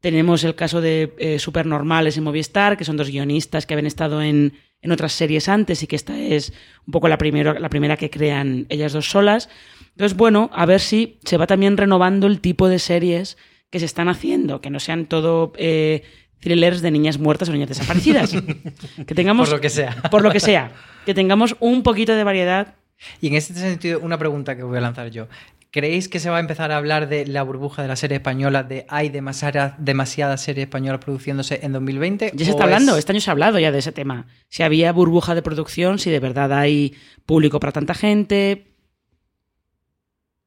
Tenemos 0.00 0.42
el 0.42 0.54
caso 0.54 0.80
de 0.80 1.12
eh, 1.18 1.38
Supernormales 1.38 2.16
en 2.16 2.24
Movistar, 2.24 2.76
que 2.76 2.84
son 2.84 2.96
dos 2.96 3.10
guionistas 3.10 3.66
que 3.66 3.74
habían 3.74 3.86
estado 3.86 4.22
en, 4.22 4.54
en 4.80 4.90
otras 4.90 5.12
series 5.12 5.48
antes 5.48 5.82
y 5.82 5.86
que 5.86 5.96
esta 5.96 6.18
es 6.18 6.52
un 6.86 6.92
poco 6.92 7.08
la, 7.08 7.18
primero, 7.18 7.54
la 7.54 7.68
primera 7.68 7.96
que 7.96 8.10
crean 8.10 8.66
ellas 8.68 8.92
dos 8.92 9.10
solas. 9.10 9.48
Entonces, 9.92 10.16
bueno, 10.16 10.50
a 10.52 10.66
ver 10.66 10.80
si 10.80 11.18
se 11.24 11.36
va 11.36 11.46
también 11.46 11.76
renovando 11.76 12.26
el 12.26 12.40
tipo 12.40 12.68
de 12.68 12.78
series 12.78 13.36
que 13.70 13.78
se 13.78 13.84
están 13.86 14.08
haciendo, 14.08 14.60
que 14.60 14.70
no 14.70 14.80
sean 14.80 15.06
todo 15.06 15.52
eh, 15.56 16.02
thrillers 16.40 16.82
de 16.82 16.90
niñas 16.90 17.18
muertas 17.18 17.48
o 17.48 17.52
niñas 17.52 17.68
desaparecidas. 17.68 18.32
que 19.06 19.14
tengamos, 19.14 19.48
Por 19.48 19.56
lo 19.58 19.60
que 19.62 19.70
sea. 19.70 19.96
por 20.10 20.22
lo 20.22 20.30
que 20.30 20.40
sea, 20.40 20.72
que 21.06 21.14
tengamos 21.14 21.56
un 21.60 21.82
poquito 21.82 22.14
de 22.14 22.24
variedad. 22.24 22.74
Y 23.20 23.28
en 23.28 23.34
este 23.34 23.54
sentido, 23.54 24.00
una 24.00 24.18
pregunta 24.18 24.56
que 24.56 24.62
voy 24.62 24.78
a 24.78 24.80
lanzar 24.80 25.10
yo. 25.10 25.26
¿Creéis 25.70 26.08
que 26.10 26.20
se 26.20 26.28
va 26.28 26.36
a 26.36 26.40
empezar 26.40 26.70
a 26.70 26.76
hablar 26.76 27.08
de 27.08 27.26
la 27.26 27.42
burbuja 27.42 27.80
de 27.80 27.88
la 27.88 27.96
serie 27.96 28.16
española, 28.18 28.62
de 28.62 28.84
hay 28.90 29.08
demasiadas, 29.08 29.72
demasiadas 29.78 30.42
series 30.42 30.66
españolas 30.66 31.00
produciéndose 31.02 31.60
en 31.62 31.72
2020? 31.72 32.32
Ya 32.34 32.44
se 32.44 32.50
¿O 32.50 32.54
está 32.54 32.64
hablando, 32.64 32.92
es- 32.92 32.98
este 32.98 33.12
año 33.12 33.20
se 33.22 33.30
ha 33.30 33.32
hablado 33.32 33.58
ya 33.58 33.72
de 33.72 33.78
ese 33.78 33.90
tema. 33.90 34.26
Si 34.50 34.62
había 34.62 34.92
burbuja 34.92 35.34
de 35.34 35.40
producción, 35.40 35.98
si 35.98 36.10
de 36.10 36.20
verdad 36.20 36.52
hay 36.52 36.94
público 37.24 37.58
para 37.58 37.72
tanta 37.72 37.94
gente. 37.94 38.71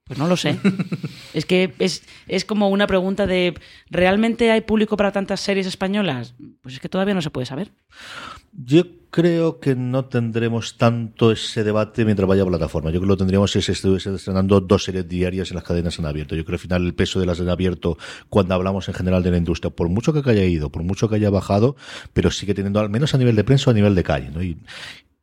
Pues 0.06 0.20
no 0.20 0.28
lo 0.28 0.38
sé. 0.38 0.60
es 1.34 1.46
que 1.46 1.74
es, 1.80 2.04
es 2.28 2.46
como 2.46 2.70
una 2.70 2.86
pregunta 2.86 3.26
de 3.26 3.56
¿realmente 3.90 4.52
hay 4.52 4.62
público 4.62 4.98
para 4.98 5.12
tantas 5.12 5.42
series 5.42 5.66
españolas? 5.66 6.36
Pues 6.62 6.76
es 6.76 6.80
que 6.80 6.90
todavía 6.90 7.16
no 7.16 7.24
se 7.24 7.32
puede 7.32 7.48
saber. 7.48 7.72
Yo 8.54 8.84
creo 9.10 9.60
que 9.60 9.76
no 9.76 10.06
tendremos 10.06 10.78
tanto 10.78 11.32
ese 11.32 11.64
debate 11.64 12.06
mientras 12.06 12.28
vaya 12.28 12.46
plataforma. 12.46 12.90
Yo 12.92 13.00
creo 13.00 13.08
que 13.08 13.14
lo 13.14 13.18
tendríamos 13.18 13.52
si 13.52 13.62
se 13.62 13.72
estuviese 13.72 14.14
estrenando 14.14 14.62
dos 14.62 14.84
series 14.84 15.08
diarias 15.08 15.50
en 15.50 15.56
las 15.56 15.64
cadenas 15.64 15.98
en 15.98 16.06
abierto. 16.06 16.36
Yo 16.36 16.46
creo 16.46 16.60
que 16.60 16.62
al 16.62 16.68
final 16.68 16.86
el 16.86 16.94
peso 16.94 17.20
de 17.20 17.26
las 17.26 17.40
en 17.40 17.50
abierto, 17.50 17.98
cuando 18.30 18.54
hablamos 18.54 18.88
en 18.88 18.94
general 18.94 19.24
de 19.24 19.32
la 19.32 19.38
industria, 19.38 19.72
por 19.72 19.90
mucho 19.90 20.14
que 20.14 20.30
haya 20.30 20.44
ido, 20.44 20.70
por 20.70 20.84
mucho 20.84 21.10
que 21.10 21.16
haya 21.16 21.32
bajado, 21.32 21.76
pero 22.14 22.30
sigue 22.30 22.54
teniendo 22.54 22.80
al 22.80 22.90
menos 22.90 23.16
a 23.16 23.18
nivel 23.18 23.36
de 23.36 23.44
prensa 23.44 23.70
o 23.70 23.72
a 23.72 23.74
nivel 23.74 23.96
de 23.96 24.04
calle. 24.04 24.30
¿no? 24.30 24.42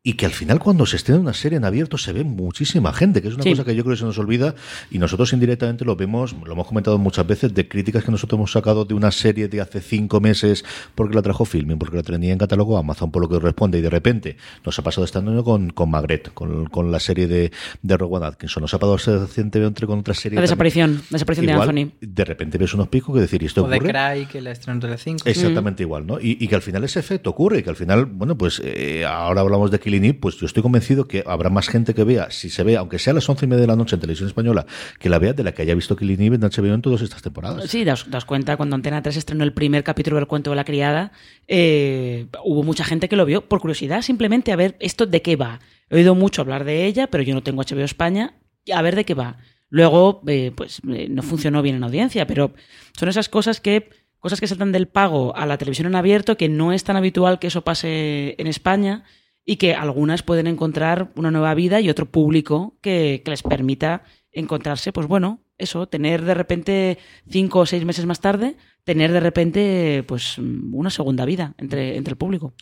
Y 0.04 0.14
que 0.14 0.26
al 0.26 0.32
final 0.32 0.58
cuando 0.58 0.84
se 0.84 0.96
estrena 0.96 1.20
una 1.20 1.32
serie 1.32 1.58
en 1.58 1.64
abierto 1.64 1.96
se 1.96 2.12
ve 2.12 2.24
muchísima 2.24 2.92
gente, 2.92 3.22
que 3.22 3.28
es 3.28 3.34
una 3.34 3.44
Sí. 3.44 3.50
cosa 3.50 3.64
que 3.64 3.76
yo 3.76 3.84
creo 3.84 3.94
que 3.94 4.00
se 4.00 4.04
nos 4.04 4.18
olvida 4.18 4.56
y 4.90 4.98
nosotros 4.98 5.32
indirectamente 5.32 5.84
lo 5.84 5.94
vemos, 5.94 6.34
lo 6.44 6.52
hemos 6.54 6.66
comentado 6.66 6.98
muchas 6.98 7.24
veces, 7.24 7.54
de 7.54 7.68
críticas 7.68 8.02
que 8.02 8.10
nosotros 8.10 8.36
hemos 8.36 8.50
sacado 8.50 8.84
de 8.84 8.94
una 8.94 9.12
serie 9.12 9.46
de 9.46 9.60
hace 9.60 9.80
cinco 9.80 10.20
meses 10.20 10.64
porque 10.96 11.14
la 11.14 11.22
trajo 11.22 11.44
Filming, 11.44 11.78
porque 11.78 11.98
la 11.98 12.02
tenía 12.02 12.32
en 12.32 12.38
catálogo 12.38 12.76
Amazon 12.78 13.12
por 13.12 13.22
lo 13.22 13.28
que 13.28 13.38
responde 13.38 13.78
y 13.78 13.80
de 13.80 13.90
repente 13.90 14.36
nos 14.66 14.76
ha 14.76 14.82
pasado 14.82 15.04
este 15.04 15.18
año 15.18 15.44
con, 15.44 15.70
con 15.70 15.88
Magret, 15.88 16.34
con, 16.34 16.66
con 16.66 16.90
la 16.90 16.98
serie 16.98 17.28
de, 17.28 17.52
de 17.82 17.96
Rowan 17.96 18.24
Atkinson, 18.24 18.60
nos 18.62 18.74
ha 18.74 18.80
pasado 18.80 18.96
recientemente 18.96 19.86
con 19.86 20.00
otra 20.00 20.14
serie 20.14 20.34
La 20.34 20.40
también. 20.40 20.46
desaparición, 20.48 20.94
la 21.10 21.14
desaparición 21.16 21.48
Igual, 21.48 21.74
de 21.76 21.80
Anthony. 21.80 21.96
de 22.00 22.24
repente 22.24 22.58
ves 22.58 22.74
unos 22.74 22.88
picos 22.88 23.14
que 23.14 23.20
decir, 23.20 23.40
¿y 23.44 23.46
esto 23.46 23.64
O 23.64 23.68
de 23.68 23.76
ocurre? 23.76 23.92
Cry, 23.92 24.26
que 24.26 24.40
la 24.40 24.50
estrenó 24.50 24.74
en 24.78 24.80
Telecinco. 24.80 25.28
Exactamente 25.28 25.84
igual, 25.84 26.08
¿no? 26.08 26.18
Y, 26.18 26.38
y 26.40 26.48
que 26.48 26.56
al 26.56 26.62
final 26.62 26.82
ese 26.82 26.98
efecto 26.98 27.30
ocurre 27.30 27.60
y 27.60 27.62
que 27.62 27.70
al 27.70 27.76
final, 27.76 28.06
bueno, 28.06 28.36
pues 28.36 28.60
eh, 28.64 29.04
ahora 29.06 29.42
hablamos 29.42 29.70
de 29.70 29.78
Pues 30.20 30.36
yo 30.36 30.46
estoy 30.46 30.62
convencido 30.62 31.06
que 31.06 31.22
habrá 31.26 31.50
más 31.50 31.68
gente 31.68 31.92
que 31.92 32.04
vea, 32.04 32.30
si 32.30 32.48
se 32.48 32.62
ve, 32.62 32.76
aunque 32.76 32.98
sea 32.98 33.10
a 33.10 33.14
las 33.14 33.28
once 33.28 33.44
y 33.44 33.48
media 33.48 33.62
de 33.62 33.66
la 33.66 33.76
noche 33.76 33.96
en 33.96 34.00
televisión 34.00 34.26
española, 34.26 34.64
que 34.98 35.10
la 35.10 35.18
vea 35.18 35.34
de 35.34 35.42
la 35.42 35.52
que 35.52 35.62
haya 35.62 35.74
visto 35.74 35.96
Killing 35.96 36.22
Eve 36.22 36.36
en 36.36 36.42
HBO 36.42 36.74
en 36.74 36.80
todas 36.80 37.02
estas 37.02 37.20
temporadas. 37.20 37.70
Sí, 37.70 37.84
daos, 37.84 38.10
daos 38.10 38.24
cuenta, 38.24 38.56
cuando 38.56 38.74
Antena 38.74 39.02
3 39.02 39.16
estrenó 39.16 39.44
el 39.44 39.52
primer 39.52 39.84
capítulo 39.84 40.16
del 40.16 40.26
cuento 40.26 40.50
de 40.50 40.56
la 40.56 40.64
criada, 40.64 41.12
eh, 41.46 42.26
hubo 42.44 42.62
mucha 42.62 42.84
gente 42.84 43.08
que 43.08 43.16
lo 43.16 43.26
vio 43.26 43.48
por 43.48 43.60
curiosidad, 43.60 44.02
simplemente 44.02 44.52
a 44.52 44.56
ver 44.56 44.76
esto 44.80 45.04
de 45.04 45.20
qué 45.20 45.36
va. 45.36 45.60
He 45.90 45.96
oído 45.96 46.14
mucho 46.14 46.40
hablar 46.40 46.64
de 46.64 46.86
ella, 46.86 47.08
pero 47.08 47.22
yo 47.22 47.34
no 47.34 47.42
tengo 47.42 47.62
HBO 47.62 47.84
España, 47.84 48.34
a 48.72 48.80
ver 48.80 48.96
de 48.96 49.04
qué 49.04 49.14
va. 49.14 49.36
Luego, 49.68 50.22
eh, 50.26 50.52
pues 50.54 50.80
eh, 50.88 51.08
no 51.10 51.22
funcionó 51.22 51.60
bien 51.62 51.76
en 51.76 51.84
audiencia, 51.84 52.26
pero 52.26 52.54
son 52.96 53.08
esas 53.08 53.28
cosas 53.28 53.60
que 53.60 53.90
cosas 54.20 54.38
que 54.38 54.46
saltan 54.46 54.70
del 54.70 54.86
pago 54.86 55.34
a 55.34 55.46
la 55.46 55.58
televisión 55.58 55.88
en 55.88 55.96
abierto, 55.96 56.36
que 56.36 56.48
no 56.48 56.72
es 56.72 56.84
tan 56.84 56.96
habitual 56.96 57.40
que 57.40 57.48
eso 57.48 57.62
pase 57.64 58.36
en 58.38 58.46
España 58.46 59.02
y 59.44 59.56
que 59.56 59.74
algunas 59.74 60.22
pueden 60.22 60.46
encontrar 60.46 61.12
una 61.16 61.30
nueva 61.30 61.54
vida 61.54 61.80
y 61.80 61.90
otro 61.90 62.06
público 62.06 62.78
que, 62.80 63.22
que 63.24 63.30
les 63.30 63.42
permita 63.42 64.04
encontrarse, 64.30 64.92
pues 64.92 65.06
bueno, 65.06 65.42
eso, 65.58 65.86
tener 65.88 66.22
de 66.22 66.34
repente 66.34 66.98
cinco 67.28 67.60
o 67.60 67.66
seis 67.66 67.84
meses 67.84 68.06
más 68.06 68.20
tarde, 68.20 68.56
tener 68.84 69.12
de 69.12 69.20
repente 69.20 70.04
pues 70.06 70.38
una 70.38 70.90
segunda 70.90 71.24
vida 71.24 71.54
entre, 71.58 71.96
entre 71.96 72.12
el 72.12 72.18
público. 72.18 72.54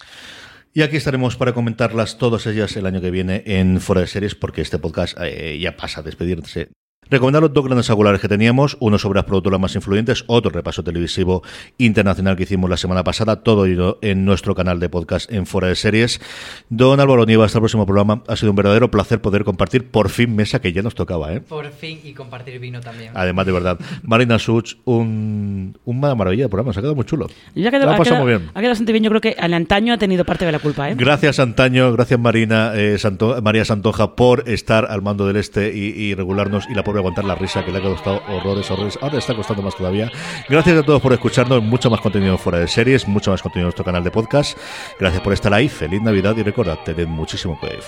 Y 0.72 0.82
aquí 0.82 0.96
estaremos 0.96 1.36
para 1.36 1.52
comentarlas 1.52 2.18
todas 2.18 2.46
ellas 2.46 2.76
el 2.76 2.86
año 2.86 3.00
que 3.00 3.10
viene 3.10 3.42
en 3.44 3.80
Fuera 3.80 4.02
de 4.02 4.06
Series, 4.06 4.36
porque 4.36 4.60
este 4.62 4.78
podcast 4.78 5.18
eh, 5.20 5.58
ya 5.58 5.76
pasa 5.76 6.00
a 6.00 6.02
despedirse 6.04 6.68
Recomendar 7.08 7.42
los 7.42 7.52
dos 7.52 7.64
grandes 7.64 7.90
angulares 7.90 8.20
que 8.20 8.28
teníamos, 8.28 8.76
uno 8.78 8.96
sobre 8.96 9.16
las 9.16 9.24
productoras 9.24 9.58
más 9.58 9.74
influyentes, 9.74 10.22
otro 10.28 10.52
repaso 10.52 10.84
televisivo 10.84 11.42
internacional 11.76 12.36
que 12.36 12.44
hicimos 12.44 12.70
la 12.70 12.76
semana 12.76 13.02
pasada, 13.02 13.42
todo 13.42 13.66
ello 13.66 13.98
en 14.00 14.24
nuestro 14.24 14.54
canal 14.54 14.78
de 14.78 14.88
podcast 14.88 15.32
en 15.32 15.44
Fuera 15.44 15.66
de 15.66 15.74
Series. 15.74 16.20
Don 16.68 17.00
Álvaro 17.00 17.26
Nieva, 17.26 17.46
hasta 17.46 17.58
el 17.58 17.62
próximo 17.62 17.84
programa. 17.84 18.22
Ha 18.28 18.36
sido 18.36 18.50
un 18.50 18.56
verdadero 18.56 18.92
placer 18.92 19.20
poder 19.20 19.42
compartir 19.42 19.90
por 19.90 20.08
fin 20.08 20.36
mesa 20.36 20.60
que 20.60 20.72
ya 20.72 20.82
nos 20.82 20.94
tocaba, 20.94 21.32
¿eh? 21.32 21.40
Por 21.40 21.72
fin, 21.72 21.98
y 22.04 22.12
compartir 22.12 22.60
vino 22.60 22.80
también. 22.80 23.10
Además, 23.14 23.44
de 23.44 23.52
verdad. 23.52 23.80
Marina 24.04 24.38
Such, 24.38 24.74
un, 24.84 25.76
una 25.84 26.14
maravilla 26.14 26.44
de 26.44 26.48
programa, 26.48 26.72
se 26.72 26.78
ha 26.78 26.82
quedado 26.82 26.94
muy 26.94 27.06
chulo. 27.06 27.26
Ya 27.56 27.72
quedado, 27.72 27.90
ha, 27.90 27.96
pasado 27.96 28.20
muy 28.20 28.28
bien. 28.28 28.50
Ha 28.50 28.60
quedado 28.60 28.70
bastante 28.70 28.92
bien, 28.92 29.02
yo 29.02 29.10
creo 29.10 29.20
que 29.20 29.34
al 29.36 29.52
antaño 29.54 29.94
ha 29.94 29.98
tenido 29.98 30.24
parte 30.24 30.44
de 30.44 30.52
la 30.52 30.60
culpa, 30.60 30.88
¿eh? 30.88 30.94
Gracias, 30.96 31.40
Antaño, 31.40 31.92
gracias, 31.92 32.20
Marina, 32.20 32.70
eh, 32.76 32.98
María 33.42 33.64
Santoja, 33.64 34.14
por 34.14 34.48
estar 34.48 34.86
al 34.88 35.02
mando 35.02 35.26
del 35.26 35.38
este 35.38 35.76
y, 35.76 35.88
y 35.88 36.14
regularnos 36.14 36.68
y 36.70 36.74
la 36.74 36.84
pobre 36.90 36.98
aguantar 36.98 37.24
la 37.24 37.36
risa 37.36 37.64
que 37.64 37.70
le 37.70 37.78
ha 37.78 37.82
costado 37.82 38.20
horrores, 38.28 38.68
horrores. 38.68 38.98
Ahora 39.00 39.18
está 39.18 39.32
costando 39.32 39.62
más 39.62 39.76
todavía. 39.76 40.10
Gracias 40.48 40.76
a 40.76 40.82
todos 40.82 41.00
por 41.00 41.12
escucharnos. 41.12 41.62
Mucho 41.62 41.88
más 41.88 42.00
contenido 42.00 42.36
fuera 42.36 42.58
de 42.58 42.66
series, 42.66 43.06
mucho 43.06 43.30
más 43.30 43.42
contenido 43.42 43.66
en 43.66 43.68
nuestro 43.68 43.84
canal 43.84 44.02
de 44.02 44.10
podcast. 44.10 44.58
Gracias 44.98 45.22
por 45.22 45.32
estar 45.32 45.54
ahí. 45.54 45.68
Feliz 45.68 46.02
Navidad 46.02 46.36
y 46.36 46.42
recordad, 46.42 46.80
tened 46.84 47.06
muchísimo 47.06 47.56
cuidado 47.60 47.78
ahí 47.78 47.84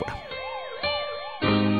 fuera. 1.40 1.71